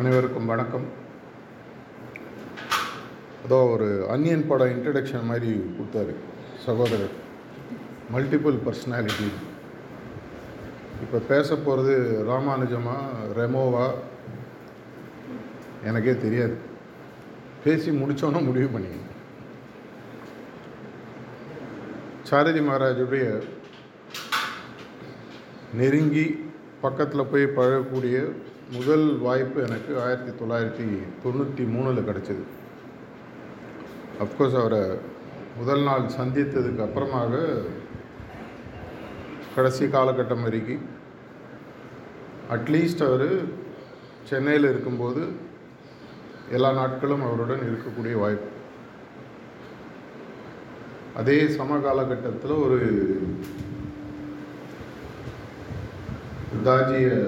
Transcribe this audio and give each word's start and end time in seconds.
அனைவருக்கும் 0.00 0.46
வணக்கம். 0.46 0.84
அதோ 3.44 3.56
ஒரு 3.56 4.06
அன்னியன் 4.10 4.44
படம் 4.46 4.68
இன்ட்ரடக்ஷன் 4.68 5.24
மாதிரி 5.24 5.52
கொடுத்தாரு. 5.76 6.14
சகோதரர். 6.64 7.14
மல்டிபிள் 8.14 8.58
பர்சனாலிட்டி 8.66 9.28
இப்போ 11.00 11.18
பேச 11.28 11.56
போகிறது 11.56 12.24
ராமானுஜமா 12.28 12.94
ரெமோவா? 13.36 13.86
எனக்கே 15.84 16.16
தெரியாது. 16.16 16.56
பேசி 17.64 17.90
முடித்தோன்னே 17.90 18.44
முடிவு 18.44 18.66
பண்ணி 18.66 18.94
சாரதி 22.22 22.60
மகாராஜுடைய 22.60 23.42
நெருங்கி 25.74 26.26
பக்கத்தில் 26.80 27.30
போய் 27.32 27.44
பழகக்கூடிய 27.44 28.32
முதல் 28.72 29.04
வாய்ப்பு 29.18 29.58
எனக்கு 29.66 29.92
ஆயிரத்தி 30.00 30.32
தொள்ளாயிரத்தி 30.40 30.86
தொண்ணூற்றி 31.22 31.64
மூணில் 31.74 32.00
கிடச்சிது. 32.08 32.42
அஃப்கோர்ஸ் 34.24 34.56
அவரை 34.60 34.80
முதல் 35.60 35.84
நாள் 35.86 36.04
சந்தித்ததுக்கு 36.16 36.82
அப்புறமாக 36.86 37.40
கடைசி 39.54 39.86
காலகட்டம் 39.94 40.44
வரைக்கும் 40.46 40.84
அட்லீஸ்ட் 42.56 43.06
அவர் 43.08 43.28
சென்னையில் 44.32 44.70
இருக்கும்போது 44.72 45.24
எல்லா 46.58 46.72
நாட்களும் 46.82 47.26
அவருடன் 47.30 47.66
இருக்கக்கூடிய 47.70 48.14
வாய்ப்பு. 48.24 48.52
அதே 51.20 51.40
சம 51.58 51.82
காலகட்டத்தில் 51.88 52.62
ஒரு 52.64 52.80
தாஜியை 56.66 57.18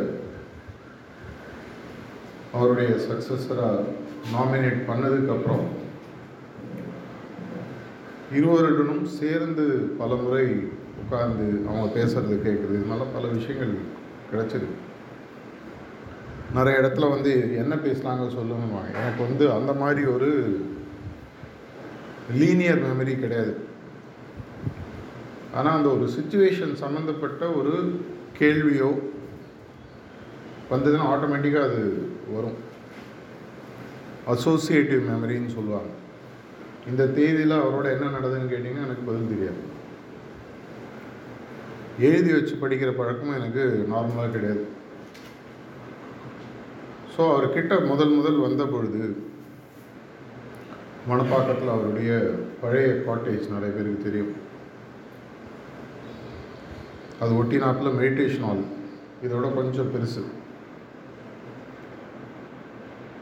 அவருடைய 2.53 2.91
சக்ஸஸராக 3.07 3.85
நாமினேட் 4.33 4.81
பண்ணதுக்கப்புறம் 4.89 5.65
இருவருடனும் 8.33 9.05
சேர்ந்து 9.05 9.65
பல 9.99 10.15
முறை 10.15 10.45
உட்கார்ந்து 11.03 11.47
அவங்க 11.69 11.87
பேசுகிறது 12.01 12.37
கேட்குறது 12.47 12.79
இதனால 12.81 13.07
பல 13.15 13.27
விஷயங்கள் 13.29 13.73
கிடச்சிது. 14.33 14.69
நிறைய 16.55 16.81
இடத்துல 16.81 17.09
வந்து 17.11 17.57
என்ன 17.57 17.75
பேசினாங்க 17.75 18.25
சொல்லுங்க 18.35 18.79
எனக்கு 18.95 19.23
வந்து 19.23 19.53
அந்த 19.53 19.73
மாதிரி 19.73 20.05
ஒரு 20.05 20.31
லீனியர் 22.37 22.83
மெமரி 22.83 23.21
கிடையாது. 23.21 23.55
ஆனால் 25.55 25.77
அந்த 25.77 25.89
ஒரு 25.89 26.11
சுச்சுவேஷன் 26.19 26.75
சம்மந்தப்பட்ட 26.75 27.53
ஒரு 27.53 28.01
கேள்வியோ 28.39 28.91
வந்ததுன்னா 30.73 31.07
ஆட்டோமேட்டிக்காக 31.13 31.69
அது 31.69 31.83
வரும். 32.35 32.59
அசோசியேட்டிவ் 34.33 35.03
மெமரின்னு 35.11 35.57
சொல்லுவாங்க. 35.57 35.91
இந்த 36.91 37.03
தேதியில் 37.17 37.63
அவரோட 37.63 37.87
என்ன 37.95 38.11
நடந்ததுன்னு 38.17 38.53
கேட்டிங்கன்னா 38.53 38.87
எனக்கு 38.89 39.09
பதில் 39.09 39.33
தெரியாது. 39.33 39.61
எழுதி 42.09 42.31
வச்சு 42.35 42.55
படிக்கிற 42.61 42.91
பழக்கமும் 42.99 43.39
எனக்கு 43.39 43.65
நார்மலாக 43.93 44.35
கிடையாது. 44.35 44.63
ஸோ 47.15 47.21
அவர்கிட்ட 47.33 47.75
முதல் 47.91 48.15
முதல் 48.19 48.45
வந்த 48.47 48.65
பொழுது 48.75 49.03
மணப்பாக்கத்தில் 51.11 51.75
அவருடைய 51.75 52.11
பழைய 52.63 52.89
காட்டேஜ் 53.07 53.53
நிறைய 53.55 53.71
பேருக்கு 53.77 54.07
தெரியும். 54.07 54.33
அது 57.23 57.33
ஒட்டி 57.41 57.57
நாட்டில் 57.65 57.99
மெடிடேஷன் 58.01 58.47
ஹால் 58.49 58.65
இதோட 59.27 59.47
கொஞ்சம் 59.59 59.91
பெருசு. 59.95 60.23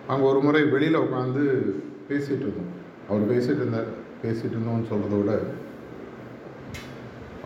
அங்கே 0.09 0.25
ஒரு 0.25 0.41
முறை 0.41 0.61
வெளியில் 0.75 1.05
உட்காந்து 1.05 1.43
பேசிகிட்டு 2.09 2.45
இருந்தோம். 2.47 2.75
அவர் 3.09 3.31
பேசிகிட்டு 3.31 3.63
இருந்தார். 3.65 3.91
பேசிகிட்டு 4.23 4.57
இருந்தோம்னு 4.57 4.91
சொல்கிறத 4.93 5.17
விட 5.19 5.33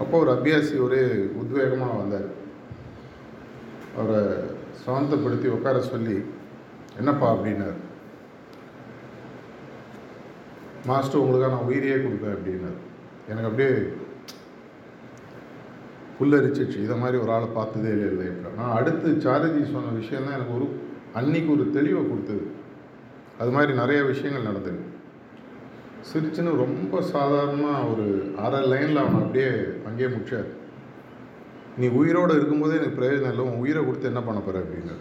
அப்போ 0.02 0.14
ஒரு 0.18 0.30
அபியாசி 0.30 0.74
ஒரே 0.84 1.00
உத்வேகமாக 1.40 1.98
வந்தார். 1.98 2.28
அவரை 3.98 4.20
சாந்தப்படுத்தி 4.84 5.48
உட்கார 5.56 5.80
சொல்லி 5.80 6.16
என்னப்பா? 6.98 7.26
அப்படின்னார். 7.34 7.78
மாஸ்டர் 10.86 11.20
உங்களுக்காக 11.20 11.52
நான் 11.54 11.68
உயிரையே 11.70 11.96
கொடுப்பேன் 11.96 12.36
அப்படின்னார். 12.36 12.78
எனக்கு 13.30 13.48
அப்படியே 13.50 13.74
புல்லரிச்சிச்சு 16.16 16.78
இதை 16.86 16.96
மாதிரி 16.98 17.16
ஒரு 17.18 17.30
ஆளை 17.32 17.48
பார்த்ததே 17.58 17.92
இல்லை 17.96 18.08
இல்லை 18.12 18.26
இப்போ. 18.26 18.50
நான் 18.56 18.76
அடுத்து 18.78 19.08
சாரதி 19.26 19.60
சொன்ன 19.74 19.94
விஷயம் 20.00 20.26
தான் 20.26 20.36
எனக்கு 20.38 20.56
ஒரு 20.58 20.66
அன்னைக்கு 21.18 21.50
ஒரு 21.54 21.64
தெளிவை 21.76 22.02
கொடுத்தது. 22.08 22.44
அது 23.40 23.50
மாதிரி 23.50 23.72
நிறைய 23.72 24.00
விஷயங்கள் 24.02 24.48
நடந்தது. 24.50 24.80
சிரிச்சுன்னு 26.10 26.52
ரொம்ப 26.64 27.02
சாதாரணமாக 27.14 27.88
ஒரு 27.92 28.06
அரை 28.44 28.60
லைனில் 28.72 29.02
அவனை 29.02 29.20
அப்படியே 29.20 29.50
அங்கேயே 29.88 30.08
முடிச்சார். 30.14 30.50
நீ 31.76 31.86
உயிரோடு 32.00 32.32
இருக்கும்போதே 32.34 32.78
எனக்கு 32.78 32.98
பிரயோஜனம் 32.98 33.32
இல்லை 33.34 33.44
உன் 33.48 33.62
உயிரை 33.64 33.82
கொடுத்து 33.84 34.10
என்ன 34.12 34.22
பண்ண 34.22 34.40
போகிற 34.40 34.64
அப்படின்னு 34.64 34.96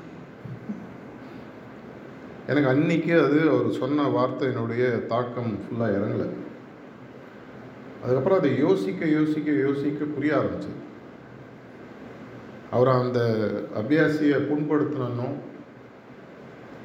எனக்கு 2.48 2.70
அன்னைக்கு 2.70 3.14
அது 3.24 3.40
அவர் 3.50 3.68
சொன்ன 3.82 4.06
வார்த்தையினுடைய 4.18 4.84
தாக்கம் 5.06 5.52
ஃபுல்லாக 5.64 5.96
இறங்கலை. 5.98 6.28
அதுக்கப்புறம் 8.04 8.40
அதை 8.40 8.52
யோசிக்க 8.58 9.06
யோசிக்க 9.18 9.52
யோசிக்க 9.66 10.06
புரிய 10.16 10.32
ஆரம்பிச்சு 10.40 10.72
அவர் 12.76 12.90
அந்த 13.00 13.20
அபியாசியை 13.82 14.38
புண்படுத்தினோம். 14.50 15.38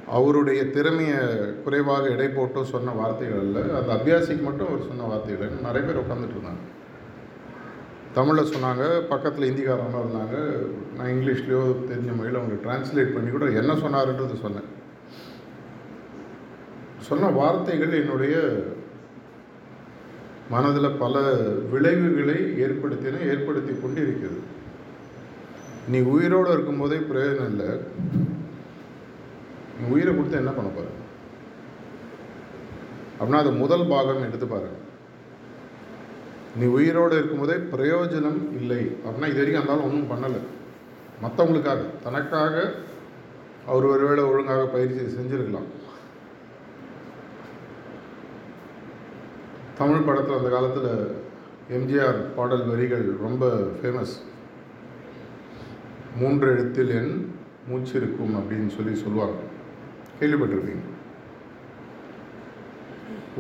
அவருடைய 0.09 0.71
திறமையை 0.71 1.19
குறைவாக 1.65 2.09
எடை 2.09 2.29
போட்டோ 2.29 2.65
சொன்ன 2.65 2.91
வார்த்தைகள் 2.91 3.41
இல்லை 3.41 3.63
அந்த 3.63 3.93
அபியாசிக்கு 3.93 4.43
மட்டும் 4.43 4.67
அவர் 4.67 4.87
சொன்ன 4.87 5.03
வார்த்தைகள். 5.03 5.51
நிறைய 5.63 5.89
பேர் 5.89 6.03
உட்காந்துட்டு 6.03 6.37
இருந்தாங்க. 6.37 6.65
தமிழில் 8.15 8.53
சொன்னாங்க 8.53 9.01
பக்கத்தில் 9.09 9.49
ஹிந்திக்காரங்க 9.49 9.99
இருந்தாங்க. 10.03 10.37
நான் 10.97 11.07
இங்கிலீஷ்லேயோ 11.07 11.63
தெரிஞ்ச 11.91 12.17
மொழியில் 12.17 12.41
அவங்களுக்கு 12.41 12.67
டிரான்ஸ்லேட் 12.67 13.15
பண்ணி 13.15 13.31
கூட 13.31 13.45
என்ன 13.45 13.73
சொன்னாருன்றது 13.73 14.41
சொன்னேன். 14.41 14.71
சொன்ன 16.99 17.29
வார்த்தைகள் 17.29 17.93
என்னுடைய 17.93 18.37
மனதில் 20.51 20.99
பல 20.99 21.33
விளைவுகளை 21.71 22.39
ஏற்படுத்தின 22.65 23.29
ஏற்படுத்தி 23.29 23.73
கொண்டு 23.83 24.01
இருக்கிறது 24.03 24.41
நீ 25.89 26.01
உயிரோடு 26.01 26.53
இருக்கும்போதே 26.53 26.97
பிரயோஜனம் 26.97 27.51
இல்லை. 27.55 27.71
உயிரை 29.93 30.13
கொடுத்து 30.17 30.43
என்ன 30.43 30.53
பண்ண 30.57 30.71
போற 30.71 30.87
அப்படின்னா 33.19 33.43
அது 33.43 33.51
முதல் 33.63 33.89
பாகம் 33.93 34.27
எடுத்து 34.27 34.47
பாருங்க. 34.47 34.79
நீ 36.59 36.67
உயிரோடு 36.77 37.15
இருக்கும்போதே 37.19 37.57
பிரயோஜனம் 37.75 38.41
இல்லை. 38.59 38.83
அப்படின்னா 39.05 39.31
இது 39.33 39.41
வரைக்கும் 39.41 39.63
அந்தாலும் 39.63 39.87
ஒன்றும் 39.89 40.11
பண்ணலை. 40.13 40.41
மற்றவங்களுக்காக 41.23 41.83
தனக்காக 42.05 42.55
அவர் 43.71 43.87
ஒருவேளை 43.93 44.25
ஒழுங்காக 44.25 44.65
பயிற்சி 44.75 45.17
செஞ்சுருக்கலாம். 45.17 45.69
தமிழ் 49.79 50.07
படத்தில் 50.09 50.39
அந்த 50.39 50.51
காலத்தில் 50.57 50.91
எம்ஜிஆர் 51.77 52.21
பாடல் 52.37 52.67
வரிகள் 52.71 53.07
ரொம்ப 53.27 53.45
ஃபேமஸ் 53.79 54.15
மூன்று 56.21 56.47
எழுத்தில் 56.53 56.95
என் 57.01 57.13
மூச்சு 57.69 57.95
இருக்கும் 58.01 58.35
அப்படின்னு 58.39 58.71
சொல்லி 58.77 58.95
சொல்லுவாங்க. 59.05 59.39
கேள்விப்பட்டிருப்பீங்க. 60.21 60.85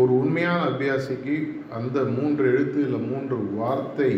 ஒரு 0.02 0.12
உண்மையான 0.22 0.60
அபியாசிக்கு 0.70 1.36
அந்த 1.76 1.98
மூன்று 2.16 2.44
எழுத்து 2.52 2.78
இல்லை 2.86 3.00
மூன்று 3.10 3.36
வார்த்தை 3.60 4.10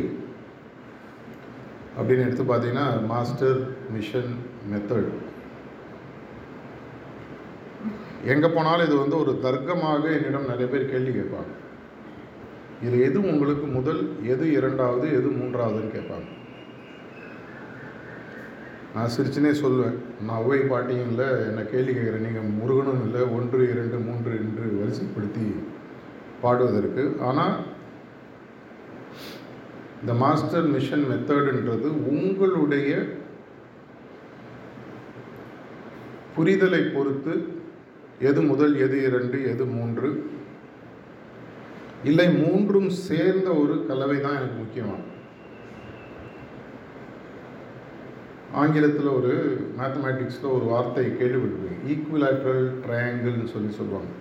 அப்படின்னு 1.99 2.27
எடுத்து 2.27 2.45
பார்த்தீங்கன்னா 2.49 2.87
மாஸ்டர் 3.13 3.61
மிஷன் 3.95 4.33
மெத்தட் 4.73 5.11
எங்கே 8.33 8.49
போனாலும் 8.55 8.87
இது 8.87 8.97
வந்து 9.03 9.17
ஒரு 9.23 9.33
தர்க்கமாக 9.45 10.05
என்னிடம் 10.17 10.51
நிறைய 10.51 10.67
பேர் 10.73 10.91
கேள்வி 10.93 11.13
கேட்பாங்க. 11.19 11.53
இது 12.87 12.97
எது 13.09 13.19
உங்களுக்கு 13.33 13.67
முதல் 13.77 14.03
எது 14.33 14.45
இரண்டாவது 14.59 15.07
எது 15.19 15.29
மூன்றாவதுன்னு 15.39 15.95
கேட்பாங்க. 15.95 16.29
நான் 18.99 19.13
சிரிச்சுனே 19.15 19.51
சொல்லுவேன் 19.63 19.97
நான் 20.27 20.39
ஒவ்வை 20.43 20.61
பாட்டியும் 20.71 21.11
இல்லை 21.11 21.27
என்னை 21.49 21.63
கேள்வி 21.73 21.93
கேட்குறேன் 21.95 22.25
நீங்கள் 22.27 22.55
முருகனும் 22.61 23.03
இல்லை 23.07 23.21
ஒன்று 23.37 23.59
இரண்டு 23.73 23.99
மூன்று 24.07 24.33
என்று 24.43 24.65
வரிசைப்படுத்தி 24.79 25.45
பாடுவதற்கு. 26.43 27.03
ஆனால் 27.29 27.55
இந்த 30.01 30.13
மாஸ்டர் 30.23 30.67
மிஷன் 30.75 31.05
மெத்தடுன்றது 31.11 31.89
உங்களுடைய 32.13 32.91
புரிதலை 36.37 36.83
பொறுத்து 36.97 37.35
எது 38.31 38.43
முதல் 38.51 38.75
எது 38.87 38.99
இரண்டு 39.09 39.39
எது 39.53 39.67
மூன்று. 39.77 40.11
இல்லை 42.11 42.29
மூன்றும் 42.43 42.91
சேர்ந்த 43.07 43.49
ஒரு 43.63 43.77
கலவை 43.91 44.19
தான் 44.27 44.39
எனக்கு 44.41 44.59
முக்கியமாகும் 44.65 45.15
ஆங்கிலத்தில் 48.61 49.11
ஒரு 49.19 49.33
மேத்தமேட்டிக்ஸில் 49.79 50.55
ஒரு 50.57 50.67
வார்த்தை 50.73 51.05
கேள்விப்பட்டிருக்கேன். 51.21 51.83
ஈக்குவலாட்ரல் 51.93 52.65
ட்ரையாங்கிள்னு 52.85 53.47
சொல்லி 53.55 53.71
சொல்லுவாங்க. 53.79 54.13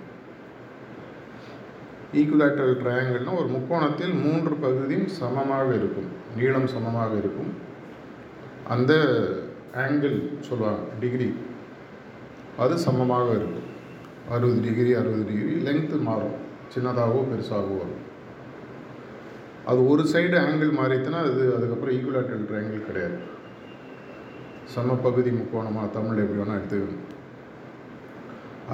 ஈக்குவலாட்ரல் 2.19 2.75
ட்ரையாங்கிள்னா 2.81 3.33
ஒரு 3.41 3.49
முக்கோணத்தில் 3.55 4.15
மூன்று 4.25 4.55
பகுதியும் 4.65 5.07
சமமாக 5.19 5.69
இருக்கும். 5.79 6.09
நீளம் 6.39 6.67
சமமாக 6.75 7.11
இருக்கும். 7.21 7.51
அந்த 8.75 8.93
ஆங்கிள் 9.85 10.17
சொல்லுவாங்க 10.47 10.83
டிகிரி 11.01 11.29
அது 12.63 12.75
சமமாக 12.87 13.27
இருக்கும். 13.39 13.69
அறுபது 14.35 14.59
டிகிரி 14.67 14.91
அறுபது 14.99 15.23
டிகிரி 15.29 15.53
லென்த்து 15.67 15.97
மாறும். 16.09 16.37
சின்னதாகவோ 16.73 17.19
பெருசாகவோ 17.31 17.75
வரும். 17.81 18.03
அது 19.71 19.79
ஒரு 19.91 20.03
சைடு 20.13 20.35
ஆங்கிள் 20.45 20.71
மாறித்துனா 20.79 21.19
அது 21.27 21.41
அதுக்கப்புறம் 21.57 21.95
ஈக்குவலாட்ரல் 21.97 22.47
ட்ரையாங்கிள் 22.49 22.87
கிடையாது. 22.89 23.17
சமபகுதி 24.73 25.31
முக்கோணமாக 25.35 25.91
தமிழ் 25.91 26.21
எப்படி 26.23 26.39
வேணால் 26.39 26.59
எடுத்துக்கணும் 26.59 27.05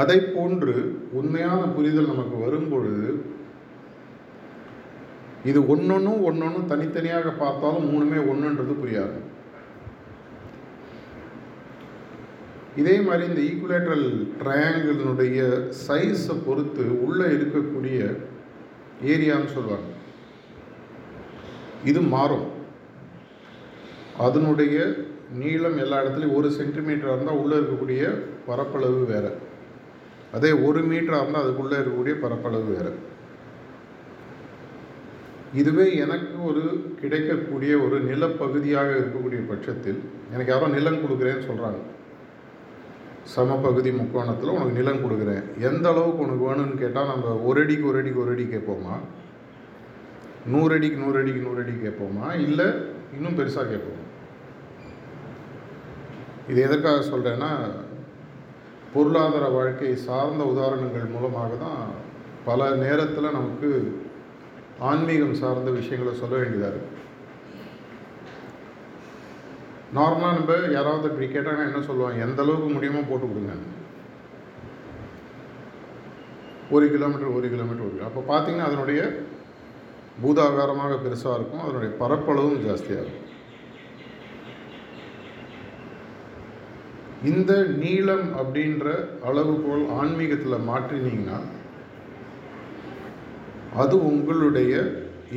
அதை 0.01 0.19
போன்று 0.35 0.73
உண்மையான 1.11 1.61
புரிதல் 1.75 2.11
நமக்கு 2.11 2.35
வரும்பொழுது 2.45 3.09
இது 5.49 5.59
ஒன்றொன்றும் 5.73 6.23
ஒன்றொன்றும் 6.27 6.69
தனித்தனியாக 6.71 7.31
பார்த்தாலும் 7.43 7.87
மூணுமே 7.91 8.19
ஒன்றுன்றது 8.31 8.73
புரியாது. 8.81 9.17
இதே 12.81 12.95
மாதிரி 13.07 13.23
இந்த 13.29 13.41
ஈக்குவலேட்ரல் 13.47 14.05
ட்ரையாங்கிளினுடைய 14.41 15.39
சைஸை 15.87 16.35
பொறுத்து 16.45 16.85
உள்ளே 17.05 17.25
இருக்கக்கூடிய 17.37 17.99
ஏரியான்னு 19.13 19.53
சொல்லுவாங்க. 19.55 19.89
இது 21.91 22.01
மாறும். 22.15 22.47
அதனுடைய 24.25 24.77
நீளம் 25.39 25.77
எல்லா 25.83 25.97
இடத்துலையும் 26.03 26.37
ஒரு 26.39 26.49
சென்டிமீட்டராக 26.59 27.15
இருந்தால் 27.15 27.41
உள்ளே 27.43 27.55
இருக்கக்கூடிய 27.59 28.03
பரப்பளவு 28.47 29.01
வேறு. 29.13 29.31
அதே 30.37 30.51
ஒரு 30.67 30.81
மீட்டராக 30.91 31.23
இருந்தால் 31.23 31.45
அதுக்குள்ளே 31.45 31.77
இருக்கக்கூடிய 31.79 32.15
பரப்பளவு 32.25 32.67
வேறு. 32.75 32.93
இதுவே 35.61 35.85
எனக்கு 36.03 36.35
ஒரு 36.49 36.61
கிடைக்கக்கூடிய 37.01 37.71
ஒரு 37.85 37.97
நிலப்பகுதியாக 38.09 38.93
இருக்கக்கூடிய 38.99 39.41
பட்சத்தில் 39.49 39.99
எனக்கு 40.33 40.51
யாரோ 40.53 40.67
நிலம் 40.77 41.01
கொடுக்குறேன்னு 41.03 41.47
சொல்கிறாங்க 41.49 41.81
சமபகுதி 43.33 43.91
முக்கோணத்தில் 43.97 44.53
உனக்கு 44.53 44.77
நிலம் 44.79 45.03
கொடுக்குறேன். 45.03 45.43
எந்த 45.69 45.85
அளவுக்கு 45.91 46.23
உனக்கு 46.25 46.47
வேணும்னு 46.47 46.81
கேட்டால் 46.81 47.11
நம்ம 47.11 47.35
ஒரு 47.49 47.61
அடிக்கு 47.61 47.85
ஒரு 47.89 47.99
அடிக்கு 48.01 48.23
ஒரு 48.23 48.31
அடி 48.31 48.45
கேட்போமா? 48.53 48.95
நூறு 50.53 50.71
அடிக்கு 50.77 50.97
நூறு 51.03 51.19
அடிக்கு 51.21 51.45
நூறு 51.47 51.61
அடி 51.63 51.75
கேட்போமா? 51.85 52.27
இல்லை 52.47 52.67
இன்னும் 53.15 53.37
பெருசாக 53.37 53.67
கேட்போம்? 53.73 53.92
இது 56.51 56.59
எதற்காக 56.67 57.01
சொல்கிறேன்னா 57.11 57.51
பொருளாதார 58.93 59.45
வாழ்க்கை 59.57 59.91
சார்ந்த 60.07 60.43
உதாரணங்கள் 60.53 61.13
மூலமாக 61.13 61.53
தான் 61.65 61.83
பல 62.47 62.69
நேரத்தில் 62.83 63.35
நமக்கு 63.37 63.69
ஆன்மீகம் 64.89 65.39
சார்ந்த 65.41 65.71
விஷயங்களை 65.79 66.13
சொல்ல 66.21 66.35
வேண்டியதாக 66.41 66.71
இருக்குது 66.73 67.01
நார்மலாக 69.97 70.37
நம்ம 70.37 70.53
யாராவது 70.75 71.09
இப்படி 71.09 71.27
கேட்டாங்கன்னா 71.31 71.69
என்ன 71.69 71.81
சொல்லுவாங்க? 71.89 72.25
எந்த 72.27 72.39
அளவுக்கு 72.43 72.69
முடியுமோ 72.75 73.01
போட்டு 73.09 73.25
கொடுங்க. 73.27 73.55
ஒரு 76.75 76.85
கிலோமீட்டர் 76.93 77.35
ஒரு 77.37 77.47
கிலோமீட்டர் 77.53 77.87
ஒரு 77.89 78.05
அப்போ 78.07 78.21
பார்த்தீங்கன்னா 78.31 78.69
அதனுடைய 78.69 79.01
பூதாகாரமாக 80.23 80.97
பெருசாக 81.03 81.37
இருக்கும். 81.37 81.63
அதனுடைய 81.65 81.91
பரப்பளவும் 82.01 82.63
ஜாஸ்தியாக 82.65 83.03
இருக்கும். 83.03 83.22
இந்த 87.23 87.51
நீளம் 87.81 88.25
அப்படின்ற 88.39 88.85
அளவுகோல் 89.25 89.85
ஆன்மீகத்தில் 90.01 90.65
மாற்றினீங்கன்னா 90.69 91.37
அது 93.81 93.95
உங்களுடைய 94.09 94.73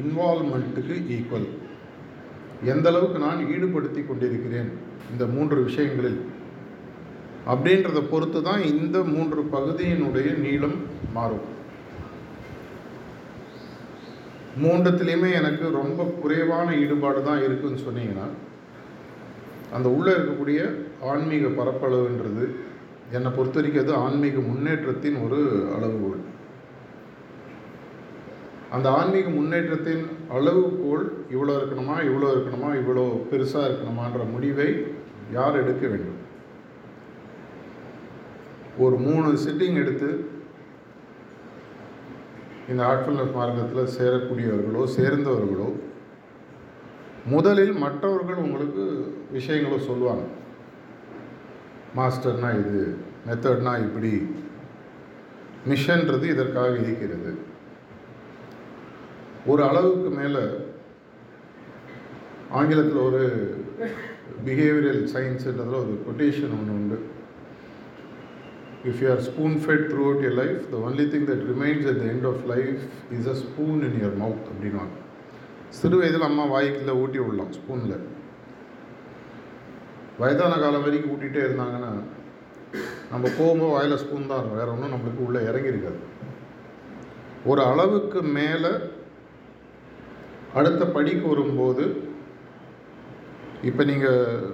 இன்வால்மெண்ட்டுக்கு 0.01 0.95
ஈக்குவல் 1.17 1.47
எந்த 2.73 2.89
அளவுக்கு 2.91 3.19
நான் 3.19 3.45
ஈடுபடுத்தி 3.55 4.01
கொண்டிருக்கிறேன் 4.07 4.71
இந்த 5.13 5.25
மூன்று 5.27 5.59
விஷயங்களில். 5.65 6.19
அப்படின்றத 7.53 8.01
பொறுத்து 8.11 8.43
தான் 8.43 8.63
இந்த 8.73 9.03
மூன்று 9.03 9.43
பகுதியினுடைய 9.55 10.29
நீளம் 10.45 10.77
மாறும். 11.13 11.45
மூன்றத்துலேயுமே 14.65 15.31
எனக்கு 15.41 15.71
ரொம்ப 15.71 16.03
குறைவான 16.23 16.69
ஈடுபாடு 16.83 17.23
தான் 17.23 17.43
இருக்குன்னு 17.43 17.85
சொன்னீங்கன்னா 17.87 18.27
அந்த 19.77 19.89
உள்ளே 19.97 20.13
இருக்கக்கூடிய 20.13 20.61
ஆன்மீக 21.03 21.47
பரப்பளவுன்றது 21.47 22.55
என்னை 23.13 23.31
பொறுத்த 23.31 23.61
வரைக்கும் 23.61 23.85
அது 23.85 23.95
ஆன்மீக 23.95 24.39
முன்னேற்றத்தின் 24.39 25.23
ஒரு 25.25 25.39
அளவுகோல். 25.77 26.21
அந்த 28.71 28.91
ஆன்மீக 28.91 29.29
முன்னேற்றத்தின் 29.29 30.05
அளவுகோல் 30.31 31.05
இவ்வளோ 31.31 31.55
இருக்கணுமா 31.59 31.97
இவ்வளோ 32.09 32.31
இருக்கணுமா 32.35 32.71
இவ்வளோ 32.81 33.05
பெருசாக 33.31 33.69
இருக்கணுமான்ற 33.69 34.31
முடிவை 34.31 34.87
யார் 35.33 35.61
எடுக்க 35.63 35.87
வேண்டும்? 35.87 36.21
ஒரு 38.79 38.97
மூணு 38.97 39.29
சிட்டிங் 39.47 39.75
எடுத்து 39.75 40.31
இந்த 42.69 42.83
ஆட்ஃபுல்னஸ் 42.85 43.35
மார்க்கத்தில் 43.35 43.95
சேரக்கூடியவர்களோ 43.99 44.85
சேர்ந்தவர்களோ 44.97 45.69
முதலில் 47.27 47.73
மற்றவர்கள் 47.73 48.35
உங்களுக்கு 48.35 49.15
விஷயங்களை 49.31 49.79
சொல்லுவாங்க. 49.87 50.36
மாஸ்டர்னா 51.97 52.51
இது 52.63 52.81
மெத்தட்னா 53.29 53.73
இப்படி. 53.87 54.13
மிஷன்றது 55.71 56.27
இதற்காக 56.35 56.73
இருக்கிறது. 56.85 57.31
ஒரு 59.53 59.63
அளவுக்கு 59.69 60.11
மேலே 60.21 60.43
ஆங்கிலத்தில் 62.59 63.05
ஒரு 63.09 63.23
பிஹேவியரல் 64.47 65.03
சயின்ஸுன்றதில் 65.15 65.83
ஒரு 65.83 65.95
கொட்டேஷன் 66.07 66.55
ஒன்று 66.59 66.75
உண்டு. 66.79 66.99
If 68.89 69.01
you 69.03 69.09
are 69.15 69.23
spoon 69.29 69.57
fed 69.63 69.87
throughout 70.09 70.25
your 70.27 70.37
life 70.43 70.61
the 70.73 70.83
only 70.89 71.07
thing 71.15 71.27
that 71.31 71.45
remains 71.53 71.87
at 71.93 72.01
the 72.03 72.07
end 72.15 72.29
of 72.33 72.45
life 72.55 72.83
is 73.19 73.29
a 73.35 73.37
spoon 73.45 73.81
in 73.89 73.99
your 74.03 74.19
mouth 74.25 74.51
அப்படின்வாங்க 74.53 74.95
சிறு 75.71 75.97
வயதில் 76.01 76.29
அம்மா 76.29 76.45
வாய்க்குள்ளே 76.55 76.95
ஊட்டி 77.03 77.19
விடலாம் 77.19 77.53
ஸ்பூனில் 77.53 77.97
வயதான 80.21 80.53
காலம் 80.61 80.85
வரைக்கும் 80.85 81.13
ஊட்டிகிட்டே 81.15 81.41
இருந்தாங்கன்னா 81.47 81.93
நம்ம 83.13 83.25
போகும்போது 83.39 83.73
வாயில் 83.75 84.01
ஸ்பூன் 84.03 84.31
தான் 84.31 84.39
இருக்கும். 84.41 84.61
வேறு 84.61 84.73
ஒன்றும் 84.75 84.95
நம்மளுக்கு 84.95 85.27
உள்ளே 85.27 85.41
இறங்கியிருக்காது. 85.49 86.01
ஒரு 87.51 87.61
அளவுக்கு 87.71 88.21
மேலே 88.39 88.73
அடுத்த 90.59 90.83
படிக்கு 90.97 91.27
வரும்போது 91.33 91.85
இப்போ 93.69 93.83
நீங்கள் 93.91 94.45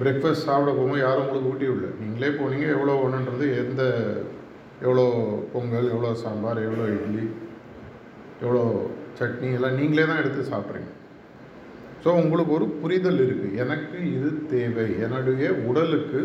பிரேக்ஃபாஸ்ட் 0.00 0.46
சாப்பிட 0.48 0.70
போகும்போது 0.74 1.04
யாரும் 1.04 1.24
உங்களுக்கு 1.26 1.50
ஊட்டி 1.52 1.66
விடல. 1.70 1.88
நீங்களே 2.02 2.30
போனீங்க 2.40 2.66
எவ்வளோ 2.76 2.98
ஒன்றுன்றது 3.06 3.46
எந்த 3.62 3.82
எவ்வளோ 4.84 5.04
பொங்கல் 5.54 5.92
எவ்வளோ 5.94 6.12
சாம்பார் 6.24 6.60
எவ்வளோ 6.68 6.86
இட்லி 6.96 7.24
எவ்வளோ 8.44 8.62
சட்னி 9.18 9.48
எல்லாம் 9.58 9.78
நீங்களே 9.80 10.06
தான் 10.10 10.20
எடுத்து 10.22 10.50
சாப்பிட்றீங்க. 10.52 10.90
ஸோ 12.04 12.10
உங்களுக்கு 12.20 12.52
ஒரு 12.58 12.66
புரிதல் 12.82 13.20
இருக்குது 13.24 13.56
எனக்கு 13.62 13.98
இது 14.16 14.46
தேவை. 14.52 14.86
என்னுடைய 15.04 15.50
உடலுக்கு 15.70 16.20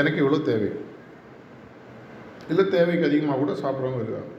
எனக்கு 0.00 0.18
இவ்வளோ 0.22 0.42
தேவை. 0.50 0.70
இல்லை 2.50 2.64
தேவைக்கு 2.68 3.08
அதிகமாக 3.08 3.38
கூட 3.38 3.52
சாப்பிட்றவங்க 3.62 4.04
இருக்காங்க. 4.04 4.34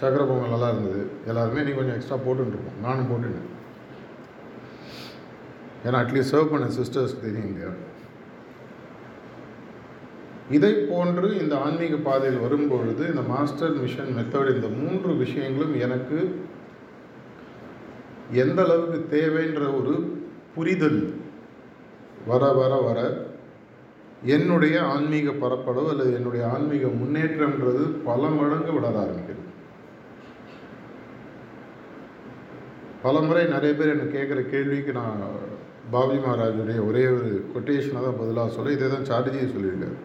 சக்கரை 0.00 0.24
பொங்கல் 0.28 0.54
நல்லா 0.54 0.68
இருந்தது. 0.72 1.02
எல்லாருமே 1.30 1.64
நீ 1.66 1.72
கொஞ்சம் 1.78 1.96
எக்ஸ்ட்ரா 1.96 2.18
போட்டுருப்போம் 2.26 2.82
நானும் 2.86 3.10
போட்டுட்டேன். 3.10 3.48
ஏன்னா 5.86 6.00
அட்லீஸ்ட் 6.02 6.32
சர்வ் 6.34 6.52
பண்ண 6.52 6.66
சிஸ்டர்ஸ்க்கு 6.78 7.26
தெரியும் 7.26 7.48
இல்லையா? 7.50 7.72
இதை 10.56 10.72
போன்று 10.90 11.28
இந்த 11.42 11.54
ஆன்மீக 11.64 11.96
பாதையில் 12.06 12.42
வரும்பொழுது 12.44 13.02
இந்த 13.10 13.22
மாஸ்டர் 13.34 13.76
மிஷன் 13.82 14.14
மெத்தட் 14.16 14.54
இந்த 14.54 14.68
மூன்று 14.80 15.12
விஷயங்களும் 15.24 15.74
எனக்கு 15.86 16.18
எந்த 18.32 18.58
அளவுக்கு 18.62 18.98
தேவைன்ற 19.16 19.62
ஒரு 19.78 19.94
புரிதல் 20.54 21.00
வர 22.26 22.52
வர 22.52 22.72
வர 22.80 22.98
என்னுடைய 24.34 24.82
ஆன்மீக 24.82 25.30
பரப்பளவு 25.30 25.88
அல்லது 25.88 26.12
என்னுடைய 26.14 26.46
ஆன்மீக 26.46 26.86
முன்னேற்றம்ன்றது 27.00 27.84
பல 28.04 28.28
மடங்கு 28.28 28.72
வளர 28.72 28.94
ஆரம்பிக்கிறது 29.04 29.48
பல 33.02 33.20
முறை 33.20 33.44
நிறைய 33.46 33.72
பேர் 33.74 33.92
எனக்கு 33.94 34.16
கேட்குற 34.18 34.40
கேள்விக்கு 34.50 34.92
நான் 34.92 35.22
பாபி 35.90 36.16
மகாராஜுடைய 36.16 36.86
ஒரே 36.88 37.06
ஒரு 37.06 37.30
கொட்டேஷனை 37.54 38.00
தான் 38.02 38.20
பதிலாக 38.20 38.54
சொல்ல 38.56 38.76
இதே 38.76 38.88
தான் 38.88 39.08
சாட்டர்ஜியும் 39.10 39.54
சொல்லியிருக்காரு. 39.54 39.96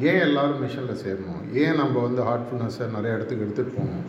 ஏன் 0.00 0.20
எல்லாரும் 0.20 0.62
மிஷனில் 0.62 1.02
சேரணும்? 1.04 1.42
ஏன் 1.52 1.74
நம்ம 1.74 2.00
வந்து 2.00 2.22
ஹார்ட்ஃபுல்னஸை 2.22 2.86
நிறைய 2.90 3.16
இடத்துக்கு 3.16 3.44
எடுத்துகிட்டு 3.46 3.78
போகணும்? 3.78 4.06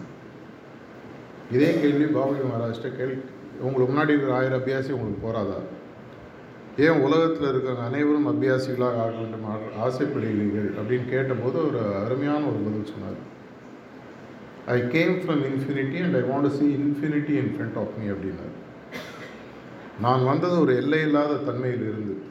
இதே 1.51 1.80
கேள்வி 1.80 2.06
பாபி 2.06 2.38
மகாராஜ்கிட்ட 2.38 2.96
கேள். 2.96 3.18
உங்களுக்கு 3.62 3.96
முன்னாடி 3.96 4.08
இருக்கிற 4.08 4.36
ஆயிரம் 4.36 4.60
அபியாசி 4.60 4.92
உங்களுக்கு 4.92 5.22
போராதா 5.22 5.56
ஏன் 6.77 7.01
உலகத்தில் 7.01 7.50
இருக்கிற 7.50 7.80
அனைவரும் 7.80 8.27
அபியாசிகளாக 8.27 8.84
ஆக 8.84 9.10
வேண்டும் 9.10 9.46
ஆ- 9.46 9.88
ஆசைப்படுகிறீர்கள்? 9.88 10.72
அப்படின்னு 10.77 11.10
கேட்டபோது 11.10 11.68
ஒரு 11.68 11.96
அருமையான 11.96 12.46
ஒரு 12.46 12.56
பதில் 12.56 12.86
சொன்னார். 12.86 13.36
I 14.66 14.88
came 14.88 15.16
from 15.16 15.46
infinity 15.46 16.04
and 16.04 16.16
I 16.16 16.22
want 16.22 16.58
see 16.58 16.66
infinity 16.66 17.30
in 17.30 17.58
front 17.60 17.80
of 17.80 17.92
me 18.00 18.10
அப்படின்னார். 18.10 18.56
நான் 20.01 20.25
வந்தது 20.25 20.60
ஒரு 20.60 20.75
எல்லையில்லாத 20.75 21.34
தன்மையில் 21.34 21.82
இருந்து 21.82 22.22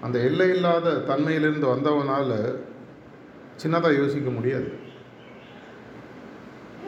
அந்த 0.00 0.18
எல்லை 0.18 0.48
இல்லாத 0.48 0.90
தன்மையிலிருந்து 0.90 1.66
வந்தவனால் 1.66 2.56
சின்னதாக 3.62 4.02
யோசிக்க 4.02 4.30
முடியாது. 4.30 4.84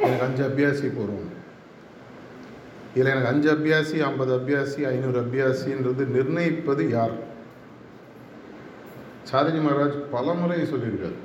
எனக்கு 0.00 0.25
அஞ்சு 0.25 0.43
அபியாசி 0.49 0.88
போகிறோம் 0.97 1.26
இதில் 2.95 3.11
எனக்கு 3.11 3.28
அஞ்சு 3.28 3.49
அபியாசி 3.55 3.97
ஐம்பது 4.02 4.33
அபியாசி 4.38 4.81
ஐநூறு 4.87 5.19
அபியாசின்றது 5.21 6.05
நிர்ணயிப்பது 6.07 6.90
யார்? 6.90 7.17
சாரஜி 9.31 9.61
மகாராஜ் 9.64 9.99
பல 10.11 10.33
முறை 10.33 10.59
சொல்லியிருக்காரு. 10.62 11.19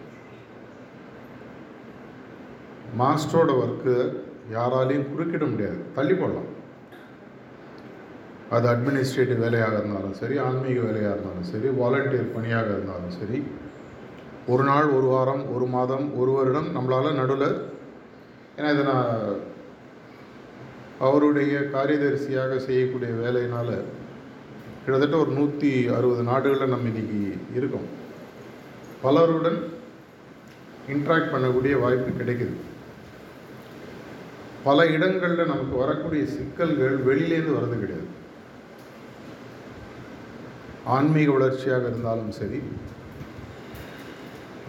மாஸ்டரோட 2.97 3.51
ஒர்க்கு 3.61 3.93
யாராலையும் 4.51 5.07
குறுக்கிட 5.11 5.45
முடியாது. 5.51 5.79
தள்ளி 5.93 6.13
போடலாம். 6.13 6.49
அது 8.49 8.67
அட்மினிஸ்ட்ரேட்டிவ் 8.69 9.39
வேலையாக 9.39 9.77
இருந்தாலும் 9.77 10.13
சரி 10.13 10.37
ஆன்மீக 10.37 10.79
வேலையாக 10.79 11.13
இருந்தாலும் 11.13 11.43
சரி 11.43 11.67
வாலண்டியர் 11.67 12.33
பணியாக 12.33 12.67
இருந்தாலும் 12.67 13.11
சரி 13.11 13.37
ஒரு 14.47 14.63
நாள் 14.63 14.89
ஒரு 14.89 15.05
வாரம் 15.05 15.43
ஒரு 15.55 15.65
மாதம் 15.65 16.05
ஒரு 16.15 16.31
வருடம் 16.31 16.67
நம்மளால் 16.75 17.17
நடுவில் 17.19 17.47
ஏன்னா 18.57 18.71
இதை 18.73 18.83
நான் 18.83 19.39
அவருடைய 20.99 21.53
காரியதரிசியாக 21.75 22.57
செய்யக்கூடிய 22.65 23.11
வேலையினால் 23.23 23.71
கிட்டத்தட்ட 24.83 25.15
ஒரு 25.17 25.31
நூற்றி 25.39 25.71
அறுபது 25.97 26.23
நாடுகளில் 26.29 26.73
நம்ம 26.73 26.89
இன்னைக்கு 26.91 27.19
இருக்கோம். 27.57 27.87
பலருடன் 29.05 29.59
இன்ட்ராக்ட் 30.93 31.33
பண்ணக்கூடிய 31.33 31.73
வாய்ப்பு 31.83 32.11
கிடைக்குது. 32.19 32.55
பல 34.67 34.85
இடங்களில் 34.95 35.51
நமக்கு 35.51 35.75
வரக்கூடிய 35.83 36.23
சிக்கல்கள் 36.35 36.97
வெளியிலேருந்து 37.09 37.57
வர்றது 37.57 37.77
கிடையாது. 37.81 38.07
ஆன்மீக 40.95 41.31
வளர்ச்சியாக 41.31 41.85
இருந்தாலும் 41.87 42.31
சரி 42.39 42.61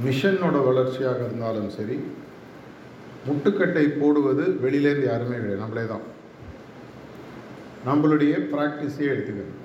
மிஷனோட 0.05 0.57
வளர்ச்சியாக 0.71 1.21
இருந்தாலும் 1.25 1.71
சரி 1.79 1.97
முட்டுக்கட்டை 3.29 3.85
போடுவது 4.01 4.45
வெளியிலேருந்து 4.63 5.05
யாருமே 5.05 5.37
கிடையாது. 5.37 5.63
நம்மளே 5.63 5.87
தான். 5.87 6.07
நம்மளுடைய 7.87 8.35
ப்ராக்டிஸே 8.53 9.07
எடுத்துக்கணும். 9.13 9.61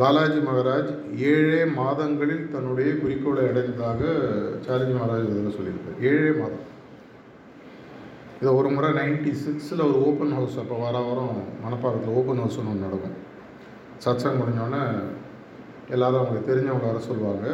லாலாஜி 0.00 0.40
மகாராஜ் 0.48 0.90
ஏழே 1.18 1.64
மாதங்களில் 1.64 2.50
தன்னுடைய 2.50 2.90
குறிக்கோளை 2.94 3.48
அடைந்ததாக 3.48 4.00
சார்ஜி 4.66 4.92
மகாராஜ் 4.98 5.30
இதில் 5.30 5.56
சொல்லியிருப்பார் 5.56 6.02
ஏழே 6.02 6.38
மாதம். 6.40 6.66
இதை 8.40 8.52
ஒரு 8.52 8.68
முறை 8.70 8.90
நைன்டி 8.90 9.32
சிக்ஸில் 9.44 9.86
ஒரு 9.88 10.06
ஓப்பன் 10.06 10.32
ஹவுஸ் 10.32 10.58
அப்போ 10.58 10.76
வார 10.76 10.98
வாரம் 10.98 11.42
மணப்பாக்கத்தில் 11.64 12.16
ஓப்பன் 12.20 12.38
ஹவுஸ்னு 12.38 12.70
ஒன்று 12.72 12.86
நடக்கும். 12.86 13.16
சத்சங் 14.04 14.40
முடிஞ்சோடனே 14.40 14.82
எல்லோரும் 15.90 16.20
அவங்களுக்கு 16.20 16.50
தெரிஞ்சவங்க 16.50 16.86
வர 16.86 16.98
சொல்லுவாங்க. 16.98 17.46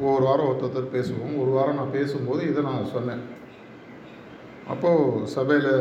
ஒவ்வொரு 0.00 0.24
வாரம் 0.24 0.46
ஒருத்தர் 0.46 0.94
பேசுவோம். 0.96 1.40
ஒரு 1.40 1.50
வாரம் 1.50 1.74
நான் 1.74 1.92
பேசும்போது 1.92 2.48
இதை 2.48 2.62
நான் 2.62 2.92
சொன்னேன். 2.92 3.22
அப்போது 4.68 5.26
சபையில் 5.26 5.74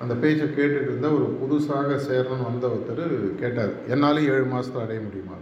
அந்த 0.00 0.14
பேச்சை 0.14 0.46
கேட்டுட்டு 0.48 0.82
இருந்த 0.82 1.08
ஒரு 1.08 1.38
புதுசாக 1.42 1.98
சேரணும்னு 2.08 2.48
வந்த 2.48 2.66
ஒருத்தர் 2.66 3.34
கேட்டார். 3.34 3.88
என்னாலும் 3.88 4.28
ஏழு 4.28 4.44
மாதத்தில் 4.44 4.82
அடைய 4.82 5.00
முடியுமா? 5.00 5.32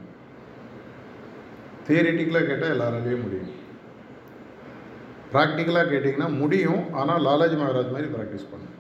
தியரிட்டிக்கலாக 1.88 2.46
கேட்டால் 2.46 2.74
எல்லாராலையும் 2.74 3.22
முடியும். 3.22 3.52
ப்ராக்டிக்கலாக 5.32 5.92
கேட்டிங்கன்னா 5.92 6.38
முடியும். 6.38 6.92
ஆனால் 6.92 7.22
லாலாஜி 7.22 7.54
மகாராஜ் 7.54 7.92
மாதிரி 7.92 8.08
ப்ராக்டிஸ் 8.16 8.50
பண்ணு. 8.52 8.70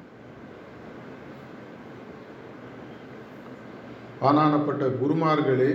ஆனானப்பட்ட 4.22 4.84
குருமார்களே 5.02 5.70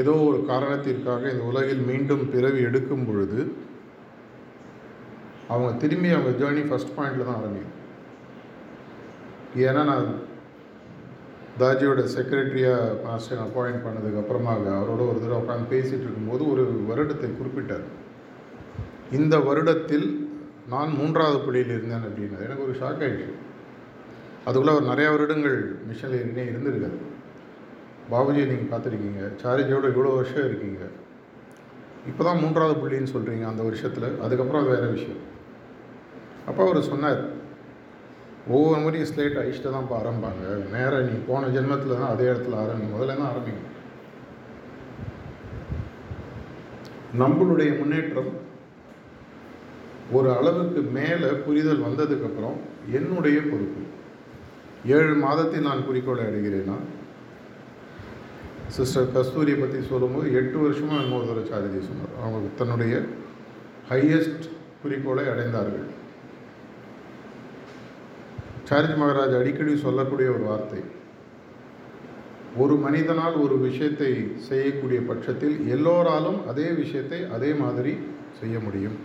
ஏதோ 0.00 0.12
ஒரு 0.28 0.38
காரணத்திற்காக 0.50 1.30
இந்த 1.32 1.44
உலகில் 1.50 1.82
மீண்டும் 1.90 2.24
பிறவி 2.32 2.60
எடுக்கும் 2.68 3.06
பொழுது 3.06 3.38
அவங்க 5.52 5.70
திரும்பி 5.82 6.08
அவங்க 6.14 6.32
ஜேர்னி 6.40 6.62
ஃபஸ்ட் 6.68 6.96
பாயிண்டில் 6.96 7.28
தான் 7.28 7.38
ஆரம்பிக்கும். 7.40 7.76
ஏன்னா 9.66 9.82
நான் 9.90 10.08
தாஜியோட 11.60 12.00
செக்ரட்டரியாக 12.14 12.98
மாஸ்டர் 13.04 13.44
அப்பாயிண்ட் 13.44 13.84
பண்ணதுக்கு 13.86 14.20
அப்புறமாக 14.22 14.68
அவரோட 14.78 15.02
ஒரு 15.10 15.18
தடவை 15.22 15.38
உட்காந்து 15.42 15.72
பேசிகிட்டு 15.74 16.06
இருக்கும்போது 16.06 16.42
ஒரு 16.52 16.64
வருடத்தை 16.90 17.30
குறிப்பிட்டார். 17.30 17.86
இந்த 19.18 19.36
வருடத்தில் 19.48 20.08
நான் 20.74 20.96
மூன்றாவது 21.00 21.38
புள்ளியில் 21.44 21.74
இருந்தேன் 21.76 22.06
அப்படின்னது 22.06 22.46
எனக்கு 22.46 22.66
ஒரு 22.66 22.74
ஷாக் 22.80 23.04
ஆகிடுச்சு 23.06 23.36
அதுக்குள்ளே 24.44 24.74
அவர் 24.74 24.90
நிறையா 24.92 25.10
வருடங்கள் 25.14 25.58
மிஷனில் 25.88 26.22
இருந்தே 26.22 26.44
இருந்திருக்காரு. 26.52 26.98
பாபுஜியை 28.12 28.46
நீங்கள் 28.50 28.70
பார்த்துருக்கீங்க. 28.72 29.22
சாரிஜியோட 29.42 29.86
இவ்வளோ 29.92 30.12
வருஷம் 30.18 30.46
இருக்கீங்க. 30.48 30.82
இப்போ 32.10 32.22
தான் 32.28 32.40
மூன்றாவது 32.42 32.76
புள்ளின்னு 32.82 33.14
சொல்கிறீங்க 33.14 33.44
அந்த 33.50 33.62
வருஷத்தில். 33.68 34.08
அதுக்கப்புறம் 34.24 34.62
அது 34.62 34.72
வேறு 34.74 34.94
விஷயம். 34.98 35.22
அப்போ 36.48 36.60
அவர் 36.66 36.88
சொன்னார் 36.92 37.20
ஒவ்வொரு 38.56 38.78
முறையும் 38.82 39.08
ஸ்லேட் 39.10 39.40
அழிச்சிட்டு 39.40 39.72
தான் 39.72 39.84
இப்போ 39.84 39.96
ஆரம்பிப்பாங்க. 40.00 40.44
நேராக 40.74 41.02
நீ 41.08 41.16
போன 41.30 41.48
ஜென்மத்தில் 41.56 41.98
தான் 42.00 42.12
அதே 42.12 42.28
இடத்துல 42.32 42.60
ஆரம்பிங்க 42.62 42.94
முதல்ல 42.94 43.18
தான் 43.20 43.30
ஆரம்பிங்க? 43.32 43.64
நம்மளுடைய 47.22 47.70
முன்னேற்றம் 47.80 48.30
ஒரு 50.16 50.28
அளவுக்கு 50.38 50.80
மேலே 50.96 51.30
புரிதல் 51.46 51.84
வந்ததுக்கப்புறம் 51.86 52.56
என்னுடைய 52.98 53.38
பொறுப்பு. 53.50 53.82
ஏழு 54.96 55.14
மாதத்தில் 55.26 55.66
நான் 55.68 55.86
குறிக்கோளை 55.88 56.22
அடைகிறேன்னா 56.28 56.76
சிஸ்டர் 58.76 59.12
கஸ்தூரியை 59.14 59.58
பற்றி 59.60 59.78
சொல்லும்போது 59.92 60.26
எட்டு 60.40 60.58
வருஷமாக 60.64 61.02
இன்னொரு 61.04 61.42
சாரிஜி 61.52 61.80
சொன்னார். 61.86 62.12
அவங்க 62.22 62.48
தன்னுடைய 62.60 62.94
ஹையஸ்ட் 63.90 64.44
குறிக்கோளை 64.82 65.24
அடைந்தார்கள். 65.32 65.86
சாரிஜ் 68.68 68.98
மகாராஜ் 69.00 69.38
அடிக்கடி 69.40 69.74
சொல்லக்கூடிய 69.86 70.28
ஒரு 70.30 70.44
வார்த்தை. 70.50 70.80
ஒரு 72.62 72.74
மனிதனால் 72.84 73.36
ஒரு 73.44 73.56
விஷயத்தை 73.58 74.10
செய்யக்கூடிய 74.48 75.00
பட்சத்தில் 75.10 75.56
எல்லோராலும் 75.74 76.40
அதே 76.50 76.68
விஷயத்தை 76.82 77.20
அதே 77.36 77.50
மாதிரி 77.62 77.92
செய்ய 78.40 78.58
முடியும். 78.58 78.96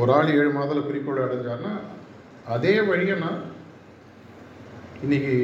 ஒரு 0.00 0.10
ஆள் 0.12 0.32
ஏழு 0.38 0.50
மாதத்தில் 0.50 0.88
குறிக்கோளை 0.88 1.20
அடைஞ்சார்னா 1.24 1.74
அதே 2.54 2.74
வழியை 2.90 3.16
நான் 3.18 3.40
இன்னைக்கு 5.02 5.34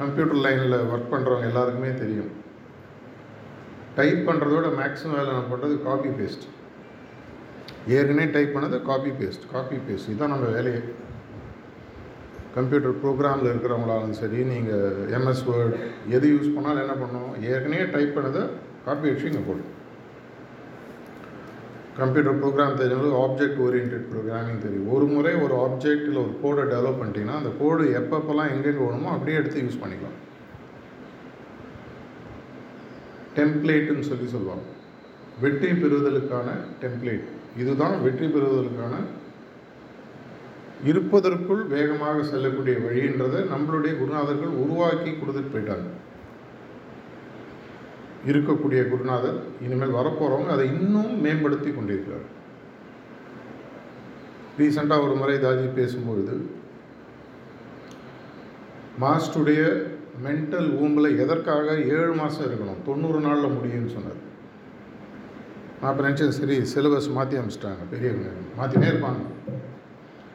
கம்ப்யூட்டர் 0.00 0.42
லைனில் 0.44 0.82
ஒர்க் 0.92 1.12
பண்ணுறவங்க 1.12 1.46
எல்லாருக்குமே 1.50 1.90
தெரியும். 2.02 2.30
டைப் 3.98 4.20
பண்ணுறதோட 4.28 4.66
மேக்ஸிமம் 4.80 5.16
வேலை 5.18 5.30
நம்ம 5.34 5.50
பண்ணுறது 5.52 5.76
காப்பி 5.86 6.10
பேஸ்ட் 6.18 6.46
ஏற்கனவே 7.94 8.26
டைப் 8.34 8.54
பண்ணது 8.56 8.76
காப்பி 8.88 9.10
பேஸ்ட் 9.20 9.44
காப்பி 9.52 9.76
பேஸ்ட் 9.86 10.10
இதுதான் 10.10 10.32
நம்ம 10.34 10.48
வேலையே. 10.56 10.80
கம்ப்யூட்டர் 12.56 12.98
ப்ரோக்ராமில் 13.02 13.50
இருக்கிறவங்களாலும் 13.52 14.18
சரி 14.20 14.38
நீங்கள் 14.52 15.00
எம்எஸ் 15.16 15.42
வேர்ட் 15.48 15.74
எது 16.16 16.26
யூஸ் 16.34 16.54
பண்ணாலும் 16.56 16.82
என்ன 16.84 16.94
பண்ணுவோம்? 17.02 17.34
ஏற்கனவே 17.52 17.86
டைப் 17.96 18.14
பண்ணதை 18.18 18.42
காப்பி 18.86 19.10
அடிச்சு 19.10 19.30
இங்கே 19.32 19.44
போடும் 19.48 19.72
கம்ப்யூட்டர் 21.98 22.38
ப்ரோக்ராம் 22.40 22.78
தெரிஞ்சவங்களுக்கு 22.78 23.20
ஆப்ஜெக்ட் 23.26 23.60
ஓரியன்ட் 23.66 23.94
ப்ரோக்ராமிங் 24.12 24.62
தெரியும். 24.64 24.88
ஒரு 24.94 25.06
முறை 25.12 25.32
ஒரு 25.44 25.54
ஆப்ஜெக்ட் 25.66 26.08
இல்லை 26.08 26.20
ஒரு 26.26 26.34
கோடை 26.42 26.64
டெவலப் 26.72 26.98
பண்ணிட்டீங்கன்னா 27.00 27.40
அந்த 27.40 27.52
கோடு 27.60 27.84
எப்பப்பெல்லாம் 28.00 28.50
எங்கெங்கே 28.54 28.82
வேணுமோ 28.86 29.12
அப்படியே 29.14 29.38
எடுத்து 29.40 29.64
யூஸ் 29.66 29.82
பண்ணிக்கலாம். 29.82 30.16
டெம்ப்ளேட்டுன்னு 33.38 34.08
சொல்லி 34.10 34.26
சொல்லுவாங்க. 34.34 34.66
வெற்றி 35.44 35.70
பெறுவதற்கான 35.80 36.48
டெம்ப்ளேட் 36.82 37.24
இதுதான் 37.62 37.96
வெற்றி 38.04 38.26
பெறுவதற்கான 38.34 38.94
இருப்பதற்குள் 40.90 41.62
வேகமாக 41.74 42.22
செல்லக்கூடிய 42.30 42.76
வழின்றதை 42.86 43.40
நம்மளுடைய 43.52 43.92
குருநாதர்கள் 44.00 44.58
உருவாக்கி 44.62 45.10
கொடுத்துட்டு 45.12 45.52
போயிட்டாங்க. 45.54 45.88
இருக்கக்கூடிய 48.30 48.80
குருநாதர் 48.92 49.40
இனிமேல் 49.64 49.98
வரப்போகிறவங்க 49.98 50.52
அதை 50.56 50.66
இன்னும் 50.76 51.12
மேம்படுத்தி 51.24 51.70
கொண்டிருக்கிறார். 51.72 52.26
ரீசெண்டாக 54.58 55.04
ஒரு 55.06 55.14
முறை 55.20 55.36
தாஜி 55.44 55.66
பேசும்பொழுது 55.80 56.36
மாஸ்டருடைய 59.02 59.62
மென்டல் 60.26 60.68
ஊம்பில் 60.82 61.18
எதற்காக 61.22 61.66
ஏழு 61.96 62.12
மாதம் 62.20 62.46
இருக்கணும் 62.46 62.84
தொண்ணூறு 62.86 63.18
நாளில் 63.26 63.54
முடியும்னு 63.56 63.94
சொன்னார். 63.96 64.20
நான் 65.80 65.90
இப்போ 65.92 66.04
நினச்சேன் 66.06 66.36
சரி 66.38 66.56
சிலபஸ் 66.72 67.08
மாற்றி 67.16 67.40
அமைச்சிட்டாங்க 67.40 67.84
பெரியவங்க 67.92 68.30
மாற்றினே 68.58 68.88
இருப்பாங்க. 68.92 69.22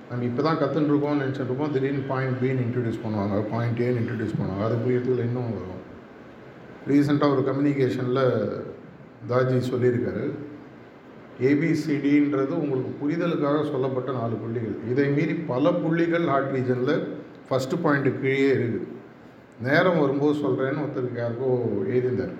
நம்ம 0.10 0.26
இப்போ 0.30 0.42
தான் 0.48 0.60
கற்றுன்னு 0.62 0.92
இருக்கோம்னு 0.92 1.24
நினச்சிட்டு 1.24 1.50
இருக்கோம் 1.50 1.74
திடீர்னு 1.76 2.04
பாயிண்ட் 2.12 2.40
பின்னு 2.42 2.66
இன்ட்ரடியூஸ் 2.68 3.04
பண்ணுவாங்க 3.06 3.36
பாயிண்ட் 3.54 3.82
ஏன்னு 3.88 4.02
இன்ட்ரடியூஸ் 4.04 4.38
பண்ணுவாங்க 4.40 4.66
அது 4.68 4.78
புரியறதுல 4.84 5.26
இன்னும் 5.30 5.54
வரும். 5.58 5.81
ரீசெண்டாக 6.88 7.34
ஒரு 7.36 7.44
கம்யூனிகேஷனில் 7.48 8.24
தாஜி 9.30 9.58
சொல்லியிருக்காரு. 9.72 10.26
ஏபிசிடின்றது 11.40 12.54
உங்களுக்கு 12.64 12.92
புரிதலுக்காக 13.02 13.72
சொல்லப்பட்ட 13.72 14.12
நாலு 14.12 14.36
புள்ளிகள். 14.36 14.76
இதை 14.90 15.10
மீறி 15.10 15.34
பல 15.34 15.72
புள்ளிகள் 15.72 16.26
ஹார்ட் 16.26 16.56
ரீஜனில் 16.56 16.96
ஃபஸ்ட்டு 17.50 17.82
பாயிண்ட்டு 17.84 18.22
கீழே 18.22 18.52
இருக்குது 18.54 18.88
நேரம் 19.62 20.00
வரும்போது 20.00 20.40
சொல்கிறேன்னு 20.40 20.84
ஒருத்தருக்கு 20.84 21.22
யாருக்கோ 21.24 21.50
எழுதியிருந்தார். 21.86 22.36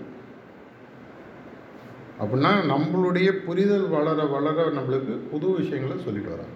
அப்படின்னா 2.22 2.52
நம்மளுடைய 2.72 3.30
புரிதல் 3.46 3.88
வளர 3.90 4.26
வளர 4.26 4.66
நம்மளுக்கு 4.66 5.14
புது 5.32 5.48
விஷயங்களை 5.56 6.04
சொல்லிட்டு 6.04 6.34
வராங்க. 6.34 6.56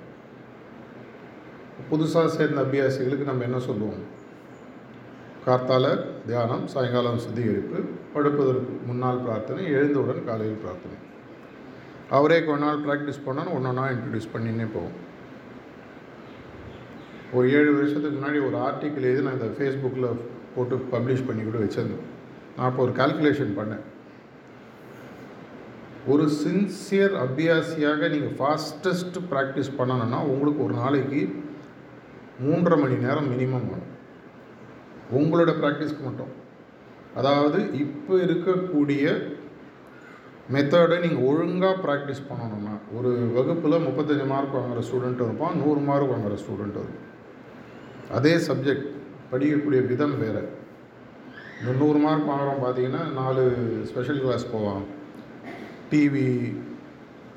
புதுசாக 1.92 2.26
சேர்ந்த 2.38 2.62
அபியாசிகளுக்கு 2.62 3.30
நம்ம 3.30 3.44
என்ன 3.44 3.60
சொல்லுவோம்? 3.60 4.04
கார்த்தால 5.46 5.86
தியானம் 6.28 6.64
சாயங்காலம் 6.74 7.20
சுத்திகரிப்பு 7.24 7.80
படுப்பதற்கு 8.14 8.72
முன்னால் 8.88 9.24
பிரார்த்தனை 9.26 9.64
எழுந்தவுடன் 9.78 10.28
காலையில் 10.30 10.62
பிரார்த்தனை. 10.64 10.98
அவரே 12.18 12.38
கொஞ்ச 12.46 12.62
நாள் 12.64 12.82
ப்ராக்டிஸ் 12.86 13.26
பண்ணால் 13.26 13.52
ஒன்று 13.56 13.70
ஒன்றா 13.72 13.86
இன்ட்ரடியூஸ் 13.94 14.34
பண்ணினே 14.34 14.68
போவோம். 14.76 14.96
ஒரு 17.38 17.46
ஏழு 17.58 17.72
வருஷத்துக்கு 17.78 18.18
முன்னாடி 18.18 18.40
ஒரு 18.48 18.58
ஆர்டிக்கிள் 18.68 19.08
எழுதி 19.10 19.24
நான் 19.28 19.38
இதை 19.40 19.50
ஃபேஸ்புக்கில் 19.58 20.20
போட்டு 20.56 20.76
பப்ளிஷ் 20.94 21.28
பண்ணி 21.28 21.44
கூட 21.44 21.58
வச்சுருந்தேன். 21.64 22.06
நான் 22.58 22.70
இப்போ 22.72 22.84
ஒரு 22.88 22.94
கால்குலேஷன் 23.02 23.58
பண்ணேன். 23.60 23.84
ஒரு 26.14 26.26
சின்சியர் 26.44 27.16
அபியாசியாக 27.26 28.10
நீங்கள் 28.14 28.38
ஃபாஸ்டஸ்ட் 28.40 29.18
ப்ராக்டிஸ் 29.32 29.76
பண்ணணும்னா 29.80 30.20
உங்களுக்கு 30.34 30.62
ஒரு 30.68 30.76
நாளைக்கு 30.84 31.22
மூன்றரை 32.46 32.78
மணி 32.84 32.98
நேரம் 33.08 33.32
மினிமம் 33.34 33.70
வேணும். 33.72 33.92
உங்களோட 35.20 35.52
ப்ராக்டிஸ்க்கு 35.62 36.04
மட்டும். 36.10 36.34
அதாவது 37.20 37.60
இப்போ 37.84 38.14
இருக்கக்கூடிய 38.26 39.04
மெத்தடை 40.54 40.96
நீங்கள் 41.04 41.28
ஒழுங்காக 41.30 41.76
ப்ராக்டிஸ் 41.86 42.26
பண்ணணும்னா 42.30 42.74
ஒரு 42.98 43.12
வகுப்பில் 43.38 43.84
முப்பத்தஞ்சு 43.86 44.26
மார்க் 44.32 44.58
வாங்குகிற 44.58 44.82
ஸ்டூடெண்ட் 44.88 45.24
இருப்பான் 45.26 45.56
நூறு 45.62 45.82
மார்க் 45.88 46.12
வாங்குகிற 46.12 46.38
ஸ்டூடெண்ட் 46.42 46.78
இருக்கும் 46.82 47.12
அதே 48.18 48.34
சப்ஜெக்ட் 48.48 48.90
படிக்கக்கூடிய 49.32 49.80
விதம் 49.92 50.18
வேறு. 50.24 50.44
இந்த 51.60 51.72
நூறு 51.82 52.00
மார்க் 52.06 52.30
வாங்குறோம் 52.32 52.62
பார்த்தீங்கன்னா 52.66 53.04
நாலு 53.22 53.44
ஸ்பெஷல் 53.92 54.22
கிளாஸ் 54.26 54.46
போவான். 54.54 54.84
டிவி 55.92 56.28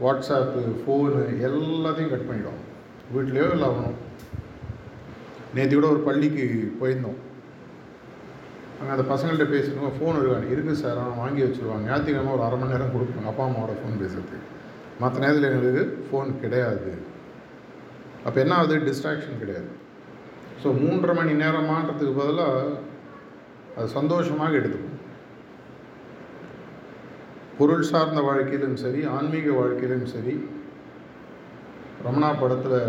வாட்ஸ்அப்பு 0.03 0.65
ஃபோனு 0.83 1.23
எல்லாத்தையும் 1.49 2.13
கட் 2.15 2.29
பண்ணிவிடுவோம் 2.29 2.63
வீட்லேயோ 3.15 3.49
இல்லை 3.55 3.69
ஆகணும் 3.71 3.99
நேற்று 5.57 5.75
கூட 5.75 5.89
ஒரு 5.95 6.03
பள்ளிக்கு 6.09 6.47
போயிருந்தோம். 6.81 7.19
அங்கே 8.79 8.93
அந்த 8.95 9.05
பசங்கள்கிட்ட 9.13 9.47
பேசணும் 9.55 9.95
ஃபோன் 9.97 10.19
வருவாங்க 10.21 10.53
இருக்குது 10.55 10.81
சார். 10.83 10.99
ஆனால் 11.03 11.21
வாங்கி 11.23 11.41
வச்சுருவாங்க. 11.45 11.87
ஞாயிற்றுக்கிழமை 11.89 12.33
ஒரு 12.37 12.45
அரை 12.47 12.59
மணி 12.61 12.75
நேரம் 12.75 12.95
கொடுப்பாங்க 12.95 13.31
அப்பா 13.33 13.47
அம்மாவோட 13.49 13.75
ஃபோன் 13.81 14.01
பேசுகிறதுக்கு 14.03 14.45
மற்ற 15.03 15.17
நேரத்தில் 15.25 15.49
எங்களுக்கு 15.51 15.83
ஃபோன் 16.07 16.31
கிடையாது. 16.43 16.93
அப்போ 18.27 18.39
என்ன 18.45 18.55
ஆகுது? 18.59 18.77
டிஸ்ட்ராக்ஷன் 18.91 19.43
கிடையாது. 19.43 19.71
ஸோ 20.63 20.69
மூன்றரை 20.83 21.15
மணி 21.19 21.33
நேரமான்றதுக்கு 21.43 22.15
பதிலாக 22.21 22.79
அது 23.77 23.89
சந்தோஷமாக 23.99 24.59
எடுத்துக்கும். 24.61 24.95
பொருள் 27.59 27.89
சார்ந்த 27.91 28.21
வாழ்க்கையிலும் 28.29 28.77
சரி 28.83 29.01
ஆன்மீக 29.17 29.53
வாழ்க்கையிலும் 29.59 30.07
சரி 30.15 30.35
ரமணா 32.07 32.29
படத்தில் 32.43 32.81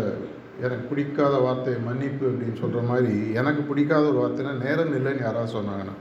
எனக்கு 0.60 0.84
பிடிக்காத 0.88 1.34
வார்த்தை 1.38 1.74
மன்னிப்பு 1.84 2.24
அப்படின்னு 2.26 2.60
சொல்கிற 2.60 2.80
மாதிரி 2.82 3.14
எனக்கு 3.32 3.62
பிடிக்காத 3.62 4.04
ஒரு 4.04 4.18
வார்த்தைனா 4.18 4.52
நேரம் 4.64 4.94
இல்லைன்னு 4.94 5.20
யாராவது 5.20 5.56
சொன்னாங்கன்னா. 5.58 5.94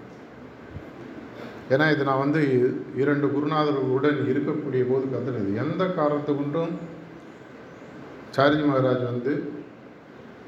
ஏன்னா 1.69 1.91
இது 1.91 2.04
நான் 2.04 2.24
வந்து 2.24 2.41
இரண்டு 2.95 3.28
குருநாதர்களுடன் 3.28 4.19
இருக்கக்கூடிய 4.26 4.84
போது 4.89 5.06
கற்றுனது 5.06 5.52
எந்த 5.56 5.84
காரணத்தை 5.91 6.34
கொண்டும் 6.36 6.74
சார்ஜி 8.36 8.63
மகாராஜ் 8.63 9.04
வந்து 9.04 9.34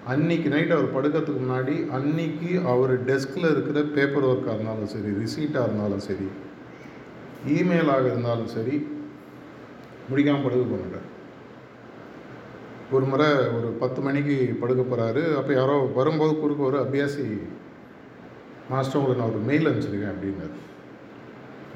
அன்னைக்கு 0.08 0.50
நைட் 0.50 0.76
அவர் 0.76 0.94
படுக்கிறதுக்கு 0.96 1.42
முன்னாடி 1.42 1.76
அன்னைக்கு 1.90 2.52
அவர் 2.68 2.94
டெஸ்கில் 3.06 3.52
இருக்கிற 3.52 3.80
பேப்பர் 3.96 4.28
ஒர்க்காக 4.30 4.56
இருந்தாலும் 4.56 4.92
சரி 4.94 5.12
ரிசீட்டாக 5.20 5.66
இருந்தாலும் 5.66 6.06
சரி 6.08 6.28
இமெயிலாக 7.52 8.06
இருந்தாலும் 8.06 8.52
சரி 8.56 8.76
முடிக்காமல் 10.10 10.44
படுக்க 10.44 10.66
போனார் 10.66 11.08
ஒரு 12.96 13.06
முறை 13.06 13.28
ஒரு 13.58 13.68
பத்து 13.82 14.00
மணிக்கு 14.02 14.36
படுக்க 14.62 14.82
போகிறாரு 14.84 15.22
அப்போ 15.40 15.52
யாரோ 15.54 15.76
வரும்போது 15.98 16.34
குறுக்க 16.40 16.62
ஒரு 16.64 16.78
அபியாசி 16.86 17.26
மாஸ்டர் 18.72 19.00
உங்களுக்கு 19.00 19.24
நான் 19.24 19.34
ஒரு 19.34 19.42
மெயில் 19.50 19.68
அனுப்பிச்சிருக்கேன் 19.70 20.14
அப்படின்னாரு. 20.14 20.56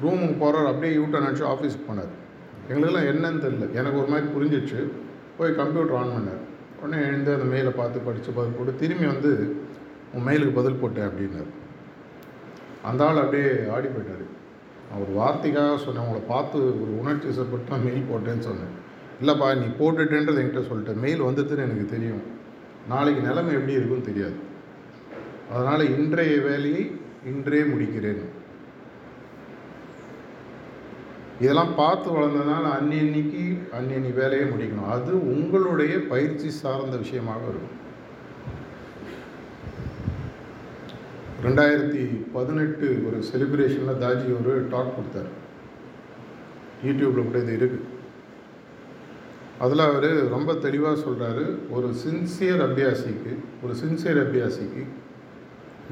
ரூமுக்கு 0.02 0.36
போகிறார் 0.38 0.70
அப்படியே 0.70 0.92
யூட்டன் 0.98 1.26
அனுப்பிச்சு 1.26 1.46
ஆஃபீஸுக்கு 1.52 1.86
போனார். 1.88 2.12
எங்களுக்கெல்லாம் 2.68 3.08
என்னன்னு 3.12 3.42
தெரில 3.44 3.66
எனக்கு 3.78 4.00
ஒரு 4.02 4.10
மாதிரி 4.12 4.26
புரிஞ்சிச்சு. 4.36 4.80
போய் 5.38 5.58
கம்ப்யூட்டர் 5.60 5.98
ஆன் 6.00 6.14
பண்ணார். 6.16 6.42
உடனே 6.80 7.02
எழுந்து 7.08 7.30
அந்த 7.36 7.46
மெயிலை 7.52 7.72
பார்த்து 7.80 8.06
படித்து 8.08 8.30
பதில் 8.38 8.56
போட்டு 8.56 8.74
திரும்பி 8.82 9.06
வந்து 9.06 9.30
உன் 10.14 10.26
மெயிலுக்கு 10.28 10.58
பதில் 10.60 10.80
போட்டேன் 10.80 11.08
அப்படின்னாரு. 11.08 11.50
அந்த 12.88 13.06
ஆள் 13.06 13.22
அப்படியே 13.24 13.50
ஆடி 13.74 13.88
போயிட்டார். 13.94 14.24
நான் 14.88 15.02
ஒரு 15.04 15.12
வார்த்தைக்காக 15.20 15.78
சொன்னேன். 15.84 16.04
உங்களை 16.06 16.22
பார்த்து 16.28 16.58
ஒரு 16.82 16.92
உணர்ச்சி 17.02 17.28
வசப்பட்டு 17.28 17.72
நான் 17.74 17.86
மெயில் 17.88 18.10
போட்டேன்னு 18.10 18.46
சொன்னேன். 18.48 18.74
இல்லைப்பா 19.20 19.46
நீ 19.60 19.66
போட்டுட்டேன்றது 19.78 20.40
என்கிட்ட 20.40 20.62
சொல்லிட்ட. 20.70 20.94
மெயில் 21.04 21.26
வந்ததுன்னு 21.26 21.66
எனக்கு 21.66 21.86
தெரியும். 21.94 22.24
நாளைக்கு 22.92 23.22
நிலைமை 23.28 23.52
எப்படி 23.54 23.76
இருக்குன்னு 23.78 24.08
தெரியாது. 24.08 24.36
அதனால் 25.52 25.84
இன்றைய 25.98 26.34
வேலையை 26.48 26.82
இன்றே 27.30 27.60
முடிக்கிறேன். 27.70 28.20
இதெல்லாம் 31.40 31.72
பார்த்து 31.80 32.08
வளர்ந்ததுனால 32.10 32.66
அன்னன்னைக்கு 32.76 33.42
அன்னன்னி 33.78 34.10
வேலையை 34.20 34.44
முடிக்கணும். 34.52 34.90
அது 34.96 35.10
உங்களுடைய 35.34 35.94
பயிற்சி 36.12 36.50
சார்ந்த 36.60 36.96
விஷயமாக 36.96 37.48
இருக்கும். 37.48 37.74
ரெண்டாயிரத்தி 41.46 42.04
பதினெட்டு 42.36 42.86
ஒரு 43.08 43.18
செலிப்ரேஷனில் 43.30 44.00
தாஜி 44.04 44.28
ஒரு 44.38 44.54
டாக் 44.70 44.94
கொடுத்தார். 44.96 45.30
யூடியூப்பில் 46.86 47.28
கூட 47.28 47.38
இது 47.44 47.58
இருக்குது 47.60 47.94
அதில் 49.64 49.82
அவர் 49.88 50.08
ரொம்ப 50.34 50.50
தெளிவாக 50.64 50.96
சொல்கிறாரு 51.04 51.44
ஒரு 51.76 51.88
சின்சியர் 52.04 52.62
அபியாசிக்கு 52.66 53.32
ஒரு 53.62 53.74
சின்சியர் 53.82 54.20
அபியாசிக்கு 54.22 54.82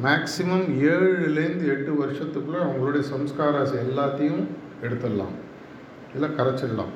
மேக்சிமம் 0.06 0.66
ஏழுலேருந்து 0.90 1.66
எட்டு 1.74 1.92
வருஷத்துக்குள்ளே 2.02 2.60
அவங்களுடைய 2.66 3.02
சம்ஸ்காராஸ் 3.14 3.74
எல்லாத்தையும் 3.84 4.44
எடுத்துடலாம். 4.86 5.34
இல்லை 6.14 6.28
கரைச்சிடலாம். 6.38 6.92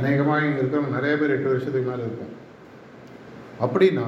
அநேகமாக 0.00 0.46
இங்கே 0.46 0.60
இருக்கிறவங்க 0.60 0.96
நிறைய 0.98 1.14
பேர் 1.20 1.34
எட்டு 1.36 1.52
வருஷத்துக்கு 1.52 1.90
மேலே 1.90 2.04
இருக்கும் 2.08 2.34
அப்படின்னா 3.64 4.06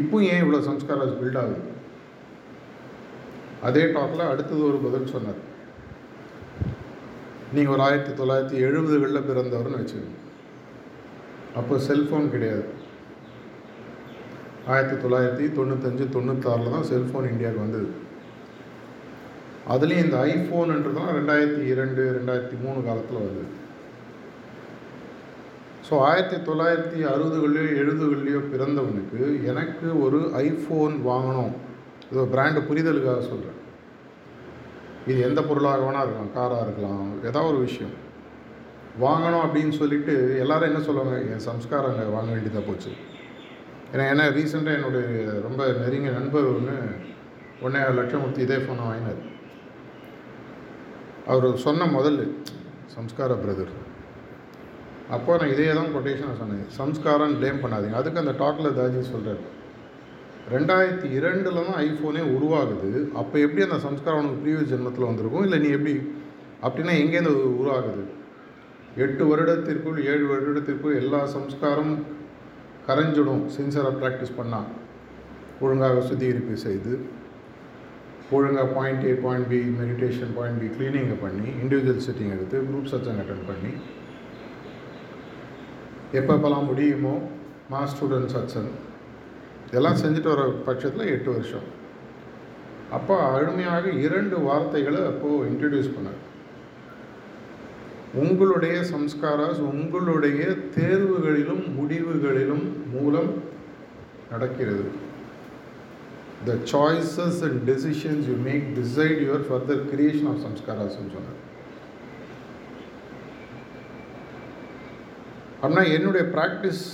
இப்போ 0.00 0.16
ஏன் 0.32 0.42
இவ்வளோ 0.42 0.60
சம்ஸ்காராஸ் 0.70 1.18
பில்ட் 1.20 1.40
ஆகுது? 1.42 1.62
அதே 3.68 3.84
டாக்கில் 3.96 4.30
அடுத்தது 4.32 4.62
ஒரு 4.70 4.78
பதில் 4.86 5.12
சொன்னார். 5.16 5.40
நீங்கள் 7.54 7.74
ஒரு 7.74 7.84
ஆயிரத்தி 7.86 8.12
தொள்ளாயிரத்தி 8.20 8.56
எழுபதுகளில் 8.66 9.26
பிறந்தவர்னு 9.28 9.80
வச்சுக்கோங்க. 9.80 10.20
அப்போ 11.58 11.74
செல்ஃபோன் 11.88 12.32
கிடையாது. 12.34 12.64
ஆயிரத்தி 14.72 14.96
தொள்ளாயிரத்தி 15.02 15.46
தொண்ணூத்தஞ்சு 15.58 16.04
தொண்ணூத்தாறில் 16.16 16.74
தான் 16.76 16.88
செல்ஃபோன் 16.92 17.30
இந்தியாவுக்கு 17.32 17.64
வந்தது. 17.64 17.88
அதுலேயும் 19.74 20.06
இந்த 20.06 20.16
ஐஃபோனுன்றதுலாம் 20.30 21.12
ரெண்டாயிரத்தி 21.18 21.62
இரண்டு 21.72 22.02
ரெண்டாயிரத்தி 22.16 22.56
மூணு 22.64 22.80
காலத்தில் 22.88 23.20
வந்தது. 23.20 23.44
ஸோ 25.88 25.94
ஆயிரத்தி 26.10 26.38
தொள்ளாயிரத்தி 26.48 26.98
அறுபதுகள்லையோ 27.12 27.70
எழுபதுகள்லையோ 27.82 28.40
பிறந்தவனுக்கு 28.52 29.20
எனக்கு 29.50 29.88
ஒரு 30.04 30.20
ஐஃபோன் 30.46 30.94
வாங்கணும். 31.10 31.52
இது 32.10 32.24
பிராண்டு 32.34 32.60
புரிதலுக்காக 32.68 33.22
சொல்கிறேன் 33.30 33.60
இது 35.10 35.18
எந்த 35.28 35.40
பொருளாக 35.48 35.82
வேணால் 35.84 36.04
இருக்கலாம் 36.04 36.34
காராக 36.36 36.64
இருக்கலாம் 36.66 37.06
ஏதாவது 37.28 37.50
ஒரு 37.52 37.58
விஷயம். 37.66 37.94
வாங்கணும் 39.04 39.44
அப்படின்னு 39.44 39.74
சொல்லிட்டு 39.80 40.14
எல்லாரும் 40.42 40.70
என்ன 40.70 40.80
சொல்லுவாங்க 40.88 41.16
என் 41.32 41.46
சம்ஸ்காரங்க 41.48 42.02
வாங்க 42.16 42.30
வேண்டியதாக 42.34 42.64
போச்சு. 42.68 42.92
ஏன்னா 43.92 44.04
ஏன்னா 44.12 44.24
ரீசெண்டாக 44.36 44.78
என்னுடைய 44.78 45.06
ரொம்ப 45.46 45.60
நெருங்கிய 45.80 46.12
நண்பர் 46.18 46.50
ஒன்று 46.54 46.76
ஒன்றே 47.64 47.80
லட்சம் 47.98 48.22
கொடுத்து 48.22 48.46
இதே 48.46 48.58
ஃபோனை 48.62 48.84
வாங்கினார். 48.90 49.20
அவர் 51.32 51.46
சொன்ன 51.66 51.86
முதல் 51.96 52.20
சம்ஸ்கார 52.94 53.32
பிரதர் 53.42 53.74
அப்போ 55.14 55.32
நான் 55.40 55.52
இதே 55.54 55.72
தான் 55.78 55.92
கொட்டேஷனை 55.94 56.34
சொன்னேன் 56.40 56.66
சம்ஸ்காரம் 56.80 57.36
ப்ளேம் 57.40 57.62
பண்ணாதீங்க. 57.62 58.00
அதுக்கு 58.00 58.22
அந்த 58.22 58.34
டாக்கில் 58.42 58.76
தாஜி 58.78 59.00
சொல்கிறார் 59.12 59.42
ரெண்டாயிரத்தி 60.52 61.08
இரண்டில் 61.16 61.58
தான் 61.58 61.78
ஐஃபோனே 61.86 62.22
உருவாகுது. 62.36 62.90
அப்போ 63.20 63.36
எப்படி 63.44 63.62
அந்த 63.66 63.78
சம்ஸ்காரம் 63.84 64.20
உனக்கு 64.22 64.42
ப்ரீவியஸ் 64.42 64.72
ஜென்மத்தில் 64.72 65.08
வந்திருக்கும்? 65.10 65.44
இல்லை 65.46 65.58
நீ 65.64 65.70
எப்படி 65.76 65.94
அப்படின்னா 66.66 66.94
எங்கேருந்து 67.02 67.32
உருவாகுது? 67.60 68.04
எட்டு 69.04 69.22
வருடத்திற்குள் 69.30 69.98
ஏழு 70.12 70.24
வருடத்திற்குள் 70.32 70.98
எல்லா 71.02 71.20
சம்ஸ்காரம் 71.36 71.92
கரைஞ்சிடும். 72.88 73.44
சின்சராக 73.56 73.94
ப்ராக்டிஸ் 74.02 74.38
பண்ணால் 74.40 74.70
ஒழுங்காக 75.64 76.00
சுத்திகரிப்பு 76.08 76.54
செய்து 76.66 76.92
ஒழுங்காக 78.36 78.68
point 78.76 79.04
A 79.10 79.12
point 79.24 79.48
B 79.50 79.58
meditation 79.80 80.32
point 80.36 80.60
B 80.62 80.68
க்ளீனிங்கை 80.76 81.16
பண்ணி 81.26 81.48
இண்டிவிஜுவல் 81.62 82.06
செட்டிங் 82.06 82.32
எடுத்து 82.36 82.56
குரூப் 82.68 82.90
சச்சங் 82.92 83.20
அட்டன் 83.22 83.46
பண்ணி 83.50 83.72
எப்பப்பெல்லாம் 86.20 86.68
முடியுமோ 86.70 87.14
மாஸ் 87.72 87.92
ஸ்டூடெண்ட் 87.94 88.32
சச்சன் 88.34 88.70
இதெல்லாம் 89.74 90.02
செஞ்சுட்டு 90.02 90.30
வர 90.32 90.42
பட்சத்தில் 90.66 91.12
எட்டு 91.14 91.30
வருஷம். 91.36 91.68
அப்போ 92.96 93.14
அருமையாக 93.36 93.84
இரண்டு 94.06 94.36
வார்த்தைகளை 94.48 95.00
அப்போது 95.10 95.46
இன்ட்ரடியூஸ் 95.50 95.94
பண்ணார். 95.94 96.20
உங்களுடைய 98.22 98.74
சம்ஸ்காராஸ் 98.90 99.60
உங்களுடைய 99.70 100.42
தேர்வுகளிலும் 100.76 101.64
முடிவுகளிலும் 101.78 102.66
மூலம் 102.92 103.32
நடக்கிறது. 104.32 104.84
The 106.48 106.54
choices 106.72 107.40
and 107.46 107.60
decisions 107.70 108.26
you 108.30 108.36
make 108.48 108.66
decide 108.78 109.18
your 109.26 109.46
further 109.48 109.82
creation 109.92 110.28
of 110.32 110.42
சம்ஸ்காராஸ்ன்னு 110.46 111.14
சொன்னார். 111.16 111.40
அப்படின்னா 115.62 115.84
என்னுடைய 115.96 116.24
ப்ராக்டிஸ் 116.36 116.84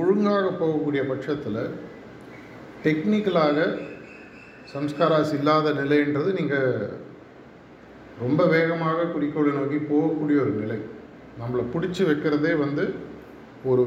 ஒழுங்காக 0.00 0.46
போகக்கூடிய 0.60 1.02
பட்சத்தில் 1.12 1.62
டெக்னிக்கலாக 2.84 3.58
சம்ஸ்காராஸ் 4.74 5.34
இல்லாத 5.34 5.70
நிலைன்றது 5.70 6.32
நீங்கள் 6.38 6.90
ரொம்ப 8.20 8.46
வேகமாக 8.46 9.04
குறிக்கோளை 9.04 9.52
நோக்கி 9.52 9.76
போகக்கூடிய 9.76 10.40
ஒரு 10.42 10.50
நிலை. 10.50 10.76
நம்மளை 11.40 11.62
பிடிச்சி 11.74 12.02
வைக்கிறதே 12.08 12.58
வந்து 12.58 12.94
ஒரு 13.64 13.84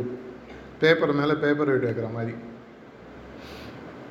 பேப்பர் 0.80 1.14
மேலே 1.14 1.34
பேப்பர் 1.34 1.70
வெயிட் 1.70 1.86
வைக்கிற 1.90 2.12
மாதிரி. 2.12 2.34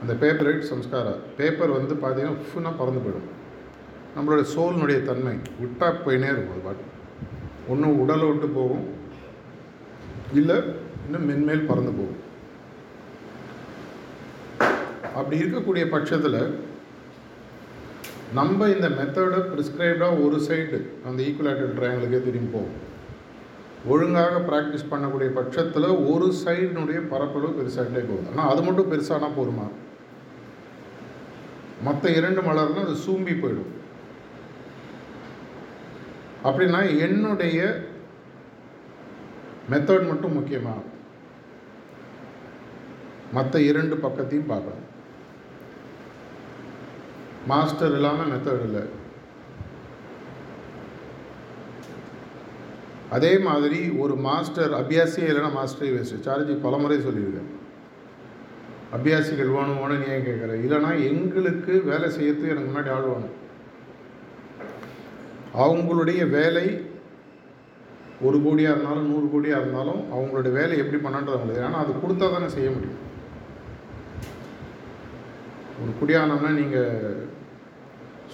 அந்த 0.00 0.14
பேப்பர் 0.14 0.46
வெயிட் 0.46 0.72
சம்ஸ்காரா? 0.72 1.14
பேப்பர் 1.36 1.70
வந்து 1.70 1.94
பார்த்தீங்கன்னா 1.94 2.36
ஃபுன்னா 2.48 2.72
பறந்து 2.78 3.02
போயிடும். 3.06 3.30
நம்மளோட 4.16 4.44
சோலினுடைய 4.56 5.02
தன்மை 5.02 5.34
விட்டா 5.34 5.88
போயினே 6.04 6.30
இருக்கும் 6.34 6.56
அது 6.56 6.64
பாட்டு. 6.64 6.86
ஒன்று 7.68 8.00
உடலை 8.00 8.26
விட்டு 8.28 8.48
போகும். 8.48 8.86
இல்லை 10.34 10.56
இன்னும் 11.04 11.28
மென்மேல் 11.30 11.66
பறந்து 11.66 11.90
போகும். 11.90 12.24
அப்படி 15.18 15.36
இருக்கக்கூடிய 15.42 15.84
பட்சத்தில் 15.94 16.40
நம்ம 18.38 18.68
இந்த 18.74 18.88
மெத்தடை 18.98 19.40
ப்ரிஸ்கிரைப்டாக 19.52 20.22
ஒரு 20.24 20.38
சைடு 20.46 20.78
அந்த 21.08 21.18
ஈக்குவலேட்டர் 21.28 21.76
ட்ரையாங்கிளுக்கே 21.76 22.20
திரும்பி 22.24 22.50
போகும். 22.54 22.76
ஒழுங்காக 23.92 24.38
ப்ராக்டிஸ் 24.48 24.90
பண்ணக்கூடிய 24.92 25.30
பட்சத்தில் 25.36 25.88
ஒரு 26.12 26.28
சைடினுடைய 26.42 27.00
பரப்பளவு 27.12 27.58
பெருசாகிட்டே 27.58 28.02
போகுது 28.08 28.30
ஆனால் 28.30 28.50
அது 28.52 28.62
மட்டும் 28.66 28.90
பெருசானா 28.92 29.28
போருமா 29.38 29.66
மற்ற 31.86 32.04
இரண்டு 32.18 32.40
மலர்னால் 32.46 32.86
அது 32.86 32.96
சூம்பி 33.06 33.34
போயிடும். 33.40 33.72
அப்படின்னா 36.48 36.80
என்னுடைய 37.06 37.60
மெத்தட் 39.72 40.10
மட்டும் 40.10 40.36
முக்கியமாக 40.38 40.82
மற்ற 43.38 43.60
இரண்டு 43.70 43.94
பக்கத்தையும் 44.04 44.50
பார்க்கணும் 44.52 44.85
மாஸ்டர் 47.50 47.96
இல்லாமல் 47.98 48.30
மெத்தட் 48.32 48.64
இல்லை. 48.68 48.84
அதே 53.16 53.32
மாதிரி 53.48 53.80
ஒரு 54.02 54.14
மாஸ்டர் 54.28 54.72
அபியாசியே 54.80 55.28
இல்லைன்னா 55.30 55.50
மாஸ்டரே 55.58 55.90
வேஸ்ட்டு 55.96 56.24
சார்ஜி 56.26 56.54
பலமுறை 56.64 56.96
சொல்லியிருக்கேன் 57.04 57.52
அபியாசிகள் 58.96 59.54
வேணும் 59.56 59.80
வேணும் 59.82 60.02
நீ 60.02 60.08
ஏன் 60.14 60.26
கேட்குற? 60.26 60.52
இல்லைனா 60.64 60.90
எங்களுக்கு 61.10 61.72
வேலை 61.90 62.08
செய்யறது 62.16 62.50
எனக்கு 62.52 62.70
முன்னாடி 62.70 62.90
ஆள் 62.96 63.08
வேணும். 63.12 63.34
அவங்களுடைய 65.64 66.22
வேலை 66.36 66.66
ஒரு 68.26 68.36
கோடியாக 68.44 68.74
இருந்தாலும் 68.74 69.08
நூறு 69.12 69.26
கோடியாக 69.32 69.62
இருந்தாலும் 69.62 70.02
அவங்களுடைய 70.14 70.52
வேலை 70.58 70.74
எப்படி 70.82 70.98
பண்ணன்றது 71.04 71.36
அவங்களுக்கு 71.36 71.64
ஏன்னா 71.68 71.82
அது 71.84 72.00
கொடுத்தா 72.02 72.26
தானே 72.34 72.48
செய்ய 72.56 72.68
முடியும். 72.76 73.02
ஒரு 75.82 75.92
குடியானம்னா 76.00 76.50
நீங்கள் 76.60 77.24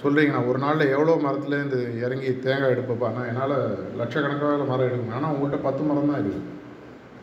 சொல்கிறீங்கண்ணா 0.02 0.48
ஒரு 0.50 0.58
நாளில் 0.64 0.92
எவ்வளோ 0.94 1.16
மரத்துலேருந்து 1.24 1.80
இறங்கி 2.04 2.30
தேங்காய் 2.44 2.72
எடுப்பப்பாண்ணா 2.74 3.22
என்னால் 3.30 3.56
லட்சக்கணக்காக 4.00 4.64
மரம் 4.70 4.88
எடுக்கணும் 4.88 5.16
ஆனால் 5.18 5.34
உங்கள்கிட்ட 5.34 5.60
பத்து 5.66 5.82
மரம் 5.88 6.10
தான் 6.10 6.20
இருக்குது. 6.22 6.48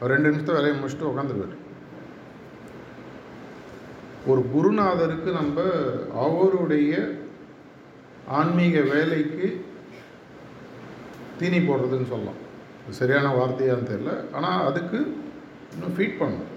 ஒரு 0.02 0.12
ரெண்டு 0.14 0.30
நிமிஷத்தை 0.30 0.56
வேலையை 0.58 0.76
முடிச்சுட்டு 0.78 1.10
உட்காந்துருவார் 1.12 1.56
ஒரு 4.32 4.42
குருநாதருக்கு 4.54 5.30
நம்ம 5.40 5.62
அவருடைய 6.26 6.94
ஆன்மீக 8.40 8.80
வேலைக்கு 8.94 9.48
தீனி 11.40 11.60
போடுறதுன்னு 11.68 12.12
சொல்லலாம். 12.14 12.40
சரியான 13.00 13.28
வார்த்தையான்னு 13.40 13.90
தெரியல. 13.92 14.14
ஆனால் 14.38 14.66
அதுக்கு 14.70 15.00
இன்னும் 15.74 15.96
ஃபீட் 15.98 16.20
பண்ணணும். 16.22 16.50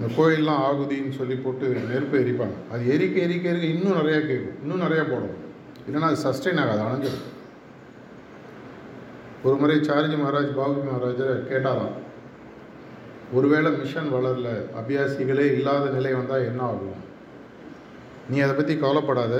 இந்த 0.00 0.08
கோயிலெலாம் 0.16 0.62
ஆகுதின்னு 0.66 1.16
சொல்லி 1.16 1.34
போட்டு 1.34 1.66
நெருப்பு 1.88 2.16
எரிப்பாங்க. 2.22 2.56
அது 2.72 2.82
எரிக்க 2.94 3.16
எரிக்க 3.26 3.46
எரிக்க 3.52 3.66
இன்னும் 3.74 3.98
நிறையா 4.00 4.20
கேட்கும் 4.28 4.56
இன்னும் 4.62 4.84
நிறையா 4.84 5.02
போடும். 5.10 5.36
இல்லைன்னா 5.86 6.08
அது 6.10 6.24
சஸ்டெயின் 6.26 6.60
ஆகாது 6.62 6.82
அணைஞ்சிடும் 6.86 7.26
ஒரு 9.46 9.54
முறை 9.60 9.76
சார்ஜி 9.88 10.16
மகாராஜ் 10.22 10.56
பாபுஜி 10.56 10.82
மகாராஜை 10.88 11.28
கேட்டாராம் 11.50 11.94
ஒருவேளை 13.36 13.70
மிஷன் 13.78 14.10
வளரல 14.14 14.48
அபியாசிகளே 14.80 15.46
இல்லாத 15.56 15.84
நிலை 15.96 16.12
வந்தால் 16.18 16.48
என்ன 16.48 16.62
ஆகும்? 16.70 16.98
நீ 18.30 18.38
அதை 18.44 18.54
பற்றி 18.56 18.74
கவலைப்படாத. 18.82 19.34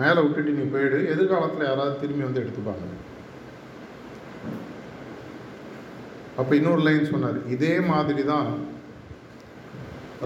மேலே 0.00 0.20
விட்டுட்டு 0.24 0.58
நீ 0.58 0.64
போயிடு. 0.72 0.98
எதிர்காலத்தில் 1.12 1.68
யாராவது 1.68 2.00
திரும்பி 2.00 2.26
வந்து 2.26 2.42
எடுத்துப்பாங்க. 2.42 2.86
அப்போ 6.40 6.52
இன்னொரு 6.58 6.82
லைன் 6.88 7.12
சொன்னார் 7.12 7.38
இதே 7.54 7.74
மாதிரி 7.92 8.24
தான் 8.32 8.50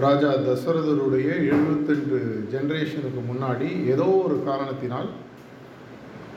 ராஜா 0.01 0.29
தசரதருடைய 0.29 1.27
எழுபத்தெண்டு 1.53 2.17
ஜென்ரேஷனுக்கு 2.53 3.21
முன்னாடி 3.31 3.85
ஏதோ 3.85 4.03
ஒரு 4.03 4.43
காரணத்தினால் 4.43 5.09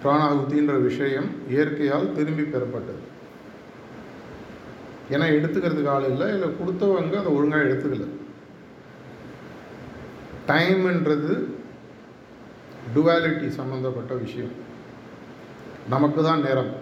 பிராணாகுத்தின்ற 0.03 0.83
விஷயம் 0.83 1.29
இயற்கையால் 1.49 2.13
திரும்பி 2.13 2.43
பெறப்பட்டது. 2.43 3.03
ஏன்னா 5.11 5.27
எடுத்துக்கிறதுக்கு 5.37 5.89
ஆள் 5.89 6.09
இல்லை 6.11 6.29
இல்லை 6.29 6.49
கொடுத்தவங்க 6.49 7.17
அதை 7.17 7.33
ஒழுங்காக 7.33 7.65
எடுத்துக்கல. 7.65 8.07
டைம்ன்றது 10.47 11.49
டுவாலிட்டி 12.95 13.49
சம்மந்தப்பட்ட 13.49 14.15
விஷயம். 14.15 14.55
நமக்கு 15.89 16.23
தான் 16.23 16.43
நேரம். 16.43 16.73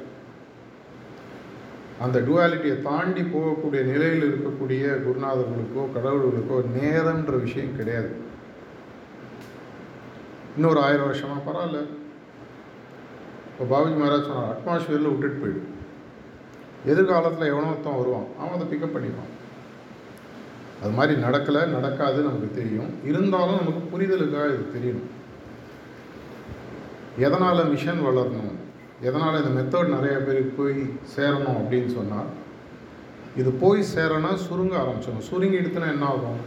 அந்த 2.05 2.19
டுவாலிட்டியை 2.21 2.77
தாண்டி 2.83 3.21
போகக்கூடிய 3.21 3.83
நிலையில் 3.93 4.29
இருக்கக்கூடிய 4.31 4.85
குருநாதர்களுக்கோ 5.07 5.83
கடவுள்களுக்கோ 5.97 6.57
நேரம்ன்ற 6.79 7.35
விஷயம் 7.43 7.77
கிடையாது. 7.77 8.11
இன்னொரு 10.57 10.81
ஆயிரம் 10.81 11.09
வருஷமா 11.11 11.39
பரவாயில்ல. 11.47 11.85
இப்போ 13.53 13.65
பாபுஜி 13.71 13.95
மகாராஜ் 13.95 14.29
சொன்னார் 14.31 14.57
அட்மாஸ்பியரில் 14.57 15.13
விட்டுட்டு 15.13 15.39
போயிடும் 15.43 15.73
எதிர்காலத்தில் 16.91 17.53
எவனோ 17.53 17.71
வருவான். 17.85 18.29
அவன் 18.39 18.55
அதை 18.55 18.67
பிக்கப் 18.73 18.95
பண்ணிப்பான். 18.95 19.33
அது 20.83 20.93
மாதிரி 20.93 21.21
நடக்கலை 21.21 21.67
நடக்காது 21.67 22.19
நமக்கு 22.23 22.51
தெரியும். 22.55 22.91
இருந்தாலும் 23.05 23.61
நமக்கு 23.61 23.83
புரிதலுக்காக 23.93 24.49
இது 24.55 24.67
தெரியணும். 24.75 25.11
எதனால் 27.19 27.69
மிஷன் 27.69 28.05
வளரணும்? 28.07 28.54
எதனால் 29.09 29.39
இந்த 29.41 29.53
மெத்தட் 29.59 29.95
நிறைய 29.97 30.17
பேருக்கு 30.27 30.53
போய் 30.61 30.77
சேரணும் 31.15 31.59
அப்படின்னு 31.61 31.91
சொன்னால் 31.99 32.31
இது 33.41 33.51
போய் 33.63 33.81
சேரனா 33.95 34.31
சுருங்க 34.47 34.75
ஆரம்பிச்சிடும் 34.83 35.29
சுருங்கி 35.29 35.61
எடுத்துனா 35.61 35.89
என்ன 35.95 36.05
ஆகும்? 36.07 36.43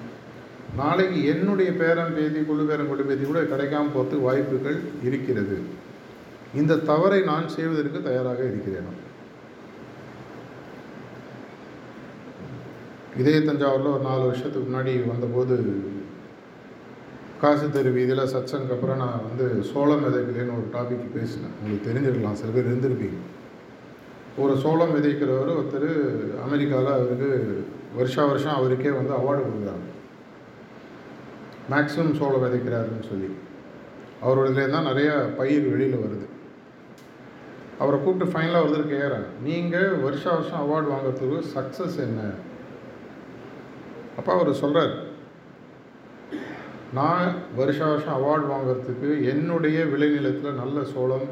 நாளைக்கு 0.77 1.19
என்னுடைய 1.33 1.69
பேரன் 1.81 2.15
பேதி 2.15 2.39
குழு 2.45 2.63
பேரன் 2.69 2.89
கொள்ளு 2.89 3.03
பேதி 3.09 3.23
கூட 3.25 3.39
கிடைக்காம 3.51 3.91
போகிறதுக்கு 3.95 4.27
வாய்ப்புகள் 4.27 4.77
இருக்கிறது. 5.07 5.57
இந்த 6.59 6.79
தவறை 6.89 7.19
நான் 7.21 7.53
செய்வதற்கு 7.55 7.99
தயாராக 8.07 8.41
இருக்கிறேன்? 8.51 8.89
இதே 13.21 13.35
தஞ்சாவூரில் 13.39 13.93
ஒரு 13.93 14.03
நாலு 14.09 14.23
வருஷத்துக்கு 14.25 14.67
முன்னாடி 14.67 14.91
வந்தபோது 15.11 15.55
காசு 17.41 17.65
தெரு 17.73 17.89
வீதியில் 17.95 18.29
சத்சங்க 18.31 18.75
அப்புறம் 18.75 19.01
நான் 19.01 19.25
வந்து 19.27 19.45
சோளம் 19.71 20.03
விதைக்கலேன்னு 20.05 20.55
ஒரு 20.59 20.67
டாபிக் 20.75 21.03
பேசினேன். 21.15 21.51
உங்களுக்கு 21.57 21.87
தெரிஞ்சிருக்கலாம் 21.87 22.39
சில 22.39 22.51
பேர் 22.55 22.69
இருந்திருப்பீங்க. 22.69 23.19
ஒரு 24.43 24.53
சோளம் 24.63 24.93
விதைக்கிறவர் 24.95 25.51
ஒருத்தர் 25.57 25.91
அமெரிக்காவில் 26.45 26.91
அவருக்கு 26.95 27.29
வருஷா 27.95 28.25
வருஷம் 28.25 28.57
அவருக்கே 28.59 28.91
வந்து 28.99 29.13
அவார்டு 29.19 29.43
கொடுக்குறாங்க. 29.45 29.87
மேக்ஸிமம் 31.71 32.17
சோளம் 32.19 32.43
விதைக்கிறாருன்னு 32.45 33.09
சொல்லி. 33.11 33.29
அவரோடதுலேருந்து 34.25 34.77
தான் 34.77 34.89
நிறையா 34.91 35.15
பயிர் 35.39 35.71
வெளியில் 35.73 36.03
வருது. 36.03 36.27
அவரை 37.79 37.97
கூப்பிட்டு 38.03 38.33
ஃபைனலாக 38.33 38.65
ஒருத்தர் 38.65 38.93
கேட்குறாங்க 38.93 39.29
நீங்கள் 39.47 39.99
வருஷா 40.05 40.31
வருஷம் 40.37 40.63
அவார்டு 40.63 40.93
வாங்குறதுக்கு 40.93 41.51
சக்ஸஸ் 41.57 41.99
என்ன? 42.07 42.21
அப்போ 44.17 44.31
அவர் 44.37 44.59
சொல்கிறார் 44.63 44.93
நான் 46.93 47.33
வருஷா 47.55 47.85
வருஷம் 47.89 48.17
அவார்டு 48.17 48.45
வாங்குறதுக்கு 48.51 49.23
என்னுடைய 49.23 49.83
விளைநிலத்தில் 49.83 50.59
நல்ல 50.59 50.83
சோளம் 50.83 51.25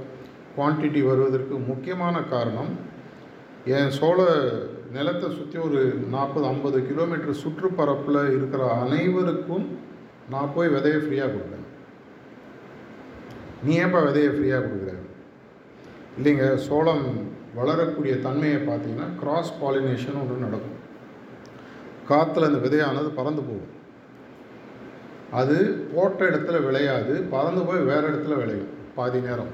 குவான்டிட்டி 0.56 1.02
வருவதற்கு 1.06 1.56
முக்கியமான 1.58 2.22
காரணம் 2.22 2.72
என் 3.66 3.90
சோள 3.90 4.26
நிலத்தை 4.92 5.30
சுற்றி 5.30 5.58
ஒரு 5.58 5.94
நாற்பது 6.10 6.46
ஐம்பது 6.48 6.88
கிலோமீட்டர் 6.88 7.42
சுற்றுப்பரப்பில் 7.44 8.20
இருக்கிற 8.36 8.74
அனைவருக்கும் 8.74 9.66
நான் 10.30 10.54
போய் 10.56 10.68
விதையை 10.68 11.00
ஃப்ரீயாக 11.02 11.32
கொடுப்பேன் 11.32 11.66
நீ 13.64 13.80
ஏன்ப்பா 13.80 14.02
விதையை 14.08 14.32
ஃப்ரீயாக 14.32 14.66
கொடுக்குற? 14.66 14.94
இல்லைங்க 16.18 16.56
சோளம் 16.56 17.06
வளரக்கூடிய 17.56 18.16
தன்மையை 18.16 18.60
பார்த்தீங்கன்னா 18.60 19.08
கிராஸ் 19.20 19.54
பாலினேஷன் 19.62 20.20
ஒன்று 20.22 20.44
நடக்கும். 20.46 20.80
காற்றுல 22.10 22.50
அந்த 22.50 22.60
விதையானது 22.70 23.10
பறந்து 23.10 23.42
போகும். 23.42 23.72
அது 25.40 25.58
போட்ட 25.94 26.20
இடத்துல 26.30 26.58
விளையாது 26.66 27.14
பறந்து 27.34 27.62
போய் 27.62 27.88
வேறு 27.92 28.08
இடத்துல 28.10 28.36
விளையும் 28.38 28.74
பாதி 28.96 29.20
நேரம். 29.20 29.54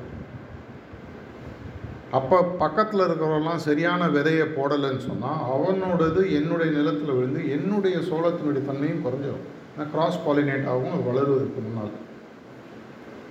அப்போ 2.17 2.37
பக்கத்தில் 2.43 3.03
இருக்கிறவெல்லாம் 3.05 3.65
சரியான 3.65 4.07
விதையை 4.07 4.45
போடலைன்னு 4.57 5.03
சொன்னால் 5.09 5.43
அவனோடது 5.55 6.21
என்னுடைய 6.39 6.69
நிலத்தில் 6.77 7.15
விழுந்து 7.17 7.41
என்னுடைய 7.51 7.97
சோளத்தினுடைய 7.97 8.63
தன்மையும் 8.69 9.03
குறைஞ்சிடும் 9.05 9.45
ஏன்னா 9.73 9.85
கிராஸ் 9.91 10.23
பாலினேட் 10.25 10.69
ஆகும் 10.71 10.93
அது 10.93 11.07
வளருவதற்கு 11.09 11.61
முன்னால். 11.67 11.93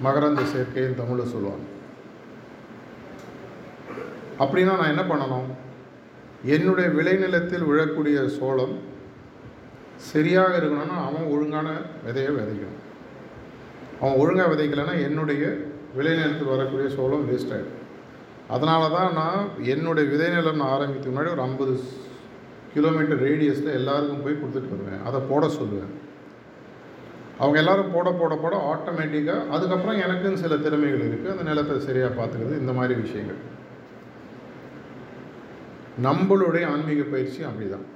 மகரந்த 0.05 0.43
சேர்க்கைன்னு 0.53 1.01
தமிழில் 1.01 1.33
சொல்லுவாங்க. 1.35 1.67
அப்படின்னா 4.43 4.75
நான் 4.81 4.93
என்ன 4.95 5.03
பண்ணணும்? 5.11 5.49
என்னுடைய 6.45 6.91
விளைநிலத்தில் 6.91 7.69
விழக்கூடிய 7.71 8.19
சோளம் 8.39 8.75
சரியாக 10.09 10.53
இருக்கணும்னா 10.61 10.99
அவன் 11.09 11.31
ஒழுங்கான 11.35 11.69
விதையை 12.07 12.31
விதைக்கணும். 12.39 12.81
அவன் 14.01 14.19
ஒழுங்காக 14.23 14.49
விதைக்கலைன்னா 14.53 14.95
என்னுடைய 15.09 15.43
விளைநிலத்தில் 15.99 16.53
வரக்கூடிய 16.55 16.89
சோளம் 16.97 17.27
வேஸ்ட் 17.31 17.55
ஆகிடும் 17.57 17.79
அதனால 18.55 18.83
தான் 18.95 19.13
நான் 19.21 19.43
என்னுடைய 19.73 20.05
விதைநிலம் 20.13 20.61
நான் 20.61 20.75
ஆரம்பித்து 20.77 21.11
முன்னாடி 21.11 21.33
ஒரு 21.37 21.45
ஐம்பது 21.49 21.75
கிலோமீட்டர் 22.75 23.23
ரேடியஸில் 23.27 23.77
எல்லாருக்கும் 23.79 24.25
போய் 24.25 24.41
கொடுத்துட்டு 24.41 24.73
வருவேன். 24.73 25.05
அதை 25.09 25.19
போட 25.31 25.45
சொல்லுவேன். 25.59 25.93
அவங்க 27.43 27.57
எல்லாரும் 27.63 27.93
போட 27.95 28.09
போட 28.21 28.35
போட 28.43 28.55
ஆட்டோமேட்டிக்காக 28.73 29.47
அதுக்கப்புறம் 29.55 30.01
எனக்குன்னு 30.05 30.43
சில 30.45 30.57
திறமைகள் 30.65 31.07
இருக்குது 31.07 31.33
அந்த 31.35 31.45
நிலத்தை 31.51 31.77
சரியாக 31.87 32.13
பார்த்துக்கிறது 32.19 32.61
இந்த 32.63 32.73
மாதிரி 32.79 32.95
விஷயங்கள். 33.05 33.41
நம்மளுடைய 36.07 36.65
ஆன்மீக 36.75 37.03
பயிற்சி 37.15 37.41
அப்படி 37.49 37.69
தான் 37.71 37.87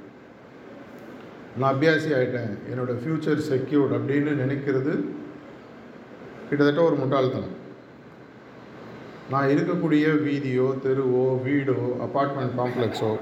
நான் 1.58 1.72
அபியாசி 1.74 2.10
ஆகிட்டேன் 2.18 2.52
என்னோடய 2.70 3.00
ஃப்யூச்சர் 3.02 3.42
செக்யூர்ட் 3.50 3.92
அப்படின்னு 3.96 4.32
நினைக்கிறது 4.42 4.92
கிட்டத்தட்ட 6.48 6.80
ஒரு 6.88 6.96
முட்டாள்தனம். 7.02 7.54
நான் 9.32 9.52
இருக்கக்கூடிய 9.52 10.06
வீதியோ 10.26 10.66
தெருவோ 10.84 11.22
வீடோ 11.46 11.76
அப்பார்ட்மெண்ட் 12.06 12.56
காம்ப்ளெக்ஸோ 12.60 13.12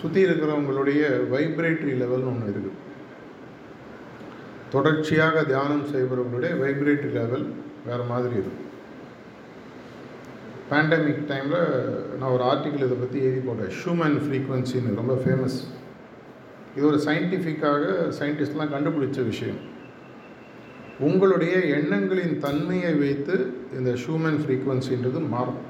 சுற்றி 0.00 0.20
இருக்கிறவங்களுடைய 0.26 1.02
வைப்ரேட்டரி 1.34 1.94
லெவல்னு 2.02 2.30
ஒன்று 2.30 2.46
இருக்குது 2.46 2.78
தொடர்ச்சியாக 4.74 5.42
தியானம் 5.50 5.84
செய்பவர்களுடைய 5.92 6.52
வைப்ரேட்டரி 6.62 7.12
லெவல் 7.18 7.44
வேறு 7.88 8.04
மாதிரி 8.12 8.34
இருக்கும் 8.42 8.68
பேண்டமிக் 10.70 11.22
டைமில் 11.30 11.62
நான் 12.18 12.34
ஒரு 12.36 12.44
ஆர்டிக்கிள் 12.50 12.86
இதை 12.86 12.96
பற்றி 13.02 13.18
எழுதி 13.28 13.40
போட்டேன். 13.46 13.72
ஹியூமன் 13.80 14.18
ஃப்ரீக்குவன்சின்னு 14.24 14.98
ரொம்ப 15.00 15.14
ஃபேமஸ் 15.24 15.58
இது 16.76 16.84
ஒரு 16.90 16.98
சயின்டிஃபிக்காக 17.06 17.84
சயின்டிஸ்ட்லாம் 18.18 18.72
கண்டுபிடிச்ச 18.74 19.18
விஷயம். 19.30 19.60
உங்களுடைய 21.08 21.54
எண்ணங்களின் 21.76 22.34
தன்மையை 22.44 22.92
வைத்து 23.02 23.36
இந்த 23.78 23.90
ஹியூமன் 24.02 24.40
ஃப்ரீக்குவன்சின்றது 24.42 25.20
மாறும். 25.34 25.60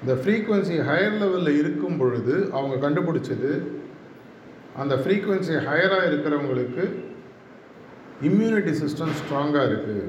இந்த 0.00 0.14
ஃப்ரீக்குவன்சி 0.22 0.76
ஹையர் 0.88 1.18
லெவலில் 1.22 1.58
இருக்கும் 1.60 1.98
பொழுது 2.00 2.34
அவங்க 2.56 2.74
கண்டுபிடிச்சது 2.84 3.52
அந்த 4.82 4.94
ஃப்ரீக்குவன்சி 5.02 5.54
ஹையராக 5.68 6.08
இருக்கிறவங்களுக்கு 6.10 6.84
இம்யூனிட்டி 8.28 8.72
சிஸ்டம் 8.82 9.16
ஸ்ட்ராங்காக 9.20 9.68
இருக்குது 9.70 10.04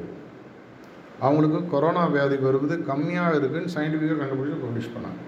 அவங்களுக்கு 1.26 1.60
கொரோனா 1.74 2.04
வியாதி 2.16 2.36
வருவது 2.48 2.76
கம்மியாக 2.90 3.38
இருக்குதுன்னு 3.38 3.74
சயின்டிஃபிக்காக 3.76 4.20
கண்டுபிடிச்சி 4.22 4.60
பப்ளிஷ் 4.66 4.94
பண்ணாங்க. 4.96 5.22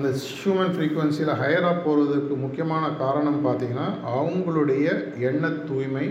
அந்த 0.00 0.10
ஹியூமன் 0.26 0.74
ஃப்ரீக்குவன்சியில் 0.74 1.38
ஹையராக 1.40 1.78
போகிறதுக்கு 1.84 2.34
முக்கியமான 2.42 2.84
காரணம் 3.04 3.40
பார்த்திங்கன்னா 3.46 3.86
அவங்களுடைய 4.16 4.84
எண்ண 5.28 5.48
தூய்மை 5.70 6.04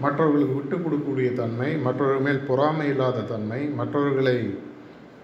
மற்றவர்களுக்கு 0.00 0.54
விட்டு 0.54 0.76
கொடுக்கக்கூடிய 0.76 1.28
தன்மை 1.32 1.68
மற்றவர்கள் 1.76 2.24
மேல் 2.26 2.46
பொறாமை 2.48 2.86
இல்லாத 2.88 3.20
தன்மை 3.20 3.60
மற்றவர்களை 3.78 4.34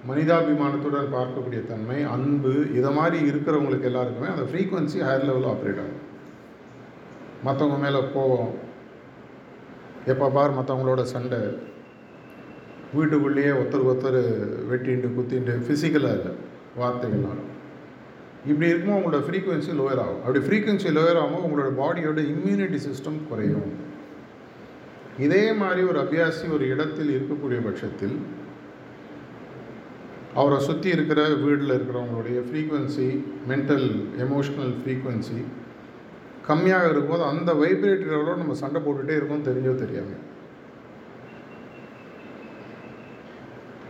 மனிதாபிமானத்துடன் 0.08 1.12
பார்க்கக்கூடிய 1.16 1.66
தன்மை 1.66 1.98
அன்பு 2.14 2.52
இதை 2.78 2.92
மாதிரி 2.92 3.18
இருக்கிறவங்களுக்கு 3.30 3.88
எல்லாருக்குமே 3.90 4.30
அந்த 4.30 4.46
ஃப்ரீக்குவன்சி 4.48 4.98
ஹையர் 5.08 5.26
லெவலில் 5.28 5.50
ஆப்ரேட் 5.52 5.82
ஆகும். 5.82 6.00
மற்றவங்க 7.46 7.78
மேலே 7.84 8.00
கோவம் 8.14 8.50
எப்போ 10.06 10.28
பார் 10.30 10.56
மற்றவங்களோட 10.58 11.02
சண்டை? 11.02 11.42
வீட்டுக்குள்ளேயே 12.96 13.52
ஒருத்தருக்கு 13.58 13.92
ஒருத்தர் 13.92 14.20
வெட்டிண்டு 14.70 15.08
குத்திண்டு 15.16 15.54
ஃபிசிக்கலாக 15.66 16.16
இல்லை. 16.18 16.32
வார்த்தைகள்னால 16.80 17.38
இப்படி 18.50 18.70
இருக்கும்போது 18.70 18.98
உங்களோட 18.98 19.18
ஃப்ரீக்குவென்சி 19.26 19.72
லோயர் 19.80 20.02
ஆகும். 20.04 20.20
அப்படி 20.24 20.40
ஃப்ரீக்குவென்சி 20.46 20.90
லோயர் 20.98 21.20
ஆகும்போது 21.20 21.46
உங்களோட 21.48 21.70
பாடியோட 21.80 22.20
இம்யூனிட்டி 22.34 22.78
சிஸ்டம் 22.86 23.18
குறையும். 23.30 23.68
இதே 25.24 25.44
மாதிரி 25.60 25.80
ஒரு 25.90 25.98
அபியாசி 26.04 26.46
ஒரு 26.56 26.64
இடத்தில் 26.74 27.10
இருக்கக்கூடிய 27.16 27.58
பட்சத்தில் 27.66 28.16
அவரை 30.40 30.58
சுற்றி 30.66 30.88
இருக்கிற 30.96 31.20
வீட்டில் 31.44 31.74
இருக்கிறவங்களுடைய 31.76 32.38
ஃப்ரீக்குவென்சி 32.46 33.08
மென்டல் 33.50 33.88
எமோஷ்னல் 34.24 34.72
ஃப்ரீக்குவென்சி 34.78 35.40
கம்மியாக 36.48 36.90
இருக்கும்போது 36.90 37.24
அந்த 37.32 37.50
வைப்ரேட்டரோட 37.62 38.36
நம்ம 38.42 38.54
சண்டை 38.62 38.80
போட்டுகிட்டே 38.86 39.18
இருக்கோம் 39.18 39.46
தெரிஞ்சோ 39.48 39.74
தெரியாமல் 39.82 40.21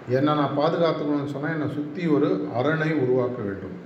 என்னை 0.09 0.35
நான் 0.35 0.59
பாதுகாத்துக்கணும்னு 0.59 1.33
சொன்னால் 1.35 1.53
என்னை 1.53 1.75
சுற்றி 1.75 2.07
ஒரு 2.07 2.49
அரணை 2.55 2.93
உருவாக்க 2.93 3.43
வேண்டும். 3.43 3.77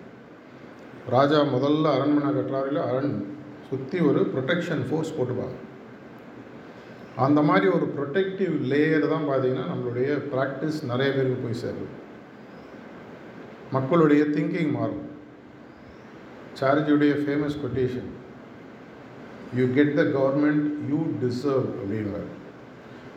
ராஜா 1.10 1.40
முதல்ல 1.40 1.92
அரண்மனை 1.96 2.30
கட்டுறாரில் 2.36 2.80
அரண் 2.88 3.24
சுற்றி 3.68 4.00
ஒரு 4.00 4.30
ப்ரொடெக்ஷன் 4.34 4.82
ஃபோர்ஸ் 4.90 5.14
போட்டுப்பாங்க. 5.18 5.56
அந்த 7.16 7.42
மாதிரி 7.42 7.66
ஒரு 7.66 7.86
ப்ரொடெக்டிவ் 7.96 8.54
லேயர் 8.72 9.08
தான் 9.08 9.28
பார்த்தீங்கன்னா 9.28 9.66
நம்மளுடைய 9.72 10.08
ப்ராக்டிஸ் 10.32 10.80
நிறைய 10.84 11.12
பேருக்கு 11.12 11.44
போய் 11.44 11.60
சேரும். 11.62 11.94
மக்களுடைய 13.70 14.24
திங்கிங் 14.24 14.70
மாறும். 14.70 15.04
சார்ஜியுடைய 16.60 17.14
famous 17.22 17.60
quotation 17.62 18.10
you 19.54 19.66
get 19.74 19.94
the 19.94 20.02
government 20.02 20.66
you 20.90 20.98
deserve 21.20 21.66
அப்படின்வார் 21.80 22.28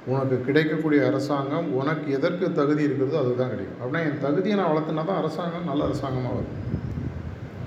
உனக்கு 0.06 0.42
கிடைக்கக்கூடிய 0.46 1.08
அரசாங்கம் 1.08 1.74
உனக்கு 1.74 2.12
எதற்கு 2.12 2.54
தகுதி 2.54 2.84
இருக்கிறதோ 2.84 3.20
அதுதான் 3.20 3.50
கிடைக்கும். 3.50 3.80
அப்படின்னா 3.82 4.04
என் 4.06 4.20
தகுதியை 4.20 4.58
நான் 4.58 4.72
வளர்த்துனா 4.72 5.06
தான் 5.06 5.22
அரசாங்கம் 5.22 5.64
நல்ல 5.64 5.84
அரசாங்கமாக 5.84 6.36
வரும். 6.36 6.58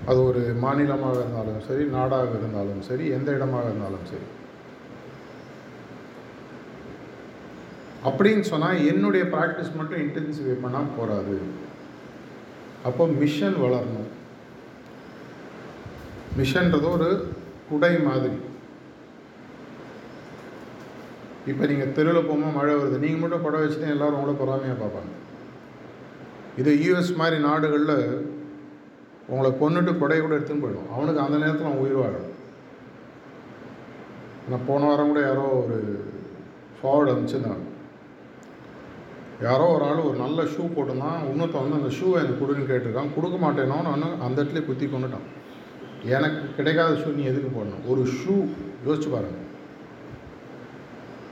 அது 0.07 0.25
ஒரு 0.25 0.55
மாநிலமாக 0.59 1.19
இருந்தாலும் 1.19 1.61
சரி 1.61 1.85
நாடாக 1.85 2.31
இருந்தாலும் 2.39 2.81
சரி 2.81 3.09
எந்த 3.09 3.33
இடமாக 3.33 3.65
இருந்தாலும் 3.65 4.07
சரி. 4.13 4.27
அப்படின்னு 8.05 8.41
சொன்னால் 8.41 8.87
என்னுடைய 8.87 9.25
ப்ராக்டிஸ் 9.25 9.77
மட்டும் 9.77 10.01
இன்டென்சிஃபை 10.01 10.57
பண்ணால் 10.65 10.95
போகாது 10.97 11.41
அப்போ 12.85 13.07
மிஷன் 13.07 13.55
வளரணும். 13.55 14.09
மிஷன்றது 16.39 16.89
ஒரு 16.91 17.35
குடை 17.69 17.99
மாதிரி. 17.99 18.37
இப்போ 21.51 21.65
நீங்கள் 21.71 21.95
தெருவில் 21.97 22.27
போகும்போது 22.27 22.57
மழை 22.59 22.75
வருது. 22.81 23.03
நீங்கள் 23.05 23.23
மட்டும் 23.23 23.45
படம் 23.45 23.63
வச்சுட்டு 23.63 23.95
எல்லோரும் 23.95 24.19
உங்களை 24.19 24.35
பொறாமையாக 24.41 24.77
பார்ப்பாங்க. 24.83 25.13
இது 26.61 26.71
யூஎஸ் 26.85 27.19
மாதிரி 27.21 27.37
நாடுகளில் 27.49 27.97
உங்களை 29.33 29.51
கொண்டுட்டு 29.63 29.93
கொடையை 30.01 30.23
கூட 30.23 30.35
எடுத்துன்னு 30.39 30.65
போயிடும். 30.65 30.91
அவனுக்கு 30.95 31.25
அந்த 31.25 31.37
நேரத்தில் 31.43 31.69
அவன் 31.69 31.83
உயிர் 31.85 32.01
வாழும் 32.03 32.31
நான் 34.51 34.67
போன 34.69 34.87
வாரம் 34.87 35.11
கூட 35.11 35.21
யாரோ 35.27 35.45
ஒரு 35.63 35.77
ஃபார்வர்டு 36.79 37.13
அனுப்பிச்சிருந்தாங்க. 37.13 37.67
யாரோ 39.47 39.67
ஒரு 39.75 39.85
ஆள் 39.85 40.07
ஒரு 40.09 40.17
நல்ல 40.25 40.43
ஷூ 40.55 40.65
போட்டுருந்தான். 40.73 41.21
இன்னொருத்த 41.31 41.63
வந்து 41.63 41.79
அந்த 41.81 41.91
ஷூவை 41.99 42.17
எனக்கு 42.23 42.43
கொடுன்னு 42.43 42.71
கேட்டிருக்கான். 42.73 43.15
கொடுக்க 43.17 43.37
மாட்டேனோன்னு 43.45 43.93
நான் 44.03 44.21
அந்த 44.27 44.37
இடத்துல 44.43 44.65
குத்தி 44.67 44.87
கொண்டுட்டான் 44.87 45.29
எனக்கு 46.17 46.43
கிடைக்காத 46.59 46.93
ஷூ 47.01 47.15
நீ 47.19 47.25
எதுக்கு 47.33 47.51
போடணும்? 47.57 47.83
ஒரு 47.93 48.03
ஷூ 48.19 48.35
யோசிச்சு 48.87 49.11
பாருங்கள் 49.15 49.42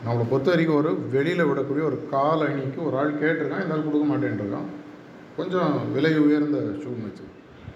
நம்மளை 0.04 0.24
பொறுத்த 0.30 0.50
வரைக்கும் 0.50 0.76
ஒரு 0.76 0.90
வெளியில் 1.14 1.48
விடக்கூடிய 1.48 1.84
ஒரு 1.90 1.98
கால் 2.10 2.44
அணிக்கு 2.46 2.86
ஒரு 2.86 2.96
ஆள் 2.96 3.18
கேட்டிருக்கான் 3.22 3.62
இந்த 3.62 3.74
ஆள் 3.74 3.86
கொடுக்க 3.86 4.06
மாட்டேன்ருக்கான். 4.12 4.68
கொஞ்சம் 5.36 5.92
விலை 5.92 6.18
உயர்ந்த 6.18 6.58
ஷூ 6.82 6.90
வச்சு 7.02 7.26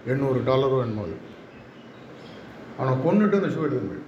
எண்ணூறு 0.07 0.41
டாலரோ 0.47 0.79
என்னமோ 0.85 1.05
அது. 1.07 1.17
அவனை 2.79 2.95
கொண்டுட்டு 3.05 3.39
அந்த 3.41 3.53
ஷூ 3.55 3.63
எடுத்துன்னு 3.67 4.01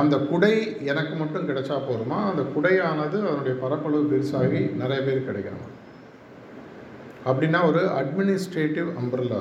அந்த 0.00 0.16
குடை 0.30 0.52
எனக்கு 0.84 1.14
மட்டும் 1.14 1.48
கிடைச்சா 1.48 1.76
போதுமா? 1.86 2.18
அந்த 2.30 2.42
குடையானது 2.54 3.16
அதனுடைய 3.28 3.54
பரப்பளவு 3.62 4.04
பெருசாகி 4.12 4.60
நிறைய 4.82 4.98
பேர் 5.06 5.26
கிடைக்கணும்? 5.28 5.72
அப்படின்னா 7.30 7.60
ஒரு 7.68 7.80
அட்மினிஸ்ட்ரேட்டிவ் 8.00 8.88
அம்ப்ரல்லா 9.00 9.40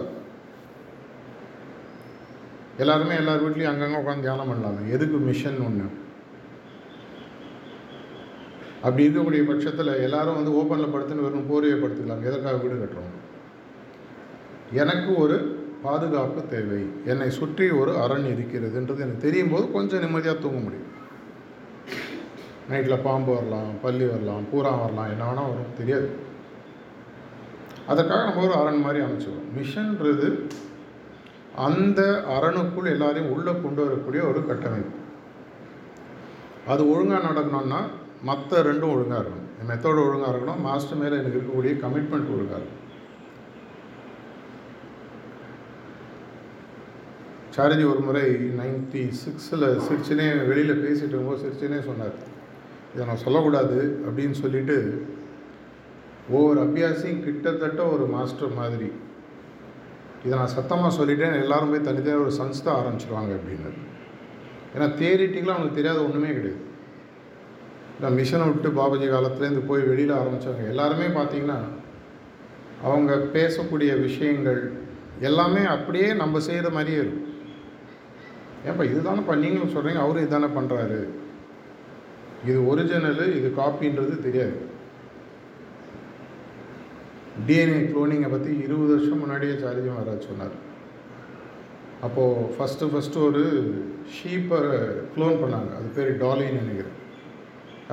எல்லாருமே 2.83 3.15
எல்லார் 3.21 3.43
வீட்லேயும் 3.45 3.71
அங்கங்கே 3.71 4.01
உட்காந்து 4.01 4.25
தியானம் 4.25 4.51
பண்ணலாமே. 4.51 4.83
எதுக்கு 4.95 5.17
மிஷன் 5.29 5.59
ஒன்று 5.67 5.87
அப்படி 8.81 9.03
இருக்கக்கூடிய 9.07 9.41
பட்சத்தில் 9.47 10.01
எல்லாரும் 10.07 10.37
வந்து 10.39 10.51
ஓப்பனில் 10.59 10.93
படுத்துன்னு 10.93 11.25
வெறும் 11.25 11.49
போர்வையை 11.49 11.79
படுத்துக்கலாம். 11.79 12.27
எதற்காக 12.29 12.57
வீடு 12.57 12.75
கட்டுறோம்? 12.81 13.15
எனக்கு 14.81 15.11
ஒரு 15.23 15.37
பாதுகாப்பு 15.81 16.41
தேவை. 16.47 16.81
என்னை 17.05 17.29
சுற்றி 17.39 17.65
ஒரு 17.81 17.91
அரண் 18.03 18.29
இருக்கிறதுன்றது 18.35 19.03
எனக்கு 19.05 19.25
தெரியும் 19.25 19.51
போது 19.51 19.71
கொஞ்சம் 19.71 19.99
நிம்மதியாக 19.99 20.39
தூங்க 20.39 20.59
முடியும். 20.59 20.87
நைட்டில் 22.71 23.03
பாம்பு 23.03 23.31
வரலாம் 23.33 23.69
பள்ளி 23.81 24.05
வரலாம் 24.05 24.43
பூரா 24.51 24.71
வரலாம் 24.81 25.11
என்ன 25.11 25.27
வேணால் 25.29 25.51
வரும் 25.51 25.77
தெரியாது. 25.77 26.09
அதற்காக 27.87 28.23
நம்ம 28.23 28.43
ஒரு 28.47 28.55
அரண் 28.61 28.83
மாதிரி 28.85 28.99
அமைச்சுக்கிறோம் 29.05 29.47
மிஷன்றது 29.59 30.27
அந்த 31.67 32.01
அரணுக்குள் 32.35 32.91
எல்லாரையும் 32.95 33.31
உள்ளே 33.35 33.53
கொண்டு 33.63 33.81
வரக்கூடிய 33.85 34.21
ஒரு 34.31 34.41
கட்டமைப்பு. 34.49 34.97
அது 36.73 36.81
ஒழுங்காக 36.93 37.21
நடக்கணும்னா 37.27 37.79
மற்ற 38.29 38.61
ரெண்டும் 38.69 38.93
ஒழுங்காக 38.95 39.21
இருக்கணும். 39.23 39.47
என் 39.59 39.69
மெத்தோடு 39.71 40.01
ஒழுங்காக 40.07 40.31
இருக்கணும். 40.33 40.61
மாஸ்டர் 40.67 41.01
மேலே 41.01 41.17
எனக்கு 41.21 41.39
இருக்கக்கூடிய 41.39 41.73
கமிட்மெண்ட் 41.85 42.33
ஒழுங்காக 42.35 42.59
இருக்கும் 42.61 42.77
சாரஜி 47.55 47.85
ஒரு 47.91 48.01
முறை 48.07 48.25
நைன்டி 48.59 49.03
சிக்ஸில் 49.21 49.67
சிரிச்சினே 49.85 50.27
வெளியில் 50.49 50.83
பேசிகிட்டு 50.83 51.13
இருக்கும்போது 51.13 51.43
சிரிச்சினே 51.45 51.79
சொன்னார். 51.87 52.17
இதை 52.93 53.03
நான் 53.09 53.23
சொல்லக்கூடாது 53.23 53.77
அப்படின்னு 54.07 54.35
சொல்லிட்டு 54.43 54.77
ஒவ்வொரு 56.35 56.59
அபியாசியும் 56.65 57.23
கிட்டத்தட்ட 57.27 57.81
ஒரு 57.93 58.05
மாஸ்டர் 58.15 58.57
மாதிரி 58.61 58.89
இதை 60.23 60.33
நான் 60.39 60.55
சத்தமாக 60.55 60.91
சொல்லிட்டேன் 60.99 61.35
எல்லாரும் 61.43 61.71
போய் 61.73 61.87
தனித்தனியாக 61.87 62.23
ஒரு 62.25 62.33
சன்ஸ்தா 62.39 62.71
ஆரம்பிச்சிருவாங்க 62.79 63.31
அப்படின்னு. 63.37 63.69
ஏன்னா 64.73 64.87
தேரிட்டிக்கெலாம் 65.01 65.57
அவங்களுக்கு 65.57 65.79
தெரியாத 65.79 65.99
ஒன்றுமே 66.07 66.31
கிடையாது. 66.37 66.63
நான் 68.01 68.17
மிஷனை 68.19 68.45
விட்டு 68.49 68.69
பாபாஜி 68.79 69.07
காலத்துலேருந்து 69.13 69.63
போய் 69.69 69.87
வெளியில் 69.91 70.19
ஆரம்பித்தவங்க 70.19 70.65
எல்லாருமே 70.73 71.07
பார்த்தீங்கன்னா 71.19 71.59
அவங்க 72.87 73.13
பேசக்கூடிய 73.37 73.91
விஷயங்கள் 74.07 74.61
எல்லாமே 75.29 75.63
அப்படியே 75.75 76.09
நம்ம 76.21 76.39
செய்கிற 76.45 76.67
மாதிரியே 76.75 76.99
இருக்கும். 77.03 77.25
ஏன்ப்பா 78.67 78.85
இதுதானே 78.91 79.23
பண்ணீங்கன்னு 79.31 79.75
சொல்கிறீங்க 79.75 80.01
அவரும் 80.03 80.23
இதுதானே 80.25 80.49
பண்ணுறாரு 80.57 80.99
இது 82.49 82.59
ஒரிஜினலு 82.71 83.25
இது 83.39 83.47
காப்பின்றது 83.57 84.15
தெரியாது. 84.27 84.57
டிஎன்ஏ 87.47 87.81
குளோனிங்கை 87.91 88.29
பற்றி 88.31 88.51
இருபது 88.65 88.91
வருஷம் 88.95 89.21
முன்னாடியே 89.23 89.55
சாரிஜி 89.63 89.89
மகாராஜ் 89.91 90.29
சொன்னார். 90.29 90.55
அப்போது 92.05 92.47
ஃபஸ்ட்டு 92.55 92.89
ஃபஸ்ட்டு 92.91 93.23
ஒரு 93.27 93.43
ஷீப்பை 94.15 94.59
க்ளோன் 95.13 95.41
பண்ணாங்க. 95.41 95.71
அது 95.77 95.87
பேர் 95.97 96.11
டாலின்னு 96.23 96.61
நினைக்கிறேன். 96.63 96.97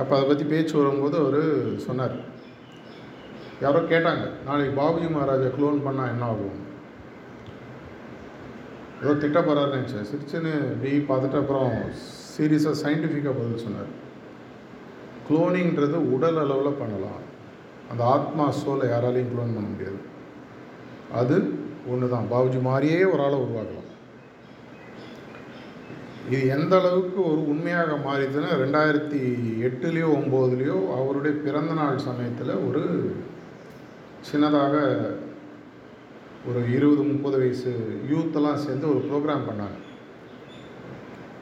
அப்போ 0.01 0.11
அதை 0.15 0.25
பற்றி 0.27 0.45
பேச்சு 0.53 0.75
வரும்போது 0.79 1.17
அவர் 1.23 1.41
சொன்னார். 1.87 2.17
யாரோ 3.65 3.79
கேட்டாங்க 3.91 4.25
நாளைக்கு 4.47 4.73
பாபுஜி 4.81 5.07
மகாராஜை 5.13 5.51
க்ளோன் 5.57 5.85
பண்ணால் 5.85 6.11
என்ன 6.13 6.25
ஆகும்? 6.31 6.57
ஏதோ 9.01 9.13
திட்ட 9.23 9.39
போகிறாரு 9.39 9.71
நினச்சேன். 9.77 10.09
சிரிச்சுன்னு 10.11 10.53
டி 10.81 10.91
பார்த்துட்டு 11.09 11.39
அப்புறம் 11.43 11.73
சீரியஸாக 12.35 12.81
சயின்டிஃபிக்காக 12.83 13.37
பதில் 13.39 13.65
சொன்னார். 13.65 13.91
குளோனிங்கிறது 15.29 15.97
உடல் 16.15 16.39
அளவில் 16.43 16.79
பண்ணலாம். 16.81 17.23
அந்த 17.91 18.01
ஆத்மா 18.15 18.45
சோலை 18.61 18.87
யாராலையும் 18.89 19.31
குளோன் 19.31 19.55
பண்ண 19.57 19.67
முடியாது. 19.73 19.99
அது 21.19 21.35
ஒன்று 21.91 22.13
தான் 22.13 22.31
பாபுஜி 22.31 22.59
மாதிரியே 22.69 22.99
ஒரு 23.11 23.21
ஆளை 23.25 23.37
உருவாக்கலாம். 23.43 23.83
இது 26.29 26.39
எந்த 26.55 26.73
அளவுக்கு 26.79 27.19
ஒரு 27.31 27.41
உண்மையாக 27.51 27.91
மாறிதுன்னா 28.07 28.49
ரெண்டாயிரத்தி 28.63 29.19
எட்டுலேயோ 29.67 30.07
ஒம்போதுலேயோ 30.17 30.77
அவருடைய 30.95 31.33
பிறந்த 31.45 31.73
நாள் 31.73 32.05
சமயத்தில் 32.07 32.51
ஒரு 32.67 32.81
சின்னதாக 34.29 34.75
ஒரு 36.49 36.59
இருபது 36.75 37.03
முப்பது 37.11 37.37
வயசு 37.41 37.71
யூத்தெல்லாம் 38.11 38.63
சேர்ந்து 38.65 38.85
ஒரு 38.93 39.01
ப்ரோக்ராம் 39.07 39.47
பண்ணாங்க. 39.49 39.77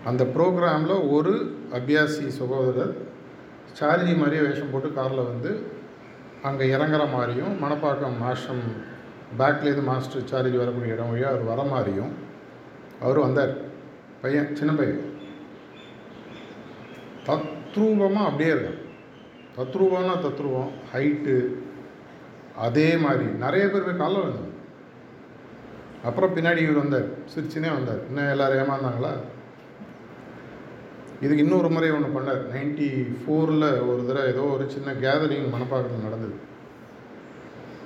அந்த 0.10 0.23
ப்ரோக்ராமில் 0.36 0.95
ஒரு 1.15 1.34
அபியாசி 1.77 2.25
சகோதரர் 2.39 2.93
சார்ஜி 3.79 4.13
மாதிரியே 4.19 4.43
வேஷம் 4.45 4.71
போட்டு 4.73 4.89
காரில் 4.97 5.29
வந்து 5.31 5.51
அங்கே 6.47 6.65
இறங்குற 6.75 7.03
மாதிரியும் 7.12 7.53
மணப்பாக்கம் 7.63 8.17
ஆஷ்ரம் 8.29 8.65
பேக்லேருந்து 9.39 9.84
மாஸ்டர் 9.84 10.29
சார்ஜி 10.31 10.58
வரக்கூடிய 10.58 10.93
இடம் 10.93 11.10
வழியாக 11.10 11.34
அவர் 11.34 11.49
வர 11.51 11.62
மாதிரியும் 11.71 12.13
அவர் 13.01 13.19
வந்தார். 13.19 13.53
பையன் 14.21 14.55
சின்ன 14.55 14.71
பையன். 14.73 15.03
தத்ரூபமாக 17.27 18.27
அப்படியே 18.29 18.51
இருக்கும் 18.55 18.81
தத்ரூபம்னா 19.58 20.15
தத்ரூபம் 20.25 20.71
ஹைட்டு 20.93 21.36
அதே 22.65 22.89
மாதிரி. 22.97 23.25
நிறைய 23.43 23.63
பேர் 23.67 23.89
காலம் 24.01 24.21
காலைல 24.23 24.43
அப்புறம் 26.03 26.36
பின்னாடி 26.36 26.62
இவர் 26.65 26.81
வந்தார். 26.84 27.08
சிரிச்சுனே 27.34 27.69
வந்தார். 27.77 28.01
இன்னும் 28.08 28.31
எல்லோரும் 28.34 28.62
ஏமாந்தாங்களா? 28.63 29.13
இதுக்கு 31.21 31.43
இன்னொரு 31.43 31.69
முறை 31.69 31.89
ஒன்று 31.91 32.10
பண்ணார். 32.15 32.41
நைன்டி 32.54 32.88
ஃபோரில் 33.21 33.67
ஒரு 33.89 34.01
தடவை 34.08 34.25
ஏதோ 34.34 34.43
ஒரு 34.56 34.65
சின்ன 34.73 34.93
கேதரிங் 35.06 35.47
மணப்பாக்கத்தில் 35.54 36.06
நடந்தது. 36.08 36.36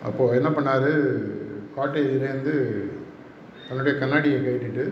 அப்போது 0.08 0.36
என்ன 0.39 0.50
பண்ணார்? 0.50 0.92
காட்டேஜிலேருந்து 1.78 2.56
தன்னுடைய 3.68 3.94
கண்ணாடியை 4.00 4.39
கட்டிட்டு 4.42 4.86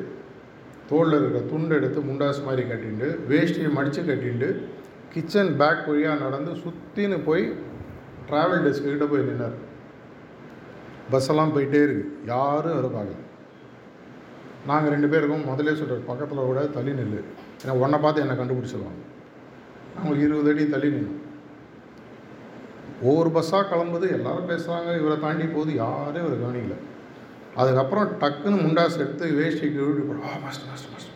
தோளில் 0.89 1.17
இருக்கிற 1.19 1.39
துண்டு 1.51 1.75
எடுத்து 1.75 1.99
முண்டாசு 2.09 2.41
மாதிரி 2.47 2.63
கட்டிட்டு 2.67 3.07
வேஷ்டியை 3.29 3.69
மடித்து 3.77 4.01
கட்டிட்டு 4.01 4.49
கிச்சன் 5.13 5.51
பேக் 5.61 5.87
வழியாக 5.87 6.23
நடந்து 6.25 6.51
சுற்றின்னு 6.63 7.17
போய் 7.29 7.45
ட்ராவல் 8.29 8.63
டெஸ்க்கிட்ட 8.65 9.07
போய் 9.11 9.27
நின்னார். 9.29 9.57
பஸ்ஸெல்லாம் 11.11 11.53
போயிட்டே 11.55 11.81
இருக்குது 11.87 12.13
யாரும் 12.25 12.77
அதை 12.79 12.89
பார்க்கல. 12.95 13.23
நாங்கள் 14.69 14.93
ரெண்டு 14.93 15.07
பேருக்கும் 15.07 15.45
முதலே 15.45 15.75
சொல்கிறோம் 15.75 16.07
பக்கத்தில் 16.11 16.47
விட 16.47 16.61
தள்ளி 16.77 16.91
நில்லு. 16.91 17.21
ஏன்னா 17.61 17.73
உன்னை 17.83 17.97
பார்த்து 18.03 18.23
என்னை 18.23 18.35
கண்டுபிடிச்சிடுவாங்க 18.39 19.03
அவங்களுக்கு 19.95 20.27
இருபது 20.27 20.51
அடி 20.51 20.65
தள்ளி 20.73 20.89
நின்று 20.95 21.15
ஒவ்வொரு 23.07 23.29
பஸ்ஸாக 23.35 23.63
கிளம்புது 23.71 24.07
எல்லாரும் 24.17 24.51
பேசுகிறாங்க 24.51 24.91
இவரை 24.99 25.15
தாண்டி 25.23 25.45
போகுது 25.55 25.71
யாரும் 25.83 26.23
இவரை 26.23 26.37
கவனிக்கல. 26.43 26.77
அதுக்கப்புறம் 27.61 28.07
டக்குன்னு 28.21 28.63
முண்டாஸ் 28.63 29.01
எடுத்து 29.03 29.25
வேஷ்டிக்கு 29.39 29.79
விழுடி 29.81 30.03
போட. 30.07 30.19
ஆ 30.29 30.39
மாஸ்டர் 30.43 30.69
மாஸ்டர் 30.71 30.93
மாஸ்டர் 30.93 31.15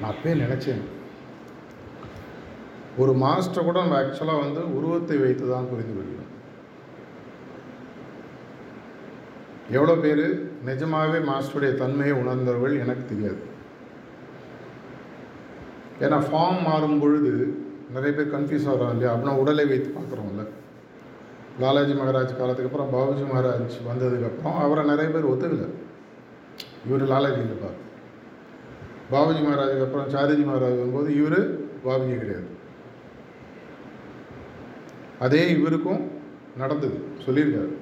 நான் 0.00 0.10
அப்பயே 0.12 0.34
நினச்சேன். 0.44 0.82
ஒரு 3.02 3.12
மாஸ்டர் 3.24 3.66
கூட 3.68 3.78
நம்ம 3.82 3.96
ஆக்சுவலாக 4.00 4.44
வந்து 4.44 4.60
உருவத்தை 4.76 5.16
வைத்து 5.24 5.44
தான் 5.52 5.70
புரிந்து 5.70 5.94
கொள்கிறோம். 5.96 6.30
எவ்வளோ 9.76 9.94
பேர் 10.04 10.24
நிஜமாகவே 10.70 11.20
மாஸ்டருடைய 11.30 11.72
தன்மையை 11.82 12.14
உணர்ந்தவர்கள் 12.22 12.80
எனக்கு 12.84 13.04
தெரியாது. 13.12 13.42
ஏன்னா 16.00 16.18
ஃபார்ம் 16.28 16.62
மாறும் 16.62 17.00
பொழுது 17.00 17.32
நிறைய 17.92 18.16
பேர் 18.16 18.34
கன்ஃபியூஸ் 18.34 18.70
ஆகிறோம் 18.70 18.90
இல்லையா? 18.90 19.14
அப்படின்னா 19.14 19.36
உடலை 19.36 19.66
வைத்து 19.66 19.94
பார்க்குறோம்ல. 19.98 20.46
லாலாஜி 21.60 21.92
மகாராஜ் 21.92 22.36
காலத்துக்கு 22.36 22.70
அப்புறம் 22.70 22.92
பாபுஜி 22.94 23.20
மகாராஜ் 23.20 23.76
வந்ததுக்கப்புறம் 23.88 24.58
அவரை 24.58 24.84
நிறைய 24.84 25.10
பேர் 25.10 25.30
ஒத்துக்கலை. 25.32 25.68
இவர் 26.86 27.08
லாலாஜி 27.08 27.42
இருப்பார் 27.44 27.78
பாபுஜி 29.12 29.42
மகாராஜுக்கு 29.44 29.86
அப்புறம் 29.86 30.08
சாரிஜி 30.08 30.44
மகாராஜ் 30.44 30.78
வரும்போது 30.80 31.16
இவர் 31.16 31.40
பாபுஜி 31.60 32.18
கிடையாது. 32.18 32.48
அதே 35.18 35.50
இவருக்கும் 35.50 36.10
நடந்தது 36.56 37.02
சொல்லியிருக்காரு. 37.26 37.72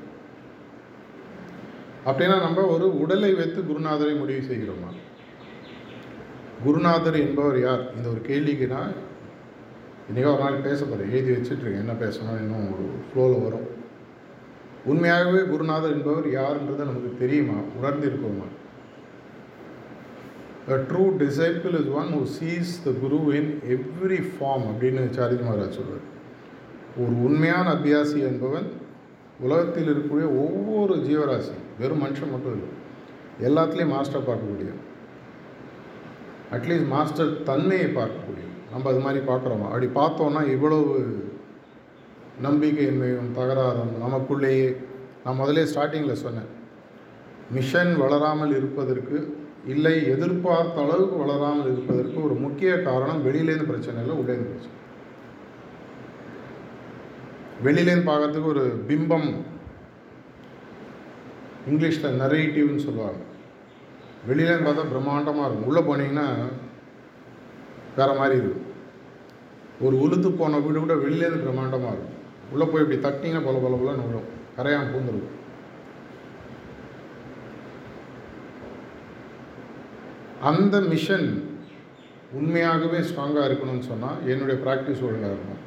அப்படின்னா 2.07 2.41
நம்ம 2.41 2.61
ஒரு 2.63 3.01
உடலை 3.01 3.35
வைத்து 3.35 3.61
குருநாதரை 3.63 4.19
முடிவு 4.19 4.47
செய்கிறோமா? 4.47 4.91
குருநாதர் 6.65 7.17
என்பவர் 7.25 7.59
யார்? 7.61 7.85
இந்த 7.97 8.09
ஒரு 8.09 8.21
கேள்விக்கு 8.21 8.67
நான் 8.67 8.93
இன்றைக்கோ 10.09 10.31
ஒரு 10.35 10.43
நாள் 10.43 10.65
பேச 10.67 10.85
போகிறேன் 10.85 11.13
எழுதி 11.13 11.33
வச்சுட்ருக்கேன் 11.33 11.83
என்ன 11.85 11.95
பேசணும் 12.03 12.41
இன்னும் 12.43 12.67
ஒரு 12.73 12.85
ஃப்ளோவில் 13.07 13.45
வரும். 13.45 13.69
உண்மையாகவே 14.85 15.41
குருநாதர் 15.43 15.95
என்பவர் 15.97 16.27
யாருன்றது 16.39 16.89
நமக்கு 16.91 17.11
தெரியுமா? 17.19 17.59
உணர்ந்திருக்கோமா? 17.79 18.47
A 20.71 20.77
true 20.91 21.05
disciple 21.23 21.75
is 21.81 21.91
one 22.01 22.11
who 22.17 22.23
sees 22.39 22.73
the 22.85 22.91
guru 23.03 23.19
in 23.39 23.51
every 23.77 24.21
form 24.33 24.67
அப்படின்னு 24.71 25.09
சாரிஜி 25.19 25.45
மகாராஜ் 25.45 25.79
சொல்வார் 25.79 26.07
ஒரு 26.97 27.13
உண்மையான 27.27 27.67
அபியாசி 27.75 28.19
என்பவன் 28.31 28.69
உலகத்தில் 29.41 29.91
இருக்கக்கூடிய 29.93 30.27
ஒவ்வொரு 30.45 30.95
ஜீவராசி 31.09 31.57
வெறும் 31.79 32.03
மனுஷன் 32.05 32.33
மட்டும் 32.35 32.55
இல்லை 32.57 32.71
எல்லாத்துலேயும் 33.49 33.95
மாஸ்டர் 33.97 34.29
பார்க்கக்கூடிய 34.29 34.73
அட்லீஸ்ட் 36.57 36.90
மாஸ்டர் 36.94 37.30
தன்மையை 37.50 37.88
பார்க்கக்கூடிய 37.98 38.46
நம்ம 38.72 38.88
அது 38.90 39.00
மாதிரி 39.05 39.20
பார்க்குறோமா? 39.30 39.66
அப்படி 39.70 39.88
பார்த்தோன்னா 40.00 40.40
இவ்வளவு 40.55 40.92
நம்பிக்கையின்மையும் 42.46 43.30
தகராறும் 43.38 43.94
நமக்குள்ளேயே 44.05 44.68
நான் 45.24 45.40
முதலே 45.40 45.64
ஸ்டார்டிங்கில் 45.72 46.22
சொன்னேன். 46.24 46.50
மிஷன் 47.57 47.92
வளராமல் 48.03 48.55
இருப்பதற்கு 48.59 49.16
இல்லை 49.72 49.96
எதிர்பார்த்த 50.12 50.84
அளவுக்கு 50.84 51.16
வளராமல் 51.22 51.70
இருப்பதற்கு 51.72 52.16
ஒரு 52.26 52.36
முக்கிய 52.44 52.70
காரணம் 52.88 53.24
வெளியிலேருந்து 53.26 53.70
பிரச்சனை 53.70 54.00
இல்லை 54.03 54.16
உள்ளேருந்து 54.20 54.53
பிரச்சனை 54.53 54.78
வெளியிலேருந்து 57.66 58.11
பார்க்கறதுக்கு 58.11 58.53
ஒரு 58.55 58.64
பிம்பம் 58.88 59.28
இங்கிலீஷில் 61.70 62.18
நரேட்டிவ்னு 62.22 62.84
சொல்லுவாங்க. 62.86 63.20
வெளியிலேருந்து 64.29 64.68
பார்த்தா 64.68 64.91
பிரம்மாண்டமாக 64.93 65.47
இருக்கும். 65.49 65.68
உள்ளே 65.70 65.81
போனீங்கன்னா 65.81 66.27
வேறு 67.97 68.14
மாதிரி 68.14 68.37
இருக்கும். 68.43 68.68
ஒரு 69.81 69.97
உளுத்து 70.05 70.29
போன 70.31 70.59
வீடு 70.59 70.79
கூட 70.81 70.95
வெளியிலேருந்து 70.95 71.47
பிரம்மாண்டமாக 71.47 71.95
இருக்கும். 71.95 72.18
உள்ளே 72.53 72.64
போய் 72.64 72.85
இப்படி 72.85 72.99
தட்டிங்கன்னா 73.07 73.45
பல 73.45 73.59
பல 73.64 73.75
பலன்னு 73.81 74.07
விழும். 74.09 74.29
கரையான் 74.59 74.93
பூந்துருக்கும் 74.93 75.39
அந்த 80.51 80.81
மிஷன் 80.81 81.27
உண்மையாகவே 82.39 82.99
ஸ்ட்ராங்காக 82.99 83.49
இருக்கணும்னு 83.49 83.89
சொன்னால் 83.91 84.23
என்னுடைய 84.27 84.57
ப்ராக்டிஸ் 84.64 85.05
ஒழுங்காக 85.07 85.35
இருக்கணும். 85.35 85.61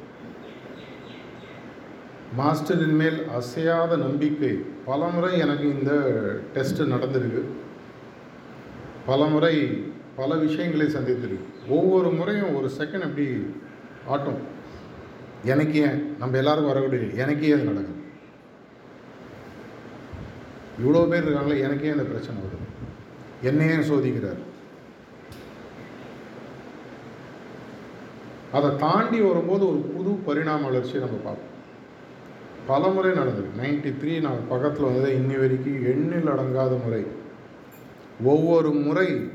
மாஸ்டரின் 2.38 2.96
மேல் 3.02 3.20
அசையாத 3.38 3.96
நம்பிக்கை. 3.96 4.54
பலமுறை 4.84 5.38
எனக்கு 5.38 5.66
இந்த 5.76 5.92
டெஸ்ட்டு 6.54 6.90
நடந்திருக்கு. 6.94 7.42
பல 9.06 9.24
முறை 9.24 9.84
பல 10.16 10.34
விஷயங்களை 10.34 10.86
சந்தித்திருக்கு 10.86 11.68
ஒவ்வொரு 11.68 12.10
முறையும் 12.10 12.54
ஒரு 12.54 12.70
செகண்ட் 12.78 13.00
அப்படி 13.00 13.46
ஆட்டும். 14.06 14.38
எனக்கு 15.44 15.78
ஏன்? 15.78 16.16
நம்ம 16.18 16.36
எல்லாருக்கும் 16.36 16.72
வரக்கூடிய 16.72 17.24
எனக்கே 17.24 17.52
அது 17.52 17.62
நடக்குது. 17.62 18.04
இவ்வளோ 20.84 21.08
பேர் 21.08 21.28
இருக்காங்களே 21.28 21.60
எனக்கே 21.60 21.86
இந்த 21.86 22.02
பிரச்சனை 22.02 22.40
வருது. 22.40 22.84
என்னையே 23.42 23.74
சோதிக்கிறார். 23.74 24.38
அதை 28.52 28.76
தாண்டி 28.76 29.20
வரும்போது 29.20 29.68
ஒரு 29.68 29.78
புது 29.78 30.10
பரிணாம 30.10 30.64
வளர்ச்சியை 30.64 31.00
நம்ம 31.00 31.16
பார்ப்போம். 31.16 31.54
பல 32.66 32.88
முறை 32.88 33.10
நடந்திருக்கு. 33.10 33.62
நைன்டி 33.62 33.94
த்ரீ 34.00 34.20
நான் 34.20 34.48
பக்கத்தில் 34.48 34.84
வந்தது 34.84 35.14
இன்னி 35.14 35.40
வரைக்கும் 35.40 35.84
எண்ணில் 35.84 36.32
அடங்காத 36.32 36.84
முறை. 36.84 37.24
ஒவ்வொரு 38.24 38.70
முறை 38.70 39.30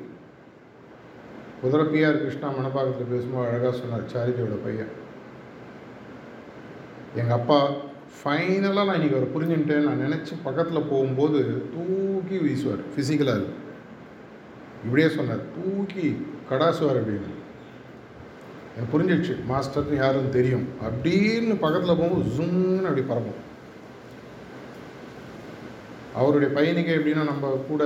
குதிரப்பியார் 1.63 2.19
கிருஷ்ணா 2.19 2.49
மணப்பாக்கத்தில் 2.49 3.11
பேசும்போது 3.11 3.47
அழகாக 3.47 3.77
சொன்னார் 3.77 4.11
சாரிஜியோட 4.13 4.55
பையன். 4.63 4.91
எங்கள் 7.15 7.37
அப்பா 7.37 7.69
ஃபைனலாக 8.23 8.85
நான் 8.85 8.99
இன்றைக்கி 8.99 9.17
அவர் 9.17 9.35
புரிஞ்சுட்டேன் 9.35 9.83
நான் 9.83 10.03
நினச்சி 10.05 10.33
பக்கத்தில் 10.43 10.87
போகும்போது 10.89 11.63
தூக்கி 11.73 12.37
வீசுவார் 12.37 12.81
ஃபிசிக்கலாக 12.93 13.45
இப்படியே 14.83 15.09
சொன்னார் 15.09 15.43
தூக்கி 15.55 16.25
கடாசுவார் 16.49 16.99
அப்படின்னு. 17.01 17.29
எனக்கு 18.75 18.93
புரிஞ்சிடுச்சு 18.93 19.35
மாஸ்டர்னு 19.49 19.95
யாருன்னு 19.95 20.29
தெரியும். 20.29 20.67
அப்படின்னு 20.87 21.59
பக்கத்தில் 21.59 21.97
போகும்போது 21.97 22.29
ஜும்னு 22.29 22.89
அப்படி 22.89 23.05
பறப்போம் 23.13 23.39
அவருடைய 26.15 26.59
பையனுக்கு 26.59 26.93
எப்படின்னா 26.97 27.23
நம்ம 27.23 27.63
கூட 27.67 27.83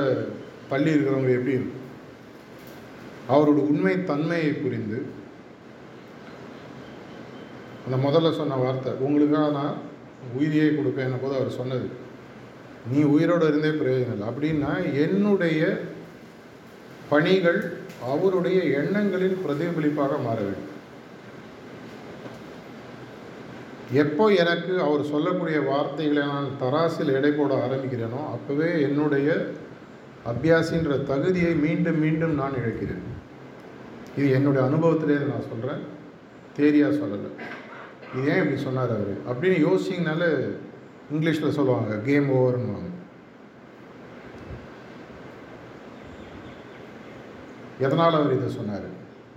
பள்ளி 0.70 0.90
இருக்கிறவங்க 0.94 1.32
எப்படி 1.38 1.58
இருக்கும் 1.58 1.84
அவரோட 3.34 3.60
உண்மை 3.72 3.96
தன்மையை 4.12 4.52
புரிந்து 4.54 4.98
அந்த 7.86 7.98
முதல்ல 8.06 8.30
சொன்ன 8.40 8.58
வார்த்தை 8.64 8.92
உங்களுக்காக 9.06 9.50
நான் 9.60 9.76
உயிரியை 10.38 10.70
கொடுப்பேன் 10.70 11.22
போது 11.24 11.36
அவர் 11.40 11.58
சொன்னது 11.60 11.88
நீ 12.92 13.02
உயிரோடு 13.16 13.46
இருந்தே 13.48 13.72
பிரயோஜனம் 13.80 14.16
இல்லை. 14.16 14.28
அப்படின்னா 14.32 14.72
என்னுடைய 15.04 15.60
பணிகள் 17.10 17.60
அவருடைய 18.12 18.60
எண்ணங்களின் 18.80 19.38
பிரதிபலிப்பாக 19.44 20.18
மாற 20.26 20.38
வேண்டும். 20.46 20.72
எப்போ 24.02 24.26
எனக்கு 24.44 24.74
அவர் 24.86 25.10
சொல்லக்கூடிய 25.14 25.58
வார்த்தைகளை 25.72 26.24
நான் 26.34 26.56
தராசில் 26.62 27.16
எடை 27.18 27.32
போட 27.32 27.54
ஆரம்பிக்கிறேனோ 27.66 28.22
அப்போவே 28.36 28.70
என்னுடைய 28.88 29.30
அபியாசின்ற 30.30 31.04
தகுதியை 31.04 31.56
மீண்டும் 31.56 32.00
மீண்டும் 32.00 32.34
நான் 32.34 32.54
இழக்கிறேன். 32.54 33.04
இது 34.18 34.30
என்னுடைய 34.30 34.70
அனுபவத்திலே 34.70 35.18
நான் 35.32 35.48
சொல்கிறேன் 35.50 35.82
தேரியாக 36.58 36.98
சொல்லலை. 37.02 37.30
இது 38.16 38.28
ஏன் 38.32 38.42
இப்படி 38.42 38.62
சொன்னார் 38.62 38.94
அவர்? 38.96 39.14
அப்படின்னு 39.30 39.58
யோசிச்சிங்கனால 39.68 40.24
இங்கிலீஷில் 41.14 41.56
சொல்லுவாங்க 41.58 41.98
கேம் 41.98 42.30
ஓவர்னுவாங்க 42.30 42.92
எதனால் 47.80 48.18
அவர் 48.20 48.36
இதை 48.38 48.50
சொன்னார்? 48.50 48.88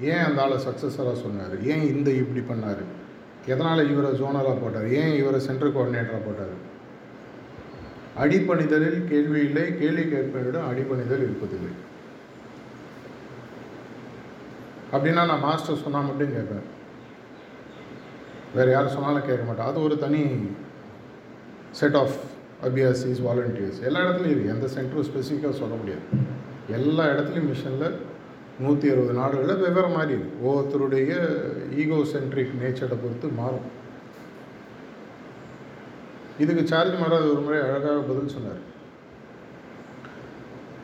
ஏன் 0.00 0.24
அந்த 0.24 0.42
ஆளை 0.42 0.56
சக்ஸஸராக 0.56 1.14
சொன்னார்? 1.24 1.54
ஏன் 1.64 1.84
இந்த 1.94 2.10
இப்படி 2.10 2.42
பண்ணார்? 2.50 2.82
எதனால் 3.46 3.90
இவரை 3.90 4.10
ஜோனராக 4.20 4.56
போட்டார்? 4.60 4.88
ஏன் 5.00 5.14
இவரை 5.16 5.40
சென்ட்ரல் 5.40 5.72
கோஆர்டினேட்டராக 5.72 6.24
போட்டார்? 6.26 6.54
அடிப்பணிதலில் 8.22 9.00
கேள்வி 9.10 9.40
இல்லை 9.48 9.64
கேள்வி 9.80 10.04
கேட்பவரிடம் 10.14 10.68
அடிப்பணிதல் 10.70 11.24
இருப்பதில்லை. 11.26 11.72
அப்படின்னா 14.94 15.22
நான் 15.30 15.46
மாஸ்டர் 15.46 15.82
சொன்னால் 15.84 16.08
மட்டும் 16.08 16.34
கேட்பேன். 16.36 16.66
வேறு 18.56 18.70
யாரும் 18.74 18.94
சொன்னாலும் 18.96 19.26
கேட்க 19.28 19.42
மாட்டேன். 19.46 19.70
அது 19.70 19.78
ஒரு 19.86 19.96
தனி 20.04 20.22
செட் 21.80 21.98
ஆஃப் 22.02 22.18
அபியாசிஸ் 22.66 23.24
வாலண்டியர்ஸ் 23.26 23.80
எல்லா 23.88 24.00
இடத்துலையும் 24.04 24.34
இருக்குது 24.34 24.54
எந்த 24.56 24.68
சென்டரும் 24.76 25.08
ஸ்பெசிஃபிக்காக 25.08 25.56
சொல்ல 25.62 25.74
முடியாது. 25.80 26.06
எல்லா 26.78 27.04
இடத்துலையும் 27.14 27.50
மிஷனில் 27.52 27.98
நூற்றி 28.62 28.86
அறுபது 28.92 29.12
நாடுகளில் 29.18 29.62
வெவ்வேறு 29.64 29.90
மாதிரி 29.96 30.12
இருக்குது 30.16 30.40
ஒவ்வொருத்தருடைய 30.46 31.10
ஈகோ 31.82 31.98
சென்ட்ரிக் 32.14 32.56
நேச்சரை 32.62 32.96
பொறுத்து 33.02 33.28
மாறும். 33.40 33.68
இதுக்கு 36.38 36.66
சார்ஜ் 36.66 36.94
மகாராஜ் 36.94 37.30
ஒரு 37.30 37.40
முறை 37.40 37.60
அழகாக 37.60 38.00
பதில் 38.00 38.28
சொன்னார். 38.28 38.66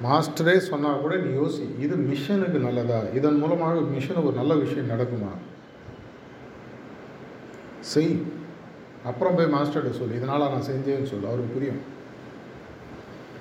மாஸ்டரே 0.02 0.56
சொன்னால் 0.58 1.00
கூட 1.00 1.16
நீ 1.16 1.38
யோசி 1.38 1.80
இது 1.80 1.96
மிஷனுக்கு 1.96 2.58
நல்லதா? 2.58 3.02
இதன் 3.14 3.38
மூலமாக 3.38 3.74
மிஷனுக்கு 3.74 4.24
ஒரு 4.24 4.36
நல்ல 4.36 4.54
விஷயம் 4.54 4.90
நடக்குமா? 4.90 5.30
செய். 7.80 8.22
அப்புறம் 9.04 9.34
போய் 9.34 9.52
மாஸ்டர்கிட்ட 9.52 9.90
சொல்லு. 9.90 10.16
இதனால் 10.16 10.48
நான் 10.48 10.68
செஞ்சேன்னு 10.70 11.02
சொல்லு. 11.02 11.26
அவருக்கு 11.26 11.52
புரியும். 11.52 11.80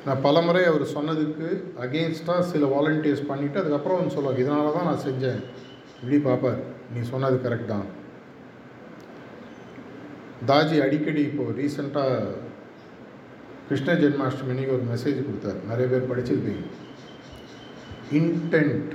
நான் 0.06 0.22
பலமுறை 0.22 0.64
அவர் 0.64 0.82
சொன்னதுக்கு 0.82 1.64
அகெயின்ஸ்டாக 1.82 2.40
சில 2.40 2.66
வாலண்டியர்ஸ் 2.66 3.28
பண்ணிவிட்டு 3.30 3.62
அதுக்கப்புறம் 3.62 3.98
வந்து 3.98 4.14
சொல்லுவாங்க 4.14 4.42
இதனால 4.42 4.74
தான் 4.74 4.84
நான் 4.84 5.06
செஞ்சேன். 5.06 5.44
இப்படி 6.02 6.20
பார்ப்பார். 6.20 6.62
நீ 6.94 7.08
சொன்னது 7.08 7.50
கரெக்ட் 7.50 7.66
தான். 7.66 8.02
தாஜி 10.50 10.78
அடிக்கடி 10.86 11.22
இப்போ 11.30 11.44
ரீசெண்டாக 11.60 12.24
கிருஷ்ண 13.68 13.94
ஜென்மாஷ்டமினிக்கு 13.94 14.76
ஒரு 14.78 14.86
மெசேஜ் 14.94 15.20
கொடுத்தார். 15.28 15.60
நிறைய 15.70 15.86
பேர் 15.92 16.10
படிச்சிருப்பீங்க. 16.10 16.64
இன்டென்ட் 18.20 18.92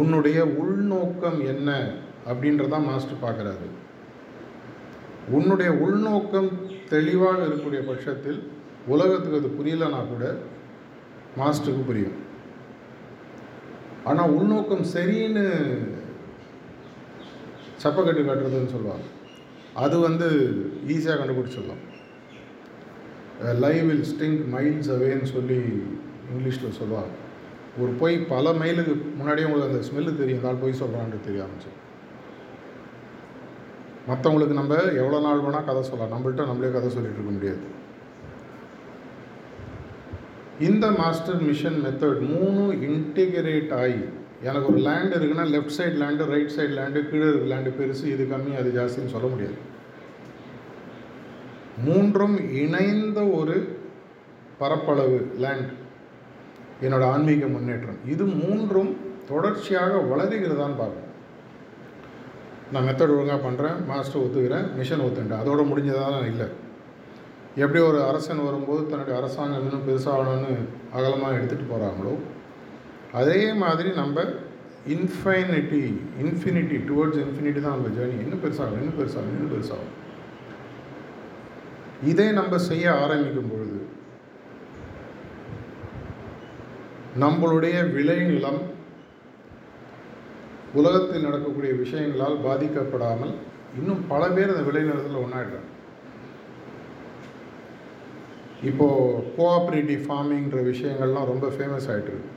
உன்னுடைய 0.00 0.38
உள்நோக்கம் 0.62 1.38
என்ன 1.52 1.70
அப்படின்றதான் 2.30 2.88
மாஸ்டர் 2.90 3.22
பார்க்குறாரு. 3.22 3.68
உன்னுடைய 5.36 5.70
உள்நோக்கம் 5.84 6.50
தெளிவாக 6.88 7.44
இருக்கக்கூடிய 7.46 7.80
பட்சத்தில் 7.90 8.40
உலகத்துக்கு 8.94 9.40
அது 9.40 9.50
புரியலனா 9.58 10.00
கூட 10.08 10.24
மாஸ்டருக்கு 11.40 11.88
புரியும். 11.90 12.18
ஆனால் 14.04 14.34
உள்நோக்கம் 14.38 14.84
சரின்னு 14.94 15.46
சப்பக்கட்டு 17.84 18.22
கட்டுறதுன்னு 18.28 18.74
சொல்லுவாங்க. 18.74 19.06
அது 19.84 19.96
வந்து 20.06 20.28
ஈஸியாக 20.92 21.18
கண்டுபிடிச்சிடலாம். 21.20 21.82
லைவ் 23.64 23.82
வில் 23.88 24.06
ஸ்டிங்க் 24.12 24.44
மைல்ஸ் 24.54 24.92
அவேன்னு 24.94 25.28
சொல்லி 25.34 25.58
இங்கிலீஷில் 26.30 26.78
சொல்லுவாங்க. 26.78 27.12
ஒரு 27.82 27.92
பொய் 28.00 28.16
பல 28.32 28.52
மைலுக்கு 28.60 28.94
முன்னாடியே 29.18 29.48
உங்களுக்கு 29.48 29.72
அந்த 29.72 29.82
ஸ்மெல்லு 29.88 30.20
தெரியும். 30.20 30.44
தால் 30.46 30.62
போய் 30.62 30.80
சொல்கிறான்ட்டு 30.80 31.26
தெரிய 31.26 31.44
ஆரம்பிச்சு 31.44 31.72
மற்றவங்களுக்கு 34.10 34.58
நம்ம 34.58 34.74
எவ்வளோ 35.00 35.18
நாள் 35.26 35.42
வேணால் 35.46 35.66
கதை 35.68 35.82
சொல்லலாம். 35.88 36.12
நம்மள்ட்ட 36.14 36.48
நம்மளே 36.50 36.70
கதை 36.76 36.90
சொல்லிட்டு 36.94 37.18
இருக்க 37.18 37.32
முடியாது. 37.36 37.62
இந்த 40.68 40.86
மாஸ்டர் 41.00 41.42
மிஷன் 41.48 41.80
மெத்தட் 41.86 42.22
மூணு 42.34 42.62
இன்டிகிரேட் 42.88 43.72
ஆகி 43.82 44.00
எனக்கு 44.48 44.68
ஒரு 44.70 44.80
லேண்டு 44.86 45.16
இருக்குன்னா 45.18 45.44
left 45.54 45.76
side 45.76 45.96
land 46.02 46.24
right 46.32 46.54
side 46.56 46.72
land 46.78 47.00
கீழே 47.10 47.26
இருக்க 47.30 47.46
லேண்டு 47.52 47.70
பெருசு 47.78 48.06
இது 48.14 48.24
கம்மி 48.32 48.52
அது 48.60 48.70
ஜாஸ்தின்னு 48.78 49.14
சொல்ல 49.14 49.28
முடியாது. 49.34 49.58
மூன்றும் 51.86 52.36
இணைந்த 52.62 53.20
ஒரு 53.38 53.56
பரப்பளவு 54.60 55.18
லேண்ட் 55.42 55.72
என்னோடய 56.84 57.10
ஆன்மீக 57.14 57.46
முன்னேற்றம். 57.54 57.98
இது 58.12 58.24
மூன்றும் 58.40 58.90
தொடர்ச்சியாக 59.30 59.92
வளருகிறதான்னு 60.10 60.80
பார்க்கணும். 60.80 61.04
நான் 62.72 62.86
மெத்தட் 62.86 63.12
ஒழுங்காக 63.14 63.40
பண்ணுறேன் 63.44 63.76
மாஸ்டர் 63.90 64.22
ஒத்துக்கிறேன் 64.22 64.66
மிஷன் 64.78 65.04
ஒத்துட்டேன் 65.06 65.40
அதோட 65.42 65.62
முடிஞ்சதான 65.70 66.24
இல்லை. 66.32 66.48
எப்படி 67.62 67.80
ஒரு 67.90 67.98
அரசன் 68.08 68.46
வரும்போது 68.48 68.82
தன்னுடைய 68.90 69.14
அரசாங்கம் 69.20 69.62
இன்னும் 69.66 69.86
பெருசாகணும்னு 69.86 70.52
அகலமாக 70.96 71.38
எடுத்துகிட்டு 71.38 71.70
போகிறாங்களோ 71.70 72.12
அதே 73.20 73.40
மாதிரி 73.62 73.90
நம்ம 74.00 74.24
இன்ஃபைனிட்டி 74.96 75.82
இன்ஃபினிட்டி 76.24 76.76
டுவர்ட்ஸ் 76.90 77.22
இன்ஃபினிட்டி 77.24 77.60
தான் 77.64 77.76
நம்ம 77.76 77.90
ஜேர்னி 77.96 78.18
இன்னும் 78.24 78.42
பெருசாகும் 78.44 78.80
இன்னும் 78.82 78.98
பெருசாகும் 79.00 79.32
இன்னும் 79.34 79.54
பெருசாகும் 79.54 79.94
இதை 82.02 82.32
நம்ம 82.32 82.58
செய்ய 82.58 82.92
ஆரம்பிக்கும் 82.92 83.50
பொழுது 83.50 83.78
நம்மளுடைய 87.18 87.76
விளைநிலம் 87.92 88.60
உலகத்தில் 90.74 91.24
நடக்கக்கூடிய 91.24 91.72
விஷயங்களால் 91.74 92.44
பாதிக்கப்படாமல் 92.44 93.34
இன்னும் 93.76 94.06
பல 94.08 94.28
பேர் 94.28 94.56
அந்த 94.56 94.70
விளைநிலத்தில் 94.70 95.22
ஒன்றாயிடுறாங்க 95.24 95.66
இப்போது 98.62 99.22
கோஆப்ரேட்டிவ் 99.38 100.06
ஃபார்மிங்கிற 100.06 100.62
விஷயங்கள்லாம் 100.62 101.24
ரொம்ப 101.24 101.46
ஃபேமஸ் 101.46 101.88
ஆகிட்டுருக்கு 101.90 102.36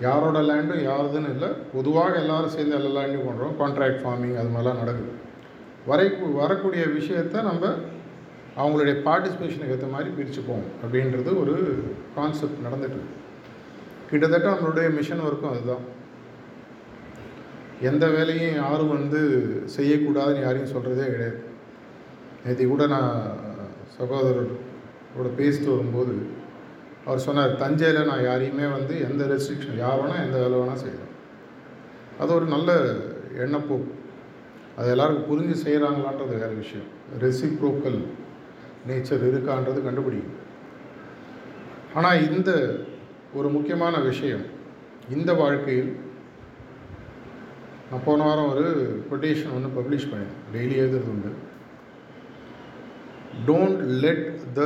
யாரோட 0.00 0.38
லேண்டும் 0.40 0.82
யாருதுன்னு 0.82 1.30
இல்லை 1.30 1.48
பொதுவாக 1.72 2.14
எல்லாரும் 2.14 2.50
சேர்ந்து 2.50 2.76
எல்லா 2.76 3.02
லேண்டையும் 3.02 3.28
பண்ணுறோம் 3.28 3.56
கான்ட்ராக்ட் 3.58 4.02
ஃபார்மிங் 4.02 4.36
அது 4.36 4.48
மாதிரிலாம் 4.48 4.82
நடக்குது. 4.82 5.12
வரை 5.86 6.08
வரக்கூடிய 6.32 6.84
விஷயத்தை 6.84 7.42
நம்ம 7.42 7.66
அவங்களுடைய 8.60 8.94
பார்ட்டிசிபேஷனுக்கு 9.06 9.74
ஏற்ற 9.74 9.86
மாதிரி 9.86 10.10
பிரிச்சுப்போம் 10.18 10.64
அப்படின்றது 10.82 11.32
ஒரு 11.42 11.54
கான்செப்ட் 12.14 12.64
நடந்துட்டு 12.66 13.00
கிட்டத்தட்ட 14.10 14.48
நம்மளுடைய 14.50 14.88
மிஷன் 14.94 15.24
ஒர்க்கும் 15.28 15.50
அதுதான். 15.50 15.84
எந்த 17.80 18.04
வேலையும் 18.06 18.54
யாரும் 18.54 18.94
வந்து 18.96 19.20
செய்யக்கூடாதுன்னு 19.76 20.44
யாரையும் 20.46 20.72
சொல்கிறதே 20.74 21.04
கிடையாது. 21.10 21.38
நேற்று 22.44 22.66
கூட 22.66 22.86
நான் 22.86 23.12
சகோதரரோட 23.98 25.28
பேசிட்டு 25.38 25.70
வரும்போது 25.74 26.14
அவர் 27.04 27.24
சொன்னார் 27.26 27.56
தஞ்சையில் 27.56 28.08
நான் 28.10 28.24
யாரையுமே 28.24 28.66
வந்து 28.76 28.94
எந்த 29.10 29.24
ரெஸ்ட்ரிக்ஷன் 29.24 29.78
யார் 29.78 30.00
வேணால் 30.00 30.24
எந்த 30.26 30.38
வேலை 30.38 30.56
வேணால் 30.58 30.82
செய்யலாம். 30.84 31.12
அது 32.20 32.34
ஒரு 32.34 32.46
நல்ல 32.54 32.72
எண்ணப்போக்கு. 33.44 33.92
அது 34.76 34.88
எல்லாருக்கும் 34.90 35.28
புரிஞ்சு 35.30 35.56
செய்கிறாங்களான்றது 35.66 36.34
வேறு 36.42 36.54
விஷயம். 36.64 36.88
ரெசிப்ரோக்கல் 37.24 38.00
நேச்சர் 38.88 39.24
இருக்கான்றது 39.30 39.80
கண்டுபிடிக்கும். 39.86 40.36
ஆனால் 41.94 42.20
இந்த 42.36 42.50
ஒரு 43.38 43.48
முக்கியமான 43.56 43.96
விஷயம் 44.10 44.44
இந்த 45.16 45.30
வாழ்க்கையில் 45.40 45.90
நான் 47.90 48.04
போன 48.06 48.24
வாரம் 48.28 48.50
ஒரு 48.52 48.64
கொட்டேஷன் 49.10 49.54
ஒன்று 49.56 49.68
பப்ளிஷ் 49.76 50.08
பண்ணேன் 50.10 50.34
டெய்லி 50.54 50.74
எழுதுறது 50.82 51.12
உண்டு. 51.14 51.30
Don't 53.48 53.82
let 54.04 54.28
the 54.58 54.62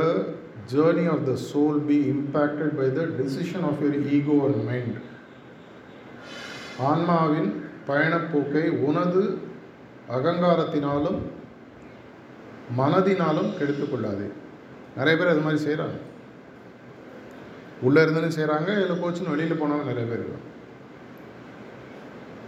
journey 0.73 1.05
of 1.13 1.25
the 1.29 1.33
soul 1.51 1.79
be 1.89 1.97
impacted 2.13 2.73
by 2.79 2.87
the 2.99 3.01
decision 3.19 3.65
of 3.69 3.81
your 3.83 4.07
ego 4.17 4.37
and 4.47 4.61
mind 4.69 4.99
ஆன்மாவின் 6.89 7.51
பயணப்போக்கை 7.87 8.65
உனது 8.87 9.23
அகங்காரத்தினாலும் 10.17 11.19
மனதினாலும் 12.77 13.57
கெடுத்து 13.57 13.89
கொள்ளாதே. 13.89 14.27
நிறைய 14.97 15.17
பேர் 15.19 15.33
அது 15.33 15.39
மாதிரி 15.39 15.63
செய்கிறாங்க 15.65 15.99
உள்ளே 17.81 18.01
இருந்துன்னு 18.01 18.37
செய்கிறாங்க 18.39 18.69
இல்லை 18.81 18.95
கோச்சுன்னு 19.03 19.29
வெளியில் 19.29 19.61
போனவங்க 19.61 19.91
நிறைய 19.91 20.05
பேர் 20.09 20.23
இருக்காங்க. 20.23 20.49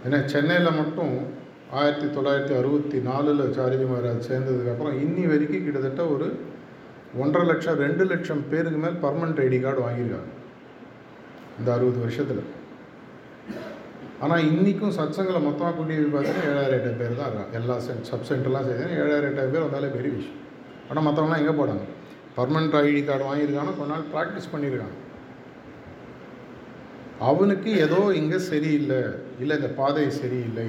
ஏன்னா 0.06 0.24
சென்னையில் 0.24 0.78
மட்டும் 0.80 1.14
ஆயிரத்தி 1.70 2.06
தொள்ளாயிரத்தி 2.06 2.58
அறுபத்தி 2.58 2.98
நாலில் 2.98 3.40
சாரிஜி 3.40 3.86
மகாராஜ் 3.92 4.28
சேர்ந்ததுக்கப்புறம் 4.28 4.98
இன்னி 5.04 5.26
வரைக்கும் 5.28 5.64
கிட்டத்தட்ட 5.64 6.06
ஒரு 6.06 6.38
ஒன்றரை 7.16 7.48
லட்சம் 7.48 7.78
ரெண்டு 7.78 8.04
லட்சம் 8.04 8.48
பேருக்கு 8.48 8.78
மேல் 8.78 9.02
பர்மனெண்ட் 9.02 9.42
ஐடி 9.46 9.60
கார்டு 9.60 9.80
வாங்கியிருக்காங்க. 9.80 10.32
இந்த 11.58 11.72
அறுபது 11.72 11.98
வருஷத்தில். 11.98 12.55
ஆனால் 14.24 14.46
இன்றைக்கும் 14.50 14.94
சத்சங்களை 14.98 15.40
மொத்தமாக 15.46 15.74
கூட்டி 15.78 15.94
பார்த்தீங்கன்னா 16.12 16.50
ஏழாயிரம் 16.50 16.76
எட்டாயிரம் 16.76 17.00
பேர் 17.00 17.18
தான் 17.18 17.28
இருக்காங்க. 17.30 17.56
எல்லா 17.58 17.74
சென்ட் 17.86 18.08
சப் 18.10 18.28
சென்டர்லாம் 18.28 18.68
செய்தாங்க 18.68 19.00
ஏழாயிரம் 19.02 19.30
எட்டாயிரம் 19.30 19.54
பேர் 19.54 19.66
வந்தாலே 19.66 19.90
பெரிய 19.96 20.12
விஷயம். 20.18 20.38
ஆனால் 20.88 21.06
மற்றவங்களாம் 21.06 21.42
எங்கே 21.42 21.54
போனாங்க 21.60 21.84
பர்மனெண்ட் 22.36 22.78
ஐடி 22.78 23.02
கார்டு 23.08 23.28
வாங்கியிருக்காங்க 23.28 23.74
கொஞ்ச 23.76 23.90
நாள் 23.92 24.08
ப்ராக்டிஸ் 24.14 24.50
பண்ணியிருக்காங்க. 24.54 24.96
அவனுக்கு 27.28 27.70
ஏதோ 27.84 28.00
இங்கே 28.20 28.38
சரியில்லை 28.48 29.02
இல்லை 29.42 29.54
இந்த 29.60 29.70
பாதை 29.78 30.08
சரியில்லை. 30.22 30.66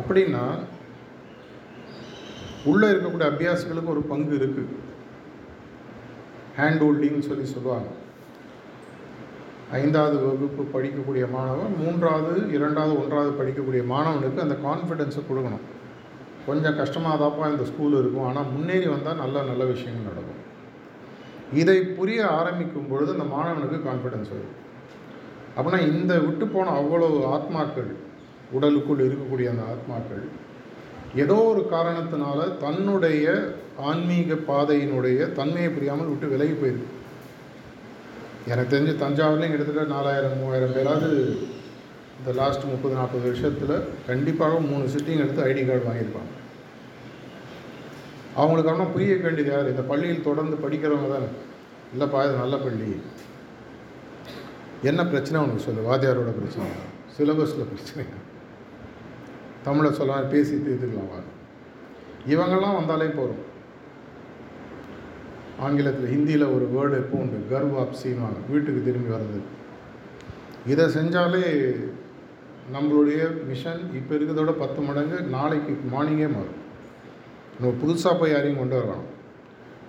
அப்படின்னா 0.00 0.44
உள்ளே 2.70 2.86
இருக்கக்கூடிய 2.92 3.28
அபியாசிகளுக்கு 3.32 3.94
ஒரு 3.94 4.04
பங்கு 4.12 4.34
இருக்குது 4.40 4.76
ஹேண்ட் 6.58 6.82
ஹோல்டிங்னு 6.84 7.28
சொல்லி 7.30 7.46
சொல்லுவாங்க. 7.56 7.88
ஐந்தாவது 9.78 10.16
வகுப்பு 10.26 10.62
படிக்கக்கூடிய 10.74 11.24
மாணவன் 11.34 11.74
மூன்றாவது 11.80 12.32
இரண்டாவது 12.56 12.94
ஒன்றாவது 13.02 13.30
படிக்கக்கூடிய 13.40 13.82
மாணவனுக்கு 13.92 14.44
அந்த 14.44 14.56
கான்ஃபிடென்ஸை 14.66 15.22
கொடுக்கணும். 15.28 15.64
கொஞ்சம் 16.46 16.78
கஷ்டமாக 16.80 17.16
தாப்பா 17.22 17.50
இந்த 17.52 17.64
ஸ்கூல் 17.70 17.98
இருக்கும். 18.00 18.26
ஆனால் 18.28 18.50
முன்னேறி 18.54 18.86
வந்தால் 18.94 19.20
நல்ல 19.22 19.42
நல்ல 19.50 19.62
விஷயங்கள் 19.72 20.08
நடக்கும். 20.10 20.40
இதை 21.60 21.78
புரிய 21.98 22.20
ஆரம்பிக்கும் 22.38 22.90
பொழுது 22.90 23.10
அந்த 23.16 23.26
மாணவனுக்கு 23.36 23.78
கான்ஃபிடென்ஸ் 23.88 24.32
வரும். 24.34 24.54
அப்படின்னா 25.56 25.80
இந்த 25.92 26.12
விட்டு 26.26 26.46
போன 26.54 26.74
அவ்வளோ 26.80 27.08
ஆத்மாக்கள் 27.36 27.90
உடலுக்குள் 28.56 29.06
இருக்கக்கூடிய 29.06 29.48
அந்த 29.52 29.64
ஆத்மாக்கள் 29.72 30.24
ஏதோ 31.22 31.36
ஒரு 31.52 31.62
காரணத்தினால 31.74 32.40
தன்னுடைய 32.64 33.26
ஆன்மீக 33.90 34.36
பாதையினுடைய 34.50 35.18
தன்மையை 35.38 35.70
புரியாமல் 35.76 36.10
விட்டு 36.12 36.26
விலகி 36.32 36.54
போயிருக்கு. 36.60 36.96
எனக்கு 38.50 38.72
தெரிஞ்சு 38.76 39.02
தஞ்சாவூர்லேயும் 39.02 39.52
கிட்டத்தட்ட 39.52 39.82
நாலாயிரம் 39.94 40.38
மூவாயிரம் 40.38 40.72
பேராவது 40.72 41.10
இந்த 42.18 42.32
லாஸ்ட் 42.32 42.64
முப்பது 42.64 42.94
நாற்பது 42.94 43.24
வருஷத்தில் 43.28 43.74
கண்டிப்பாக 44.06 44.60
மூணு 44.60 44.84
சிட்டிங் 44.84 45.22
எடுத்து 45.24 45.42
ஐடி 45.42 45.62
கார்டு 45.66 45.86
வாங்கியிருப்பாங்க. 45.90 46.32
அவங்களுக்கு 48.34 48.72
ஆனால் 48.72 48.92
புரிய 48.92 49.16
வேண்டியது 49.16 49.52
யார்? 49.54 49.68
இந்த 49.68 49.82
பள்ளியில் 49.82 50.26
தொடர்ந்து 50.28 50.56
படிக்கிறவங்க 50.56 51.10
தானே. 51.14 51.30
இல்லைப்பா 51.92 52.24
இது 52.26 52.42
நல்ல 52.42 52.56
பள்ளி. 52.56 52.90
என்ன 54.82 55.06
பிரச்சனை 55.06 55.40
உனக்கு 55.42 55.62
சொல்லு? 55.62 55.88
வாத்தியாரோட 55.90 56.32
பிரச்சனை. 56.40 56.68
சிலபஸில் 57.16 57.70
பிரச்சனை. 57.72 58.04
தமிழை 59.64 59.92
சொல்லலாம் 59.92 60.28
பேசி 60.28 60.54
தீர்த்துக்கலாம் 60.54 61.10
வாங்க 61.12 61.28
இவங்கெல்லாம் 62.28 62.74
வந்தாலே 62.74 63.04
போகிறோம் 63.04 63.48
ஆங்கிலத்தில் 65.66 66.12
ஹிந்தியில் 66.14 66.52
ஒரு 66.56 66.66
வேர்டு 66.74 66.94
எப்போ 67.02 67.16
உண்டு? 67.22 67.38
கர்வ் 67.52 67.74
வீட்டுக்கு 68.52 68.80
திரும்பி 68.88 69.10
வர்றது. 69.14 69.40
இதை 70.72 70.84
செஞ்சாலே 70.96 71.44
நம்மளுடைய 72.74 73.20
மிஷன் 73.48 73.80
இப்போ 73.98 74.12
இருக்கிறதோட 74.16 74.52
பத்து 74.62 74.80
மடங்கு 74.88 75.16
நாளைக்கு 75.36 75.72
மார்னிங்கே 75.94 76.28
மாறும். 76.34 76.58
நம்ம 77.60 77.72
புதுசாக 77.82 78.14
போய் 78.20 78.32
யாரையும் 78.34 78.60
கொண்டு 78.60 78.76
வரலாம். 78.78 79.06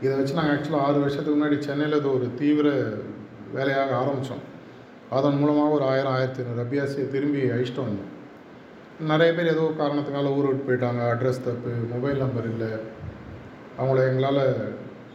இதை 0.04 0.14
வச்சு 0.18 0.38
நாங்கள் 0.38 0.56
ஆக்சுவலாக 0.56 0.86
ஆறு 0.88 0.98
வருஷத்துக்கு 1.04 1.36
முன்னாடி 1.40 1.58
சென்னையில் 1.68 1.98
இது 2.00 2.10
ஒரு 2.18 2.28
தீவிர 2.40 2.70
வேலையாக 3.56 3.92
ஆரம்பித்தோம் 4.00 4.46
அதன் 5.18 5.40
மூலமாக 5.40 5.76
ஒரு 5.78 5.86
ஆயிரம் 5.92 6.14
ஆயிரத்தி 6.16 6.42
ஐநூறு 6.42 6.64
அபியாசியை 6.66 7.06
திரும்பி 7.16 7.42
அழிச்சிட்டு 7.54 7.84
வந்தோம். 7.86 8.12
நிறைய 9.12 9.30
பேர் 9.38 9.52
ஏதோ 9.54 9.64
காரணத்துக்காக 9.82 10.36
ஊர் 10.38 10.48
விட்டு 10.50 10.66
போயிட்டாங்க. 10.68 11.02
அட்ரஸ் 11.14 11.46
தப்பு 11.48 11.72
மொபைல் 11.94 12.24
நம்பர் 12.24 12.48
இல்லை. 12.54 12.72
அவங்கள 13.80 14.00
எங்களால் 14.12 14.44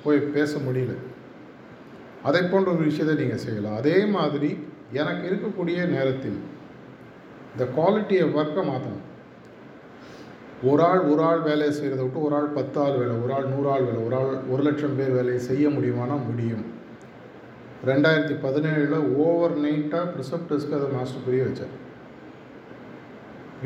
போய் 0.07 0.21
பேச 0.37 0.59
முடியல. 0.67 0.95
அதை 2.29 2.43
போன்ற 2.53 2.69
ஒரு 2.77 2.85
விஷயத்தை 2.91 3.15
நீங்கள் 3.23 3.45
செய்யலாம். 3.47 3.79
அதே 3.81 3.97
மாதிரி 4.17 4.51
எனக்கு 5.01 5.25
இருக்கக்கூடிய 5.31 5.79
நேரத்தில் 5.97 6.39
இந்த 7.53 7.65
குவாலிட்டியை 7.77 8.25
ஒர்க்கை 8.39 8.63
மாற்றணும் 8.71 9.05
ஒரு 10.71 10.83
ஆள் 10.89 11.03
ஒரு 11.11 11.23
ஆள் 11.29 11.43
வேலையை 11.47 11.73
செய்கிறத 11.79 12.03
விட்டு 12.05 12.25
ஒரு 12.27 12.35
ஆள் 12.37 12.55
பத்து 12.57 12.77
ஆள் 12.85 12.99
வேலை 13.01 13.15
ஒரு 13.25 13.33
ஆள் 13.37 13.49
நூறு 13.53 13.69
ஆள் 13.73 13.87
வேலை 13.89 14.01
ஒரு 14.07 14.15
ஆள் 14.19 14.31
ஒரு 14.53 14.63
லட்சம் 14.67 14.97
பேர் 14.99 15.17
வேலையை 15.17 15.41
செய்ய 15.49 15.69
முடியுமானா 15.75 16.17
முடியும். 16.29 16.65
ரெண்டாயிரத்தி 17.91 18.37
பதினேழில் 18.45 18.99
ஓவர் 19.25 19.57
நைட்டாக 19.65 20.07
ப்ரிசப்டர்ஸ்க்கு 20.13 20.79
அதை 20.79 20.89
மாஸ்டர் 20.95 21.25
புரிய 21.27 21.43
வச்சார். 21.49 21.75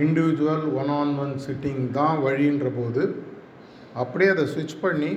Individual 0.05 0.67
one 0.81 0.91
on 0.99 1.15
one 1.25 1.35
sitting 1.47 1.85
தான் 1.99 2.19
வழின்ற 2.27 2.67
போது 2.79 3.05
அப்படியே 4.03 4.31
அதை 4.35 4.45
ஸ்விட்ச் 4.55 4.77
பண்ணி 4.81 5.13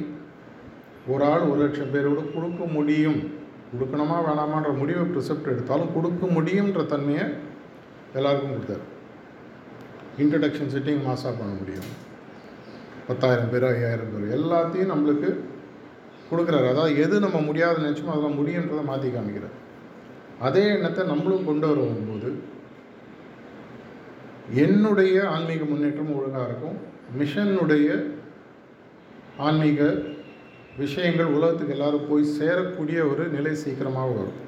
ஒரு 1.11 1.23
ஆள் 1.29 1.47
ஒரு 1.51 1.59
லட்சம் 1.61 1.93
பேரோட 1.93 2.21
கொடுக்க 2.33 2.63
முடியும். 2.75 3.19
கொடுக்கணுமா 3.71 4.17
வேணாமான்ற 4.25 4.71
முடிவை 4.81 5.03
ப்ரிசெப்ட் 5.13 5.51
எடுத்தாலும் 5.53 5.93
கொடுக்க 5.95 6.25
முடியுன்ற 6.35 6.81
தன்மையை 6.91 7.25
எல்லாருக்கும் 8.17 8.53
கொடுத்தாரு. 8.55 8.85
இன்ட்ரடக்ஷன் 10.21 10.71
சிட்டிங் 10.73 11.01
மாசாக 11.07 11.33
பண்ண 11.39 11.53
முடியும். 11.61 11.89
பத்தாயிரம் 13.07 13.51
பேர் 13.53 13.65
ஐயாயிரம் 13.71 14.11
பேர் 14.13 14.35
எல்லாத்தையும் 14.37 14.93
நம்மளுக்கு 14.93 15.29
கொடுக்குறாரு. 16.29 16.67
அதாவது 16.73 16.93
எது 17.05 17.15
நம்ம 17.25 17.41
முடியாத 17.49 17.81
நினச்சோமோ 17.85 18.13
அதெல்லாம் 18.13 18.39
முடியுன்றதை 18.39 18.83
மாற்றி 18.91 19.09
காமிக்கிறார். 19.09 19.57
அதே 20.47 20.63
எண்ணத்தை 20.75 21.03
நம்மளும் 21.11 21.47
கொண்டு 21.49 21.67
வரும்போது 21.71 22.29
என்னுடைய 24.63 25.17
ஆன்மீக 25.33 25.63
முன்னேற்றம் 25.65 26.15
ஒழுங்காக 26.17 26.47
இருக்கும். 26.49 26.77
மிஷனுடைய 27.19 27.89
ஆன்மீக 29.47 29.81
விஷயங்கள் 30.81 31.33
உலகத்துக்கு 31.37 31.73
எல்லாரும் 31.75 32.07
போய் 32.09 32.23
சேரக்கூடிய 32.37 32.99
ஒரு 33.09 33.23
நிலை 33.35 33.55
சீக்கிரமாக 33.63 34.13
வரும். 34.13 34.39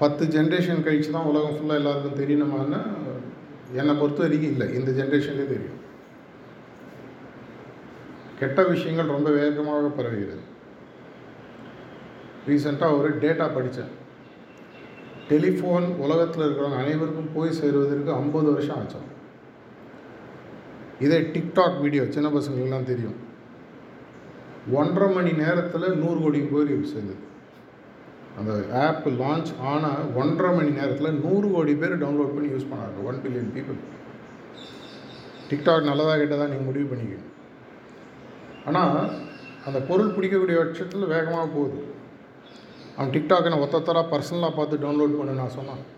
பத்து 0.00 0.24
ஜென்ரேஷன் 0.34 0.84
கழிச்சு 0.86 1.10
தான் 1.10 1.28
உலகம் 1.30 1.56
ஃபுல்லாக 1.56 1.80
எல்லாருக்கும் 1.80 2.20
தெரியணுமான்னா 2.20 2.80
என்னை 3.80 3.94
பொறுத்த 4.00 4.22
வரைக்கும் 4.24 4.52
இல்லை. 4.54 4.66
இந்த 4.78 4.90
ஜென்ரேஷன்லேயே 4.98 5.48
தெரியும். 5.54 5.80
கெட்ட 8.38 8.62
விஷயங்கள் 8.72 9.12
ரொம்ப 9.16 9.30
வேகமாக 9.40 9.90
பரவுகிறது. 9.98 10.44
ரீசெண்டாக 12.48 12.96
ஒரு 12.98 13.10
டேட்டா 13.24 13.46
படித்தேன். 13.54 13.92
டெலிஃபோன் 15.28 15.86
உலகத்தில் 16.04 16.44
இருக்கிறவங்க 16.44 16.80
அனைவருக்கும் 16.84 17.34
போய் 17.34 17.58
சேருவதற்கு 17.60 18.10
ஐம்பது 18.20 18.48
வருஷம் 18.52 18.78
ஆச்சோம் 18.80 19.10
இதே 21.04 21.18
டிக்டாக் 21.34 21.78
வீடியோ 21.84 22.02
சின்ன 22.16 22.28
பசங்களுக்குலாம் 22.34 22.90
தெரியும். 22.90 23.16
ஒன்றரை 24.72 25.14
மணி 25.14 25.32
நேரத்தில் 25.32 25.96
நூறு 25.96 26.20
கோடி 26.20 26.40
பேர் 26.40 26.80
யூஸ் 26.80 26.92
சேர்ந்தது 26.92 27.32
அந்த 28.38 28.78
ஆப் 28.86 29.08
லான்ச் 29.08 29.60
ஆனால் 29.60 30.14
ஒன்றரை 30.14 30.56
மணி 30.56 30.70
நேரத்தில் 30.70 31.12
நூறு 31.12 31.50
கோடி 31.50 31.74
பேர் 31.74 31.98
டவுன்லோட் 31.98 32.34
பண்ணி 32.34 32.52
யூஸ் 32.52 32.66
பண்ணாங்க. 32.66 33.04
ஒன் 33.04 33.20
பில்லியன் 33.24 33.52
பீப்புள் 33.56 33.80
டிக்டாக் 35.50 35.82
நல்லதாக 35.82 36.22
கெட்டதாக 36.22 36.48
நீங்கள் 36.48 36.68
முடிவு 36.68 36.94
பண்ணிக்கணும். 36.94 37.30
ஆனால் 38.66 39.10
அந்த 39.66 39.80
பொருள் 39.80 40.14
பிடிக்கக்கூடிய 40.14 40.56
பட்சத்தில் 40.56 41.06
வேகமாக 41.06 41.46
போகுது. 41.46 41.84
அவன் 42.96 43.10
டிக்டாக்கை 43.10 43.48
நான் 43.48 43.68
ஒத்தத்தராக 43.68 44.06
பர்சனலாக 44.10 44.56
பார்த்து 44.56 44.76
டவுன்லோட் 44.76 45.18
பண்ணு 45.18 45.32
நான் 45.32 45.48
சொன்னான். 45.48 45.92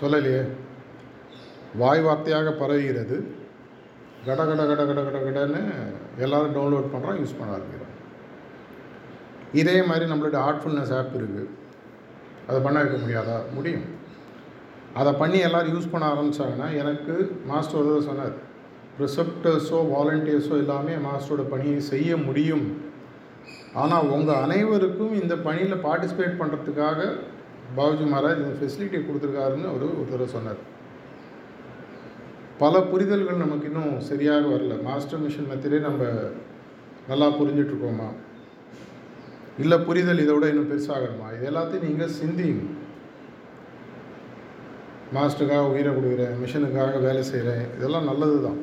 சொல்லலையே. 0.00 0.48
வாய் 1.74 2.04
வார்த்தையாக 2.04 2.50
பரவுகிறது. 2.50 3.40
கட 4.26 4.40
கட 4.48 4.62
கட 4.70 4.82
கட 4.88 5.00
கட 5.06 5.18
கடன்னு 5.26 5.62
எல்லோரும் 6.24 6.54
டவுன்லோட் 6.56 6.92
பண்ணுறோம் 6.92 7.18
யூஸ் 7.20 7.38
பண்ண 7.38 7.56
ஆரம்பிக்கிறோம். 7.56 7.94
இதே 9.60 9.76
மாதிரி 9.88 10.04
நம்மளுடைய 10.10 10.40
ஆர்ட்ஃபுல்னஸ் 10.48 10.92
ஆப் 10.98 11.16
இருக்குது 11.20 11.44
அதை 12.48 12.58
பண்ண 12.66 12.76
வைக்க 12.82 12.96
முடியாதா? 13.02 13.36
முடியும். 13.56 13.84
அதை 15.00 15.12
பண்ணி 15.20 15.38
எல்லோரும் 15.48 15.74
யூஸ் 15.74 15.92
பண்ண 15.92 16.04
ஆரம்பித்தாங்கன்னா 16.12 16.68
எனக்கு 16.82 17.14
மாஸ்டர் 17.50 17.80
ஒரு 17.80 18.02
சொன்னார் 18.08 18.34
ரிசப்டர்ஸோ 19.02 19.78
வாலண்டியர்ஸோ 19.92 20.54
எல்லாமே 20.62 20.94
மாஸ்டரோட 21.08 21.44
பணியை 21.52 21.78
செய்ய 21.92 22.16
முடியும். 22.26 22.66
ஆனால் 23.82 24.08
உங்கள் 24.16 24.42
அனைவருக்கும் 24.44 25.14
இந்த 25.20 25.34
பணியில் 25.46 25.84
பார்ட்டிசிபேட் 25.86 26.40
பண்ணுறதுக்காக 26.40 27.00
பாபுஜி 27.76 28.06
மகாராஜ் 28.12 28.42
இந்த 28.42 28.54
ஃபெசிலிட்டி 28.58 28.98
கொடுத்துருக்காருன்னு 29.06 29.70
அவர் 29.72 29.86
ஒரு 30.02 30.26
சொன்னார். 30.36 30.60
பல 32.62 32.80
புரிதல்கள் 32.90 33.42
நமக்கு 33.44 33.68
இன்னும் 33.70 33.94
சரியாக 34.08 34.44
வரல. 34.52 34.74
மாஸ்டர் 34.88 35.22
மிஷன் 35.22 35.48
மெத்தடே 35.50 35.78
நம்ம 35.86 36.02
நல்லா 37.10 37.28
புரிஞ்சிட்ருக்கோமா? 37.38 38.08
இல்லை 39.62 39.76
புரிதல் 39.86 40.22
இதை 40.24 40.34
விட 40.34 40.46
இன்னும் 40.52 40.70
பெருசாகணுமா? 40.72 41.28
இது 41.36 41.48
எல்லாத்தையும் 41.50 41.86
நீங்கள் 41.88 42.14
சிந்திங்க. 42.18 42.62
மாஸ்டருக்காக 45.16 45.72
உயிரை 45.72 45.90
கொடுக்குறேன் 45.96 46.38
மிஷனுக்காக 46.42 47.00
வேலை 47.06 47.24
செய்கிறேன் 47.32 47.64
இதெல்லாம் 47.78 48.08
நல்லது 48.10 48.38
தான் 48.46 48.60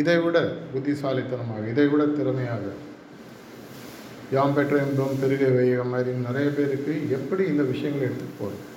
இதை 0.00 0.16
விட 0.24 0.38
புத்திசாலித்தனமாக 0.72 1.70
இதை 1.74 1.86
விட 1.92 2.02
திறமையாக. 2.18 2.66
யாம் 4.36 4.54
பெற்ற 4.58 4.76
இன்பம் 4.88 5.18
பெருக 5.22 5.46
வைகம் 5.56 5.94
மாதிரி 5.94 6.12
நிறைய 6.28 6.48
பேருக்கு 6.58 6.92
எப்படி 7.18 7.42
இந்த 7.52 7.64
விஷயங்களை 7.72 8.04
எடுத்துகிட்டு 8.08 8.40
போகிறது 8.42 8.70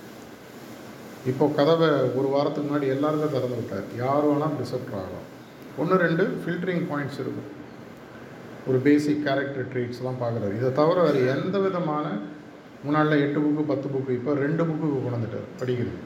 இப்போ 1.32 1.46
கதவை 1.58 1.88
ஒரு 2.18 2.28
வாரத்துக்கு 2.34 2.68
முன்னாடி 2.68 2.88
எல்லாருக்கும் 2.96 3.36
திறந்து 3.36 3.58
விட்டார். 3.60 3.86
யார் 4.04 4.26
வேணால் 4.30 4.58
ரிசப்ட் 4.62 4.96
ஆகலாம். 5.00 5.28
ஒன்று 5.82 5.96
ரெண்டு 6.06 6.24
ஃபில்டரிங் 6.42 6.84
பாயிண்ட்ஸ் 6.92 7.22
இருக்கும். 7.24 7.50
ஒரு 8.68 8.78
பேசிக் 8.88 9.24
கேரக்டர் 9.26 9.70
ட்ரீட்ஸ்லாம் 9.72 10.22
பார்க்குறாரு. 10.22 10.56
இதை 10.60 10.70
தவிர 10.80 10.98
வேறு 11.08 11.22
எந்த 11.36 11.58
விதமான 11.66 12.06
முன்னாடில் 12.86 13.24
எட்டு 13.26 13.40
புக்கு 13.44 13.64
பத்து 13.72 13.88
புக்கு 13.94 14.12
இப்போ 14.18 14.34
ரெண்டு 14.44 14.64
புக்கு 14.70 14.88
கொண்டுட்டார் 15.06 15.50
படிக்கிறது. 15.60 16.02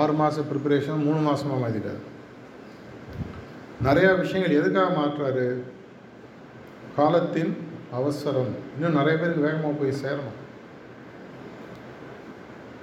ஆறு 0.00 0.12
மாத 0.20 0.44
ப்ரிப்பரேஷன் 0.50 1.04
மூணு 1.06 1.20
மாதமாக 1.28 1.62
மாற்றிட்டார் 1.64 2.02
நிறையா 3.86 4.10
விஷயங்கள் 4.20 4.58
எதுக்காக 4.60 4.90
மாற்றுறாரு? 4.98 5.46
காலத்தின் 6.96 7.52
அவசரம். 7.98 8.52
இன்னும் 8.74 8.98
நிறைய 8.98 9.14
பேருக்கு 9.18 9.46
வேகமாக 9.46 9.74
போய் 9.80 10.00
சேரணும். 10.02 10.38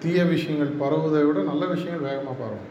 தீய 0.03 0.19
விஷயங்கள் 0.33 0.71
பரவுவதை 0.81 1.23
விட 1.25 1.39
நல்ல 1.49 1.63
விஷயங்கள் 1.73 2.07
வேகமாக 2.09 2.35
பரவும். 2.41 2.69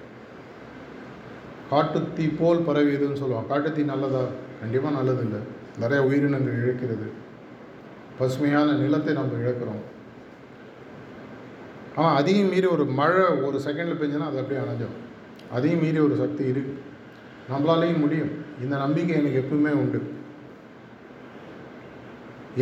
காட்டுத்தீ 1.72 2.24
போல் 2.38 2.66
பரவியதுன்னு 2.68 3.20
சொல்லுவாங்க. 3.22 3.48
காட்டுத்தீ 3.52 3.82
நல்லதா? 3.92 4.22
கண்டிப்பாக 4.60 4.96
நல்லது 4.96 5.22
இல்லை 5.26 5.40
நிறைய 5.82 6.00
உயிரினங்கள் 6.08 6.58
இழக்கிறது. 6.62 7.08
பசுமையான 8.18 8.72
நிலத்தை 8.82 9.12
நம்ம 9.18 9.38
இழக்கிறோம். 9.42 9.82
ஆனால் 11.98 12.16
அதையும் 12.20 12.50
மீறி 12.52 12.66
ஒரு 12.76 12.84
மழை 13.00 13.22
ஒரு 13.48 13.58
செகண்டில் 13.66 14.00
பெஞ்சுன்னா 14.00 14.30
அது 14.30 14.40
அப்படியே 14.42 14.60
அணைஞ்சோம் 14.64 14.96
அதையும் 15.56 15.82
மீறி 15.84 16.00
ஒரு 16.06 16.16
சக்தி 16.22 16.44
இருக்குது 16.52 16.78
நம்மளாலேயும் 17.52 18.02
முடியும். 18.04 18.32
இந்த 18.62 18.74
நம்பிக்கை 18.84 19.14
எனக்கு 19.20 19.40
எப்பவுமே 19.42 19.72
உண்டு. 19.82 20.00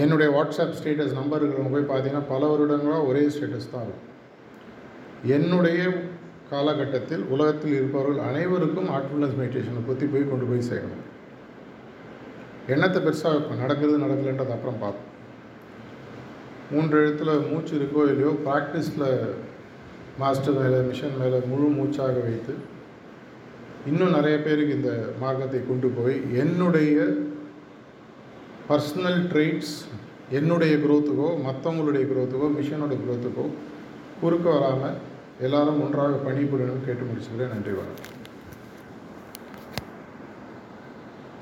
என்னுடைய 0.02 0.28
வாட்ஸ்அப் 0.36 0.76
ஸ்டேட்டஸ் 0.78 1.18
நம்பர் 1.18 1.42
இருக்கிறவங்க 1.42 1.74
போய் 1.76 1.90
பார்த்தீங்கன்னா 1.92 2.28
பல 2.32 2.46
வருடங்களாக 2.46 3.08
ஒரே 3.10 3.22
ஸ்டேட்டஸ் 3.34 3.72
தான் 3.74 3.86
இருக்கும். 3.86 4.04
என்னுடைய 5.26 5.80
காலகட்டத்தில் 6.50 7.24
உலகத்தில் 7.28 7.74
இருப்பவர்கள் 7.74 8.20
அனைவருக்கும் 8.20 8.88
ஆர்ட்ஃபுல்னஸ் 8.88 9.38
மெடிடேஷனை 9.38 9.82
பற்றி 9.86 10.06
போய் 10.06 10.30
கொண்டு 10.30 10.46
போய் 10.46 10.68
சேர்க்கணும் 10.68 11.04
எண்ணத்தை 12.66 12.98
பெருசாக 13.00 13.34
வைப்பேன் 13.34 13.62
நடக்கிறது 13.62 13.98
நடக்கலைன்றது 13.98 14.54
அப்புறம் 14.54 14.80
பார்ப்போம் 14.80 15.06
மூன்று 16.70 16.96
எழுத்தில் 16.98 17.44
மூச்சு 17.46 17.72
இருக்கோ 17.74 18.02
இல்லையோ 18.04 18.32
ப்ராக்டிஸில் 18.44 19.06
மாஸ்டர் 20.18 20.58
மேலே 20.58 20.80
மிஷன் 20.82 21.18
மேலே 21.20 21.38
முழு 21.46 21.68
மூச்சாக 21.70 22.16
வைத்து 22.20 22.54
இன்னும் 23.86 24.14
நிறைய 24.14 24.36
பேருக்கு 24.38 24.78
இந்த 24.78 24.92
மார்க்கத்தை 25.20 25.60
கொண்டு 25.62 25.88
போய் 25.88 26.16
என்னுடைய 26.34 26.96
பர்சனல் 28.68 29.20
ட்ரெயிட்ஸ் 29.32 29.76
என்னுடைய 30.30 30.74
குரோத்துக்கோ 30.76 31.28
மற்றவங்களுடைய 31.44 32.04
குரோத்துக்கோ 32.06 32.48
மிஷனோட 32.56 32.94
குரோத்துக்கோ 33.00 33.46
குறுக்க 34.20 34.46
வராமல் 34.50 34.98
எல்லாரும் 35.41 35.82
ஒன்றாக 35.82 36.16
பணிபுரியணும்னு 36.24 36.86
கேட்டு 36.86 37.05
முடிச்சுக்கிறேன். 37.09 37.53
நன்றி 37.55 37.70
வணக்கம். 37.70 38.17